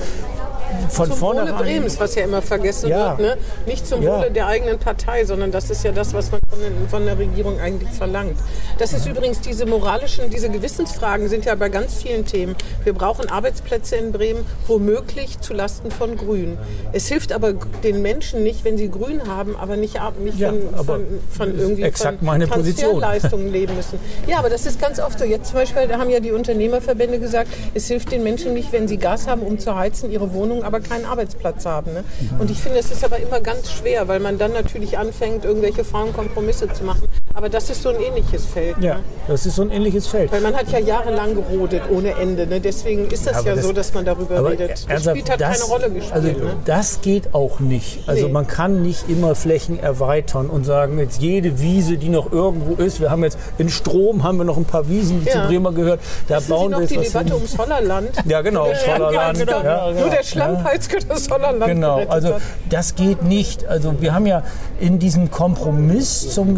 von 0.90 1.10
Zum 1.12 1.22
Wohle 1.22 1.36
vornherein. 1.46 1.64
Brems, 1.82 2.00
was 2.00 2.16
ja 2.16 2.24
immer 2.24 2.42
vergessen 2.42 2.90
Ja. 2.90 3.18
wird. 3.18 3.20
Ne? 3.20 3.38
Nicht 3.66 3.86
zum 3.88 4.02
Ja. 4.02 4.18
Wohle 4.20 4.32
der 4.32 4.48
eigenen 4.48 4.80
Partei, 4.80 5.26
sondern 5.26 5.52
das 5.52 5.70
ist 5.70 5.84
ja 5.84 5.92
das, 5.92 6.14
was 6.14 6.32
man 6.32 6.40
von, 6.50 6.60
von 6.90 7.06
der 7.06 7.18
Regierung 7.18 7.60
eigentlich 7.60 7.90
verlangt. 7.92 8.38
Das 8.80 8.94
ist 8.94 9.06
übrigens 9.06 9.40
diese 9.42 9.66
moralischen, 9.66 10.30
diese 10.30 10.50
Gewissensfragen 10.50 11.28
sind 11.30 11.46
ja 11.46 11.56
bei 11.56 11.70
ganz 11.70 11.96
vielen 11.96 12.26
Themen. 12.26 12.56
Wir 12.84 12.94
brauchen 12.94 13.30
Arbeitsplätze 13.30 13.96
in 13.96 14.12
Bremen, 14.12 14.46
womöglich 14.68 15.40
zu 15.40 15.54
Lasten 15.54 15.92
von 15.92 16.18
Grün. 16.18 16.58
Es 16.94 17.08
hilft 17.08 17.32
aber 17.32 17.54
den 17.84 18.02
Menschen 18.02 18.44
nicht, 18.44 18.64
wenn 18.66 18.78
sie 18.78 18.90
Grün 18.90 19.28
haben, 19.28 19.56
aber 19.56 19.76
nicht, 19.78 20.00
nicht 20.24 20.40
Ja, 20.40 20.50
von, 20.50 20.60
aber 20.74 20.86
von, 20.96 21.06
von 21.30 21.60
irgendwie 21.60 21.84
exakt 21.84 22.20
von 22.20 22.26
meine. 22.26 22.48
Transferleistungen 22.48 23.52
leben 23.52 23.76
müssen. 23.76 24.00
Ja, 24.28 24.40
aber 24.40 24.50
das 24.50 24.66
ist 24.66 24.80
ganz 24.82 25.00
oft 25.00 25.20
so. 25.20 25.26
Jetzt 25.26 25.48
zum 25.50 25.56
Beispiel, 25.60 25.88
da 25.88 25.98
haben 26.00 26.10
ja 26.10 26.20
die 26.20 26.32
Unternehmerverbände 26.32 27.20
gesagt, 27.20 27.50
es 27.74 27.88
hilft 27.88 28.12
den 28.12 28.24
Menschen 28.24 28.54
nicht, 28.54 28.72
wenn 28.72 28.88
sie 28.88 28.98
Gas 28.98 29.28
haben, 29.28 29.42
um 29.42 29.60
zu 29.60 29.76
heizen, 29.76 30.12
ihre 30.12 30.34
Wohnung, 30.34 30.64
aber 30.64 30.75
keinen 30.80 31.06
Arbeitsplatz 31.06 31.66
haben. 31.66 31.94
Ne? 31.94 32.04
Und 32.40 32.52
ich 32.52 32.60
finde, 32.60 32.80
es 32.80 32.92
ist 32.92 33.04
aber 33.04 33.18
immer 33.20 33.40
ganz 33.40 33.72
schwer, 33.72 34.08
weil 34.08 34.20
man 34.20 34.38
dann 34.38 34.54
natürlich 34.54 34.98
anfängt, 34.98 35.46
irgendwelche 35.46 35.84
faulen 35.84 36.14
Kompromisse 36.14 36.72
zu 36.72 36.84
machen. 36.84 37.08
Aber 37.36 37.50
das 37.50 37.70
ist 37.70 37.82
so 37.84 37.90
ein 37.90 37.98
ähnliches 38.02 38.46
Feld. 38.46 38.78
Ja, 38.80 38.96
Ne? 38.96 39.00
das 39.28 39.46
ist 39.46 39.56
so 39.58 39.64
ein 39.64 39.70
ähnliches 39.72 40.08
Feld. 40.08 40.32
Weil 40.32 40.40
man 40.42 40.56
hat 40.56 40.72
ja 40.72 40.80
jahrelang 40.80 41.36
gerodet 41.36 41.82
ohne 41.92 42.12
Ende. 42.12 42.48
Ne? 42.48 42.62
Deswegen 42.62 43.08
ist 43.08 43.28
das 43.28 43.36
Aber 43.38 43.50
ja 43.50 43.56
das- 43.56 43.66
so, 43.66 43.74
dass 43.74 43.94
man 43.94 44.06
darüber 44.06 44.50
redet. 44.50 44.72
Das 44.90 45.04
Spiel 45.04 45.24
hat 45.30 45.42
das- 45.42 45.60
keine 45.60 45.64
Rolle 45.70 45.90
gespielt. 45.92 46.14
Also 46.14 46.28
ne? 46.30 46.56
das 46.64 47.02
geht 47.02 47.34
auch 47.34 47.60
nicht. 47.60 48.00
Also 48.08 48.28
Nee. 48.28 48.32
man 48.32 48.48
kann 48.48 48.82
nicht 48.82 49.10
immer 49.10 49.36
Flächen 49.36 49.78
erweitern 49.78 50.50
und 50.50 50.66
sagen, 50.66 50.98
jetzt 50.98 51.20
jede 51.22 51.60
Wiese, 51.60 51.98
die 51.98 52.08
noch 52.10 52.32
irgendwo 52.32 52.82
ist, 52.82 53.02
wir 53.02 53.12
haben 53.12 53.24
jetzt 53.24 53.38
in 53.58 53.68
Strom 53.70 54.24
haben 54.24 54.38
wir 54.38 54.46
noch 54.46 54.58
ein 54.58 54.66
paar 54.66 54.88
Wiesen, 54.88 55.20
die 55.22 55.28
Ja. 55.28 55.42
zu 55.44 55.48
Bremer 55.50 55.74
gehört, 55.74 56.00
da 56.30 56.38
Wissen 56.38 56.46
Sie 56.46 56.52
bauen 56.54 56.72
noch 56.72 56.80
wir 56.80 56.88
die 56.88 56.98
was 57.00 57.08
Debatte 57.08 57.26
hin. 57.26 57.34
ums 57.36 57.58
Hollerland? 57.58 58.10
Ja, 58.26 58.42
genau, 58.42 58.66
ums 58.68 58.86
Ja, 58.86 58.94
Hollerland, 58.94 59.40
genau. 59.40 59.62
ja, 59.64 59.92
Nur 59.92 60.10
der 60.10 60.24
Schlammpeitzke 60.24 60.98
das 61.08 61.30
Hollerland 61.30 61.66
Genau, 61.66 62.00
also 62.08 62.36
das 62.70 62.96
geht 62.96 63.24
nicht. 63.24 63.68
Also 63.68 63.94
wir 64.02 64.14
haben 64.14 64.26
ja 64.26 64.44
in 64.80 65.00
diesem 65.00 65.30
Kompromiss 65.32 66.34
zum 66.34 66.56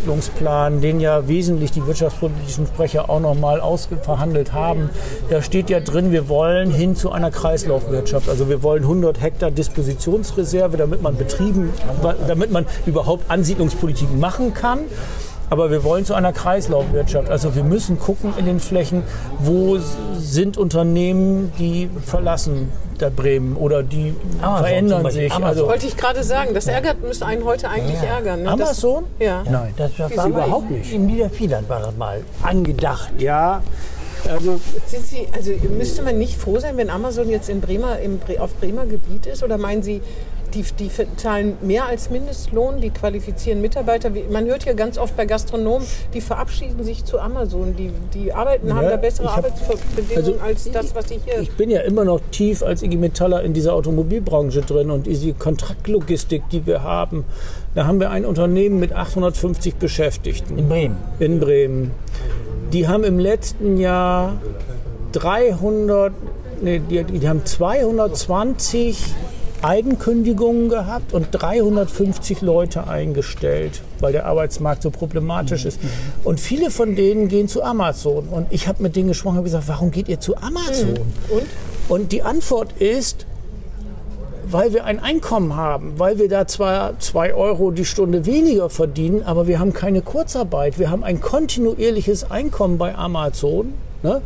Ansiedlungsplan, 0.00 0.80
den 0.80 0.98
ja 1.00 1.28
wesentlich 1.28 1.72
die 1.72 1.86
wirtschaftspolitischen 1.86 2.66
Sprecher 2.66 3.10
auch 3.10 3.20
nochmal 3.20 3.60
ausverhandelt 3.60 4.52
haben, 4.52 4.88
da 5.28 5.42
steht 5.42 5.68
ja 5.68 5.80
drin, 5.80 6.10
wir 6.10 6.28
wollen 6.28 6.70
hin 6.70 6.96
zu 6.96 7.12
einer 7.12 7.30
Kreislaufwirtschaft. 7.30 8.28
Also 8.28 8.48
wir 8.48 8.62
wollen 8.62 8.82
100 8.82 9.20
Hektar 9.20 9.50
Dispositionsreserve, 9.50 10.78
damit 10.78 11.02
man 11.02 11.16
Betrieben, 11.16 11.72
damit 12.26 12.50
man 12.50 12.64
überhaupt 12.86 13.30
Ansiedlungspolitik 13.30 14.16
machen 14.16 14.54
kann. 14.54 14.80
Aber 15.50 15.70
wir 15.70 15.82
wollen 15.82 16.04
zu 16.04 16.14
einer 16.14 16.32
Kreislaufwirtschaft. 16.32 17.28
Also 17.28 17.56
wir 17.56 17.64
müssen 17.64 17.98
gucken 17.98 18.32
in 18.38 18.46
den 18.46 18.60
Flächen, 18.60 19.02
wo 19.40 19.78
sind 20.16 20.56
Unternehmen, 20.56 21.52
die 21.58 21.90
verlassen 22.06 22.70
der 23.00 23.10
Bremen 23.10 23.56
oder 23.56 23.82
die 23.82 24.14
Amazon 24.40 24.64
verändern 24.64 25.10
sich. 25.10 25.32
Amazon. 25.32 25.44
Also 25.44 25.66
Wollte 25.66 25.86
ich 25.86 25.96
gerade 25.96 26.22
sagen, 26.22 26.54
das 26.54 26.66
ärgert, 26.66 27.02
müsste 27.02 27.26
einen 27.26 27.44
heute 27.44 27.68
eigentlich 27.68 27.98
ärgern. 27.98 28.42
Ne? 28.42 28.50
Amazon? 28.50 29.04
Das, 29.18 29.26
ja. 29.26 29.42
Nein. 29.50 29.74
Das 29.76 29.98
war 29.98 30.10
Wieso 30.10 30.20
aber 30.20 30.28
überhaupt 30.28 30.70
nicht? 30.70 30.92
In 30.92 31.06
Niedervierland 31.06 31.68
war 31.68 31.80
das 31.80 31.96
mal 31.96 32.22
angedacht. 32.42 33.10
Ja, 33.18 33.62
also 34.28 34.60
Sind 34.86 35.06
Sie, 35.06 35.26
also 35.34 35.50
müsste 35.76 36.02
man 36.02 36.18
nicht 36.18 36.36
froh 36.36 36.58
sein, 36.58 36.76
wenn 36.76 36.90
Amazon 36.90 37.28
jetzt 37.28 37.48
in 37.48 37.60
Bremer, 37.60 37.98
im, 37.98 38.20
auf 38.38 38.54
Bremer 38.56 38.86
Gebiet 38.86 39.26
ist? 39.26 39.42
Oder 39.42 39.58
meinen 39.58 39.82
Sie, 39.82 40.02
die, 40.54 40.64
die 40.78 40.90
zahlen 41.16 41.56
mehr 41.60 41.86
als 41.86 42.10
Mindestlohn, 42.10 42.80
die 42.80 42.90
qualifizieren 42.90 43.60
Mitarbeiter? 43.60 44.10
Man 44.30 44.46
hört 44.46 44.64
ja 44.64 44.72
ganz 44.72 44.98
oft 44.98 45.16
bei 45.16 45.26
Gastronomen, 45.26 45.86
die 46.14 46.20
verabschieden 46.20 46.82
sich 46.84 47.04
zu 47.04 47.18
Amazon. 47.18 47.76
Die, 47.76 47.90
die 48.14 48.32
arbeiten, 48.32 48.74
haben 48.74 48.84
Ja, 48.84 48.90
da 48.90 48.96
bessere 48.96 49.28
hab- 49.28 49.38
Arbeitsbedingungen 49.44 50.16
also 50.16 50.34
als 50.44 50.70
das, 50.70 50.94
was 50.94 51.10
ich 51.10 51.20
hier... 51.24 51.40
ich 51.40 51.52
bin 51.52 51.70
ja 51.70 51.80
immer 51.80 52.04
noch 52.04 52.20
tief 52.30 52.62
als 52.62 52.82
IG 52.82 52.96
Metaller 52.96 53.42
in 53.42 53.52
dieser 53.54 53.74
Automobilbranche 53.74 54.62
drin 54.62 54.90
und 54.90 55.06
diese 55.06 55.32
Kontraktlogistik, 55.32 56.42
die 56.50 56.66
wir 56.66 56.82
haben. 56.82 57.24
Da 57.74 57.86
haben 57.86 58.00
wir 58.00 58.10
ein 58.10 58.24
Unternehmen 58.24 58.80
mit 58.80 58.92
850 58.92 59.76
Beschäftigten. 59.76 60.58
In 60.58 60.68
Bremen. 60.68 60.96
in 61.18 61.40
Bremen. 61.40 61.90
Die 62.72 62.86
haben 62.88 63.04
im 63.04 63.18
letzten 63.18 63.76
Jahr 63.78 64.34
300, 65.12 66.12
nee, 66.62 66.80
die, 66.88 67.02
die 67.04 67.28
haben 67.28 67.44
220 67.44 69.14
Eigenkündigungen 69.62 70.68
gehabt 70.68 71.12
und 71.12 71.28
350 71.30 72.40
Leute 72.40 72.86
eingestellt, 72.86 73.82
weil 74.00 74.12
der 74.12 74.26
Arbeitsmarkt 74.26 74.82
so 74.82 74.90
problematisch 74.90 75.64
ist. 75.64 75.80
Und 76.24 76.40
viele 76.40 76.70
von 76.70 76.96
denen 76.96 77.28
gehen 77.28 77.48
zu 77.48 77.62
Amazon. 77.62 78.28
Und 78.28 78.46
ich 78.50 78.68
habe 78.68 78.82
mit 78.82 78.96
denen 78.96 79.08
gesprochen 79.08 79.38
und 79.38 79.44
gesagt, 79.44 79.68
warum 79.68 79.90
geht 79.90 80.08
ihr 80.08 80.20
zu 80.20 80.36
Amazon? 80.36 80.94
Und? 81.28 81.46
Und 81.88 82.12
die 82.12 82.22
Antwort 82.22 82.72
ist, 82.78 83.26
weil 84.52 84.72
wir 84.72 84.84
ein 84.84 84.98
Einkommen 84.98 85.56
haben, 85.56 85.98
weil 85.98 86.18
wir 86.18 86.28
da 86.28 86.46
zwar 86.46 86.98
zwei 86.98 87.34
Euro 87.34 87.70
die 87.70 87.84
Stunde 87.84 88.26
weniger 88.26 88.70
verdienen, 88.70 89.22
aber 89.22 89.46
wir 89.46 89.58
haben 89.58 89.72
keine 89.72 90.02
Kurzarbeit. 90.02 90.78
Wir 90.78 90.90
haben 90.90 91.04
ein 91.04 91.20
kontinuierliches 91.20 92.30
Einkommen 92.30 92.78
bei 92.78 92.94
Amazon. 92.94 93.74
Ne? 94.02 94.22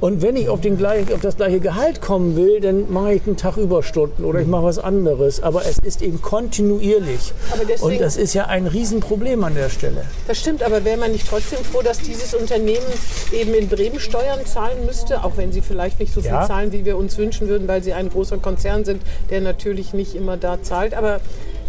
Und 0.00 0.22
wenn 0.22 0.36
ich 0.36 0.48
auf, 0.48 0.62
den 0.62 0.78
gleich, 0.78 1.12
auf 1.12 1.20
das 1.20 1.36
gleiche 1.36 1.60
Gehalt 1.60 2.00
kommen 2.00 2.34
will, 2.36 2.60
dann 2.60 2.90
mache 2.90 3.12
ich 3.14 3.26
einen 3.26 3.36
Tag 3.36 3.58
Überstunden 3.58 4.24
oder 4.24 4.40
ich 4.40 4.46
mache 4.46 4.62
was 4.64 4.78
anderes. 4.78 5.42
Aber 5.42 5.66
es 5.66 5.78
ist 5.80 6.00
eben 6.00 6.22
kontinuierlich. 6.22 7.32
Deswegen- 7.68 7.82
Und 7.82 8.00
das 8.00 8.16
ist 8.16 8.32
ja 8.34 8.46
ein 8.46 8.66
Riesenproblem 8.66 9.44
an 9.44 9.54
der 9.54 9.68
Stelle. 9.68 10.02
Das 10.26 10.38
stimmt, 10.38 10.62
aber 10.62 10.84
wäre 10.84 10.96
man 10.96 11.12
nicht 11.12 11.28
trotzdem 11.28 11.58
froh, 11.64 11.82
dass 11.82 11.98
dieses 12.00 12.32
Unternehmen 12.34 12.86
eben 13.32 13.52
in 13.54 13.68
Bremen 13.68 14.00
Steuern 14.00 14.46
zahlen 14.46 14.86
müsste, 14.86 15.22
auch 15.24 15.36
wenn 15.36 15.52
sie 15.52 15.60
vielleicht 15.60 16.00
nicht 16.00 16.14
so 16.14 16.20
viel 16.22 16.30
Ja. 16.30 16.46
zahlen, 16.46 16.72
wie 16.72 16.84
wir 16.86 16.96
uns 16.96 17.18
wünschen 17.18 17.48
würden, 17.48 17.68
weil 17.68 17.82
sie 17.82 17.92
ein 17.92 18.08
großer 18.08 18.38
Konzern 18.38 18.84
sind, 18.84 19.02
der 19.30 19.40
natürlich 19.42 19.92
nicht 19.92 20.14
immer 20.14 20.36
da 20.38 20.62
zahlt. 20.62 20.94
Aber 20.94 21.20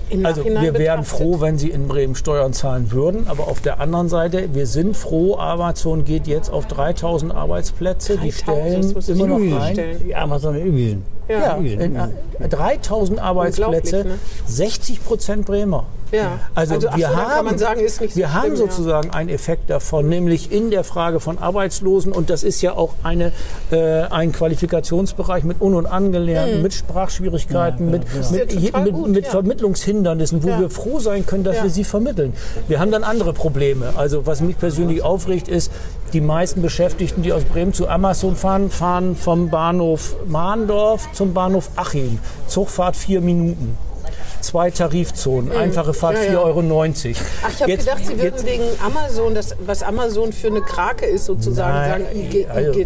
im 0.09 0.25
Also 0.25 0.41
Nachhinein 0.41 0.63
wir 0.63 0.73
wären 0.75 1.01
betrachtet- 1.01 1.17
froh, 1.19 1.41
wenn 1.41 1.57
sie 1.57 1.69
in 1.69 1.87
Bremen 1.87 2.15
Steuern 2.15 2.53
zahlen 2.53 2.91
würden. 2.91 3.27
Aber 3.27 3.47
auf 3.47 3.59
der 3.61 3.79
anderen 3.79 4.09
Seite, 4.09 4.49
wir 4.53 4.65
sind 4.67 4.95
froh, 4.97 5.35
Amazon 5.37 6.05
geht 6.05 6.27
jetzt 6.27 6.51
auf 6.51 6.65
3000 6.67 7.33
Arbeitsplätze. 7.33 8.17
Die 8.17 8.31
3000, 8.31 8.95
das 8.95 9.03
stellen 9.05 9.19
immer 9.19 9.27
noch. 9.39 9.73
Die 10.05 10.15
Amazon 10.15 10.55
in 10.55 10.65
Übeln. 10.65 11.03
Ja, 11.29 11.55
in, 11.57 11.95
äh, 11.95 12.49
3000 12.49 13.19
Arbeitsplätze, 13.19 14.03
ne? 14.03 14.19
60 14.47 15.03
Prozent 15.05 15.45
Bremer. 15.45 15.85
Ja. 16.11 16.39
Also, 16.55 16.73
Also, 16.73 16.87
wir 16.95 17.15
haben, 17.15 17.29
kann 17.29 17.45
man 17.45 17.57
sagen, 17.59 17.81
ist 17.81 18.01
nicht 18.01 18.13
so 18.15 18.19
wir 18.19 18.33
haben 18.33 18.55
schlimm, 18.55 18.65
ja. 18.65 18.71
sozusagen 18.71 19.11
einen 19.11 19.29
Effekt 19.29 19.69
davon, 19.69 20.09
nämlich 20.09 20.51
in 20.51 20.71
der 20.71 20.83
Frage 20.83 21.19
von 21.19 21.37
Arbeitslosen 21.37 22.11
und 22.11 22.31
das 22.31 22.41
ist 22.41 22.63
ja 22.63 22.73
auch 22.75 22.95
eine, 23.03 23.31
äh, 23.69 24.01
ein 24.09 24.31
Qualifikationsbereich 24.31 25.43
mit 25.43 25.61
Un- 25.61 25.75
und 25.75 25.85
Angelernten, 25.85 26.63
mit 26.63 26.73
Sprachschwierigkeiten, 26.73 27.91
mit, 27.91 28.05
Hm. 28.11 28.21
ja 28.35 28.39
mit, 28.79 28.85
mit, 28.85 28.93
gut, 28.95 29.07
mit 29.09 29.25
ja. 29.25 29.29
Vermittlungshindernissen, 29.31 30.41
wo 30.41 30.47
Ja. 30.49 30.59
wir 30.59 30.71
froh 30.71 30.97
sein 30.97 31.27
können, 31.27 31.43
dass 31.43 31.57
Ja. 31.57 31.63
wir 31.63 31.69
sie 31.69 31.83
vermitteln. 31.83 32.33
Wir 32.67 32.79
haben 32.79 32.89
dann 32.89 33.03
andere 33.03 33.33
Probleme. 33.33 33.93
Also 33.95 34.25
was 34.25 34.41
mich 34.41 34.57
persönlich 34.57 35.03
aufregt, 35.03 35.47
ist, 35.47 35.71
die 36.09 36.21
meisten 36.21 36.61
Beschäftigten, 36.61 37.21
die 37.21 37.33
aus 37.33 37.43
Bremen 37.43 37.73
zu 37.73 37.87
Amazon 37.87 38.35
fahren, 38.35 38.69
fahren 38.69 39.15
vom 39.15 39.49
Bahnhof 39.49 40.15
Mahndorf 40.27 41.11
zum 41.13 41.33
Bahnhof 41.33 41.69
Achim. 41.75 42.19
Zugfahrt 42.47 42.95
vier 42.95 43.21
Minuten. 43.21 43.77
Zwei 44.41 44.71
Tarifzonen, 44.71 45.51
einfache 45.51 45.93
Fahrt. 45.93 46.15
Ja, 46.15 46.23
ja. 46.23 46.39
4,90 46.39 46.45
Euro. 46.45 46.63
Ach, 47.43 47.51
ich 47.53 47.61
habe 47.61 47.77
gedacht, 47.77 48.05
Sie 48.05 48.21
würden 48.21 48.45
wegen 48.45 48.63
Amazon, 48.85 49.35
das, 49.35 49.55
was 49.65 49.83
Amazon 49.83 50.31
für 50.31 50.47
eine 50.47 50.61
Krake 50.61 51.05
ist, 51.05 51.25
sozusagen 51.25 51.73
Nein, 51.73 52.03
sagen, 52.03 52.19
Igitt. 52.19 52.49
also-. 52.49 52.85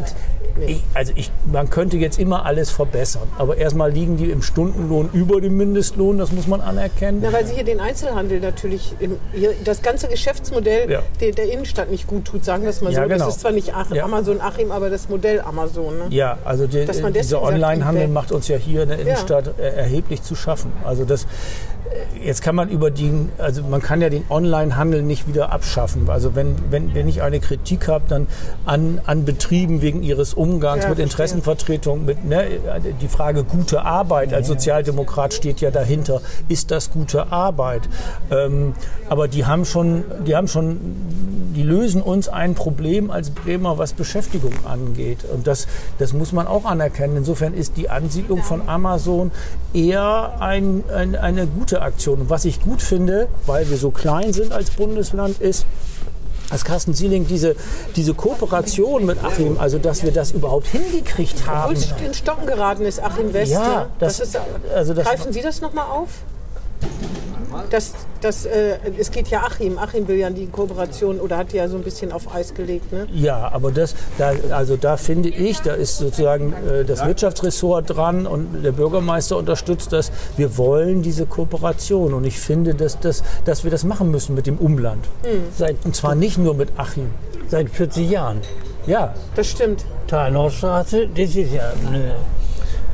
Ich, 0.67 0.83
also 0.93 1.13
ich, 1.15 1.31
man 1.51 1.69
könnte 1.69 1.97
jetzt 1.97 2.19
immer 2.19 2.45
alles 2.45 2.69
verbessern. 2.69 3.27
Aber 3.37 3.57
erstmal 3.57 3.91
liegen 3.91 4.17
die 4.17 4.29
im 4.29 4.41
Stundenlohn 4.41 5.09
über 5.13 5.41
dem 5.41 5.57
Mindestlohn, 5.57 6.17
das 6.17 6.31
muss 6.31 6.47
man 6.47 6.61
anerkennen. 6.61 7.19
Na, 7.23 7.33
weil 7.33 7.45
Sie 7.47 7.53
hier 7.55 7.63
den 7.63 7.79
Einzelhandel 7.79 8.39
natürlich, 8.39 8.93
im, 8.99 9.17
hier, 9.33 9.53
das 9.63 9.81
ganze 9.81 10.07
Geschäftsmodell 10.07 10.91
Ja. 10.91 11.01
der, 11.19 11.31
der 11.31 11.51
Innenstadt 11.51 11.89
nicht 11.89 12.07
gut 12.07 12.25
tut, 12.25 12.45
sagen 12.45 12.63
wir 12.63 12.69
es 12.69 12.81
mal 12.81 12.93
Ja, 12.93 13.03
so. 13.03 13.09
genau. 13.09 13.25
Das 13.25 13.35
ist 13.35 13.41
zwar 13.41 13.51
nicht 13.51 13.73
Ach, 13.75 13.89
Ja. 13.91 14.03
Amazon 14.05 14.41
Achim, 14.41 14.71
aber 14.71 14.89
das 14.89 15.09
Modell 15.09 15.41
Amazon. 15.41 15.97
Ne? 15.97 16.05
Ja, 16.09 16.37
also 16.45 16.67
die, 16.67 16.85
man 17.01 17.13
dieser 17.13 17.41
Onlinehandel 17.41 18.07
macht 18.07 18.31
uns 18.31 18.47
ja 18.47 18.57
hier 18.57 18.83
in 18.83 18.89
der 18.89 18.99
Innenstadt 18.99 19.57
äh, 19.59 19.69
erheblich 19.75 20.21
zu 20.21 20.35
schaffen. 20.35 20.71
Also 20.85 21.03
das, 21.05 21.23
äh, 21.23 22.25
jetzt 22.27 22.41
kann 22.41 22.55
man 22.55 22.69
über 22.69 22.91
die, 22.91 23.11
also 23.37 23.63
man 23.63 23.81
kann 23.81 24.01
ja 24.01 24.09
den 24.09 24.23
Onlinehandel 24.29 25.01
nicht 25.01 25.27
wieder 25.27 25.51
abschaffen. 25.51 26.09
Also 26.09 26.35
wenn, 26.35 26.55
wenn, 26.69 26.93
wenn 26.93 27.07
ich 27.07 27.21
eine 27.21 27.39
Kritik 27.39 27.87
habe, 27.87 28.05
dann 28.07 28.27
an, 28.65 29.01
an 29.05 29.25
Betrieben 29.25 29.81
wegen 29.81 30.03
ihres 30.03 30.33
Umgangs 30.43 30.83
Ja, 30.83 30.89
mit. 30.89 30.99
Interessenvertretung, 30.99 32.03
mit 32.03 32.25
ne, 32.25 32.59
die 33.01 33.07
Frage 33.07 33.45
gute 33.45 33.83
Arbeit. 33.83 34.33
Als 34.33 34.47
Sozialdemokrat 34.47 35.33
steht 35.33 35.61
ja 35.61 35.71
dahinter, 35.71 36.19
ist 36.49 36.69
das 36.69 36.91
gute 36.91 37.31
Arbeit? 37.31 37.83
Ähm, 38.29 38.73
aber 39.07 39.29
die 39.29 39.45
haben 39.45 39.63
schon, 39.63 40.03
die 40.27 40.35
haben 40.35 40.49
schon, 40.49 40.81
die 41.55 41.63
lösen 41.63 42.01
uns 42.01 42.27
ein 42.27 42.55
Problem 42.55 43.09
als 43.09 43.29
Bremer, 43.29 43.77
was 43.77 43.93
Beschäftigung 43.93 44.51
angeht. 44.65 45.19
Und 45.33 45.47
das, 45.47 45.65
das 45.97 46.11
muss 46.11 46.33
man 46.33 46.45
auch 46.45 46.65
anerkennen. 46.65 47.15
Insofern 47.15 47.53
ist 47.53 47.77
die 47.77 47.89
Ansiedlung 47.89 48.43
von 48.43 48.67
Amazon 48.67 49.31
eher 49.73 50.41
ein, 50.41 50.83
ein, 50.93 51.15
eine 51.15 51.47
gute 51.47 51.81
Aktion. 51.81 52.19
Und 52.19 52.29
was 52.29 52.43
ich 52.43 52.61
gut 52.61 52.81
finde, 52.81 53.29
weil 53.45 53.69
wir 53.69 53.77
so 53.77 53.91
klein 53.91 54.33
sind 54.33 54.51
als 54.51 54.71
Bundesland, 54.71 55.39
ist, 55.39 55.65
dass 56.53 56.63
Carsten 56.63 56.93
Sieling 56.93 57.25
diese, 57.27 57.55
diese 57.95 58.13
Kooperation 58.13 59.05
mit 59.07 59.23
Achim, 59.23 59.57
also 59.59 59.79
dass 59.79 60.03
wir 60.03 60.11
das 60.11 60.31
überhaupt 60.31 60.67
hingekriegt 60.67 61.35
Obwohl 61.41 61.53
haben. 61.55 61.73
es 61.73 61.87
in 62.05 62.13
Stocken 62.13 62.45
geraten 62.45 62.85
ist, 62.85 63.01
Achim 63.03 63.33
West. 63.33 63.51
Ja, 63.51 63.59
ne? 63.81 63.85
das- 63.99 64.19
ist, 64.19 64.37
also 64.73 64.93
das- 64.93 65.05
greifen 65.05 65.33
Sie 65.33 65.41
das 65.41 65.61
nochmal 65.61 65.85
auf? 65.89 66.09
Das, 67.69 67.93
das, 68.21 68.45
äh, 68.45 68.77
es 68.99 69.09
geht 69.11 69.27
ja 69.29 69.41
Achim. 69.41 69.77
Achim 69.79 70.07
will 70.07 70.17
ja 70.17 70.29
die 70.29 70.47
Kooperation 70.47 71.19
oder 71.19 71.37
hat 71.37 71.53
die 71.53 71.57
ja 71.57 71.67
so 71.67 71.75
ein 71.77 71.83
bisschen 71.83 72.11
auf 72.11 72.33
Eis 72.33 72.53
gelegt. 72.53 72.91
Ne? 72.91 73.07
Ja, 73.13 73.49
aber 73.51 73.71
das, 73.71 73.95
da, 74.17 74.33
also 74.51 74.75
da 74.75 74.97
finde 74.97 75.29
ich, 75.29 75.59
da 75.61 75.73
ist 75.73 75.97
sozusagen 75.97 76.53
äh, 76.53 76.83
das 76.83 77.05
Wirtschaftsressort 77.05 77.89
dran 77.95 78.27
und 78.27 78.63
der 78.63 78.71
Bürgermeister 78.71 79.37
unterstützt 79.37 79.91
das. 79.93 80.11
Wir 80.37 80.57
wollen 80.57 81.01
diese 81.01 81.25
Kooperation 81.25 82.13
und 82.13 82.25
ich 82.25 82.39
finde, 82.39 82.75
dass, 82.75 82.99
das, 82.99 83.23
dass 83.45 83.63
wir 83.63 83.71
das 83.71 83.83
machen 83.83 84.11
müssen 84.11 84.35
mit 84.35 84.45
dem 84.45 84.57
Umland. 84.57 85.05
Seit, 85.57 85.77
Und 85.83 85.95
zwar 85.95 86.15
nicht 86.15 86.37
nur 86.37 86.53
mit 86.53 86.69
Achim. 86.77 87.09
seit 87.49 87.69
40 87.69 88.09
Jahren. 88.09 88.41
Ja, 88.85 89.13
Das 89.35 89.47
stimmt. 89.47 89.85
Tal-Nordstraße, 90.07 91.07
das 91.07 91.35
ist 91.35 91.53
ja 91.53 91.71
eine, 91.87 92.15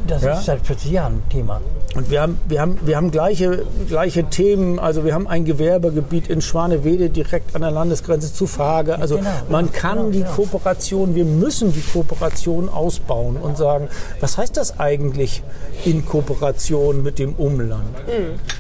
das 0.08 0.24
Ja. 0.24 0.34
ist 0.34 0.46
seit 0.46 0.66
40 0.66 0.92
Jahren 0.92 1.14
ein 1.26 1.30
Thema. 1.30 1.62
Und 1.96 2.12
wir 2.12 2.22
haben, 2.22 2.38
wir 2.48 2.62
haben, 2.62 2.78
wir 2.84 2.96
haben 2.98 3.10
gleiche, 3.10 3.66
gleiche 3.88 4.24
Themen. 4.26 4.78
Also 4.78 5.06
wir 5.06 5.14
haben 5.16 5.28
ein 5.28 5.44
Gewerbegebiet 5.44 6.28
in 6.30 6.40
Schwanewede 6.42 7.10
direkt 7.10 7.56
an 7.56 7.62
der 7.62 7.72
Landesgrenze 7.72 8.32
zu 8.32 8.46
Fage. 8.46 9.00
Also 9.00 9.18
genau, 9.18 9.30
man 9.50 9.66
genau, 9.68 9.78
kann 9.80 9.98
genau, 9.98 10.10
die 10.12 10.20
genau. 10.20 10.32
Kooperation, 10.34 11.16
wir 11.16 11.26
müssen 11.26 11.74
die 11.74 11.82
Kooperation 11.82 12.70
ausbauen 12.70 13.38
und 13.38 13.58
sagen, 13.58 13.88
was 14.20 14.38
heißt 14.38 14.56
das 14.56 14.80
eigentlich 14.80 15.42
in 15.84 16.06
Kooperation 16.06 17.02
mit 17.02 17.18
dem 17.18 17.34
Umland? 17.36 17.86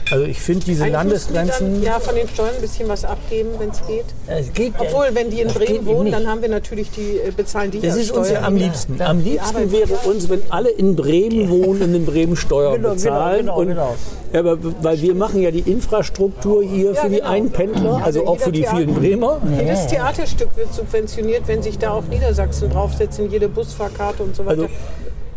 Also 0.09 0.25
ich 0.25 0.39
finde 0.41 0.65
diese 0.65 0.83
Eigentlich 0.85 0.93
Landesgrenzen. 0.93 1.73
Dann, 1.75 1.83
ja, 1.83 1.99
von 1.99 2.15
den 2.15 2.27
Steuern 2.27 2.55
ein 2.55 2.61
bisschen 2.61 2.89
was 2.89 3.05
abgeben, 3.05 3.49
wenn 3.59 3.69
es 3.69 3.85
geht. 3.85 4.05
Es 4.25 4.51
geht 4.53 4.73
ja- 4.73 4.81
Obwohl, 4.81 5.09
wenn 5.13 5.29
die 5.29 5.41
in 5.41 5.49
Bremen 5.49 5.85
wohnen, 5.85 6.11
dann 6.11 6.25
haben 6.27 6.41
wir 6.41 6.49
natürlich 6.49 6.89
die, 6.91 7.17
äh, 7.19 7.31
bezahlen 7.35 7.69
die 7.69 7.79
Das 7.79 7.95
ja 7.95 8.01
ist 8.01 8.11
uns 8.11 8.31
ja 8.31 8.41
am 8.41 8.55
liebsten. 8.55 8.97
Ja, 8.97 9.05
Am 9.07 9.23
liebsten 9.23 9.71
wäre 9.71 9.93
uns, 10.05 10.27
wenn 10.29 10.41
alle 10.49 10.69
in 10.69 10.95
Bremen 10.95 11.28
wohnen 11.49 11.81
und 11.81 11.95
in 11.95 12.05
Bremen 12.05 12.35
Steuern 12.35 12.73
Genau, 12.75 12.89
genau, 12.89 12.93
bezahlen. 12.95 13.15
zahlen. 13.17 13.39
genau, 13.45 13.59
und, 13.59 13.67
genau. 13.67 13.95
Ja, 14.33 14.39
aber 14.41 14.57
weil 14.81 15.01
wir 15.01 15.15
machen 15.15 15.41
ja 15.41 15.51
die 15.51 15.59
Infrastruktur 15.71 16.63
hier 16.63 16.91
Ja, 16.93 17.01
für 17.01 17.09
die 17.09 17.15
genau. 17.17 17.29
Einpendler, 17.29 17.93
also, 17.95 18.03
Also 18.05 18.27
auch 18.27 18.39
für 18.39 18.51
die 18.51 18.59
jeder 18.59 18.71
vielen 18.71 18.87
Theater- 18.87 18.99
Bremer. 19.01 19.41
Jedes 19.59 19.87
Theaterstück 19.87 20.49
wird 20.55 20.73
subventioniert, 20.73 21.47
wenn 21.47 21.61
sich 21.63 21.77
da 21.77 21.91
auch 21.91 22.03
Niedersachsen 22.09 22.69
draufsetzt, 22.69 23.19
in 23.19 23.29
jede 23.31 23.47
Busfahrkarte 23.49 24.23
und 24.23 24.35
so 24.35 24.45
weiter. 24.45 24.63
Also, 24.63 24.73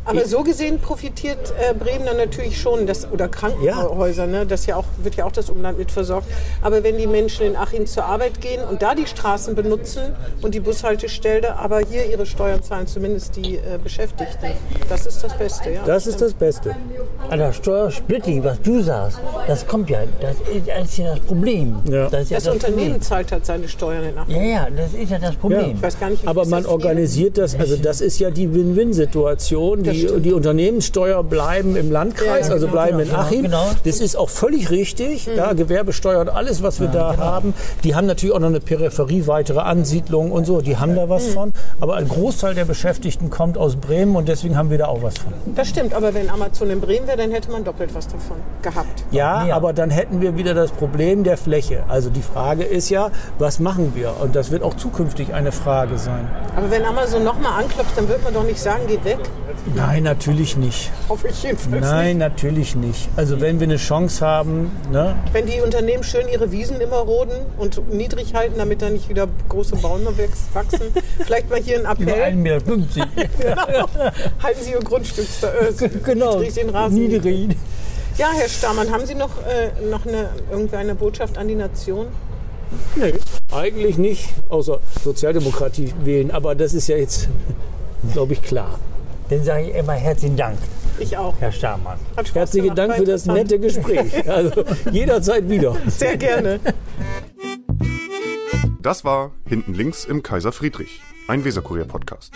aber 0.05 0.25
so 0.27 0.43
gesehen 0.43 0.79
profitiert 0.79 1.53
äh, 1.59 1.75
Bremen 1.75 2.07
dann 2.07 2.17
natürlich 2.17 2.61
schon, 2.61 2.87
das, 2.87 3.11
oder 3.11 3.29
Krankenhäuser, 3.29 4.27
ne? 4.27 4.47
das 4.47 4.67
ja 4.67 4.77
auch, 4.77 4.85
wird 5.03 5.15
ja 5.15 5.25
auch 5.25 5.33
das 5.33 5.49
Umland 5.51 5.79
mit 5.79 5.91
versorgt. 5.91 6.27
Aber 6.61 6.83
wenn 6.83 6.99
die 6.99 7.07
Menschen 7.07 7.47
in 7.47 7.57
Achim 7.57 7.87
zur 7.87 8.05
Arbeit 8.05 8.41
gehen 8.41 8.63
und 8.69 8.83
da 8.83 8.95
die 8.95 9.07
Straßen 9.07 9.55
benutzen 9.55 10.15
und 10.43 10.55
die 10.55 10.61
Bushaltestelle, 10.61 11.57
aber 11.57 11.81
hier 11.81 12.07
ihre 12.07 12.27
Steuern 12.27 12.63
zahlen, 12.63 12.87
zumindest 12.87 13.37
die 13.37 13.57
äh, 13.57 13.79
Beschäftigten, 13.83 14.53
das 14.89 15.07
ist 15.07 15.23
das 15.23 15.37
Beste. 15.39 15.71
Ja, 15.71 15.83
Das 15.85 16.07
ist 16.07 16.21
das 16.21 16.35
Beste. 16.35 16.75
Also 17.29 17.53
Steuersplitting, 17.53 18.43
was 18.45 18.61
du 18.61 18.83
sagst, 18.83 19.19
das 19.47 19.67
kommt 19.67 19.89
ja, 19.91 20.01
das 20.21 20.33
ist, 20.55 20.69
das 20.69 20.85
ist 20.89 20.99
ja 20.99 21.15
das 21.15 21.21
Problem. 21.21 21.77
Ja. 21.89 22.09
Das, 22.09 22.29
ja 22.29 22.39
Das 22.39 22.49
Unternehmen 22.49 22.83
Problem. 22.83 23.03
zahlt 23.03 23.33
halt 23.33 23.47
seine 23.47 23.69
Steuern 23.69 24.05
in 24.05 24.19
Achim. 24.19 24.35
Ja, 24.35 24.43
ja, 24.43 24.69
das 24.77 24.95
ist 24.95 25.11
ja 25.11 25.19
das 25.19 25.37
Problem. 25.37 25.77
Ich 25.77 25.83
weiß 25.83 26.01
gar 26.01 26.11
nicht, 26.11 26.27
Aber 26.27 26.45
man 26.47 26.63
das 26.65 26.73
organisiert 26.73 27.39
das, 27.39 27.55
also 27.55 27.77
das 27.77 28.01
ist 28.01 28.19
ja 28.19 28.31
die 28.31 28.53
Win-Win-Situation. 28.53 29.83
Die, 29.93 30.21
die 30.21 30.33
Unternehmenssteuer 30.33 31.23
bleiben 31.23 31.77
im 31.77 31.91
Landkreis, 31.91 32.49
Ja, 32.49 32.55
also 32.55 32.67
genau, 32.67 32.73
bleiben 32.81 33.01
in 33.01 33.09
genau, 33.09 33.19
Achim. 33.21 33.43
genau. 33.43 33.67
Das 33.85 34.01
ist 34.01 34.17
auch 34.17 34.29
völlig 34.31 34.71
richtig. 34.71 35.27
Mhm. 35.27 35.37
Ja, 35.37 35.53
Gewerbesteuer 35.53 36.21
und 36.21 36.29
alles, 36.29 36.63
was 36.63 36.81
wir 36.81 36.89
da 36.89 37.13
genau. 37.13 37.23
haben. 37.25 37.55
Die 37.85 37.95
haben 37.95 38.07
natürlich 38.07 38.35
auch 38.35 38.41
noch 38.41 38.49
eine 38.49 38.61
Peripherie, 38.61 39.27
weitere 39.27 39.61
Ansiedlungen 39.61 40.33
und 40.33 40.45
so. 40.47 40.61
Die 40.61 40.77
haben 40.77 40.95
da 40.97 41.07
Mhm. 41.07 41.11
was 41.11 41.27
von. 41.29 41.53
Aber 41.81 41.97
ein 41.97 42.09
Großteil 42.09 42.55
der 42.55 42.65
Beschäftigten 42.65 43.31
kommt 43.31 43.57
aus 43.59 43.77
Bremen 43.77 44.17
und 44.17 44.29
deswegen 44.29 44.57
haben 44.57 44.71
wir 44.71 44.79
da 44.79 44.87
auch 44.87 45.03
was 45.03 45.19
von. 45.19 45.33
Das 45.55 45.69
stimmt, 45.69 45.95
aber 45.95 46.15
wenn 46.15 46.29
Amazon 46.31 46.71
in 46.71 46.81
Bremen 46.81 47.07
wäre, 47.07 47.17
dann 47.19 47.31
hätte 47.31 47.51
man 47.51 47.65
doppelt 47.65 47.95
was 47.95 48.07
davon 48.09 48.37
gehabt. 48.63 49.05
Ja, 49.11 49.47
Ja. 49.47 49.57
aber 49.57 49.73
dann 49.73 49.91
hätten 49.91 50.21
wir 50.21 50.37
wieder 50.37 50.55
das 50.55 50.71
Problem 50.71 51.25
der 51.25 51.37
Fläche. 51.37 51.83
Also 51.89 52.11
die 52.11 52.23
Frage 52.23 52.63
ist 52.65 52.89
ja, 52.91 53.11
was 53.39 53.61
machen 53.61 53.93
wir? 53.95 54.15
Und 54.23 54.37
das 54.37 54.51
wird 54.51 54.63
auch 54.63 54.75
zukünftig 54.77 55.35
eine 55.35 55.53
Frage 55.53 55.99
sein. 55.99 56.29
Aber 56.57 56.71
wenn 56.71 56.85
Amazon 56.85 57.25
nochmal 57.25 57.63
anklopft, 57.63 57.97
dann 57.97 58.09
wird 58.09 58.23
man 58.25 58.33
doch 58.35 58.45
nicht 58.45 58.61
sagen, 58.61 58.83
geh 58.89 58.99
weg. 59.05 59.19
Nein, 59.87 60.05
natürlich 60.05 60.57
nicht. 60.57 60.93
Hoffe 61.09 61.27
ich 61.27 61.43
jedenfalls 61.43 61.85
Nein, 61.85 62.19
natürlich 62.19 62.77
nicht. 62.77 63.09
Also 63.17 63.41
wenn 63.41 63.59
wir 63.59 63.67
eine 63.67 63.79
Chance 63.79 64.25
haben, 64.25 64.71
ne? 64.93 65.17
nicht. 65.25 65.35
Wenn 65.35 65.47
die 65.47 65.61
Unternehmen 65.61 66.05
schön 66.05 66.29
ihre 66.29 66.53
Wiesen 66.53 66.81
immer 66.81 66.99
roden 66.99 67.35
und 67.59 67.93
niedrig 67.93 68.33
halten, 68.35 68.55
damit 68.59 68.81
da 68.81 68.91
nicht 68.91 69.09
wieder 69.09 69.27
große 69.49 69.75
Bäume 69.77 70.13
wachsen. 70.53 70.83
Vielleicht 71.19 71.51
mal 71.51 71.61
hier 71.61 71.79
ein 71.89 71.97
Über 72.01 72.13
Appell. 72.13 72.33
1,50 72.33 72.37
Meter. 72.37 73.09
Genau. 73.43 73.89
Halten 74.41 74.63
Sie 74.63 74.71
Ihr 74.71 74.79
Grundstück 74.79 75.27
äh, 75.43 75.89
genau, 76.05 76.39
niedrig 76.39 76.55
den 76.55 76.71
Rasen. 76.71 76.95
niedrig. 76.95 77.57
Ja, 78.19 78.29
Herr 78.33 78.49
Stamann, 78.49 78.89
haben 78.91 79.05
Sie 79.05 79.17
noch, 79.17 79.31
äh, 79.47 79.85
noch 79.91 80.07
eine, 80.07 80.29
irgendwie 80.51 80.77
eine 80.77 80.95
Botschaft 80.95 81.37
an 81.39 81.49
die 81.49 81.57
Nation? 81.57 82.07
Nee, 82.95 83.15
eigentlich 83.51 83.99
nicht, 83.99 84.29
außer 84.49 84.79
Sozialdemokratie 85.03 85.93
wählen. 86.05 86.31
Aber 86.31 86.55
das 86.55 86.73
ist 86.73 86.87
ja 86.87 86.97
jetzt, 86.97 87.29
glaube 88.13 88.35
ich, 88.35 88.43
klar. 88.43 88.79
Dann 89.33 89.45
sage 89.45 89.71
ich 89.71 89.75
immer 89.75 89.95
herzlichen 89.95 90.37
Dank, 90.37 90.59
Ich 90.99 91.17
auch. 91.17 91.35
Herr 91.41 91.51
Spaß 91.51 92.35
Herzlichen 92.35 92.75
Dank 92.75 92.97
für 92.97 93.05
das 93.07 93.25
nette 93.25 93.59
Gespräch. 93.59 94.13
Also 94.29 94.63
jederzeit 94.91 95.49
wieder. 95.49 95.75
Sehr 95.87 96.19
gerne. 96.19 96.61
Das 98.83 99.07
war 99.07 99.31
Hinten 99.47 99.73
links 99.73 100.05
im 100.05 100.23
Kaiser 100.23 100.53
Friedrich, 100.53 101.01
ein 101.29 101.47
Weserkurier-Podcast. 101.47 102.35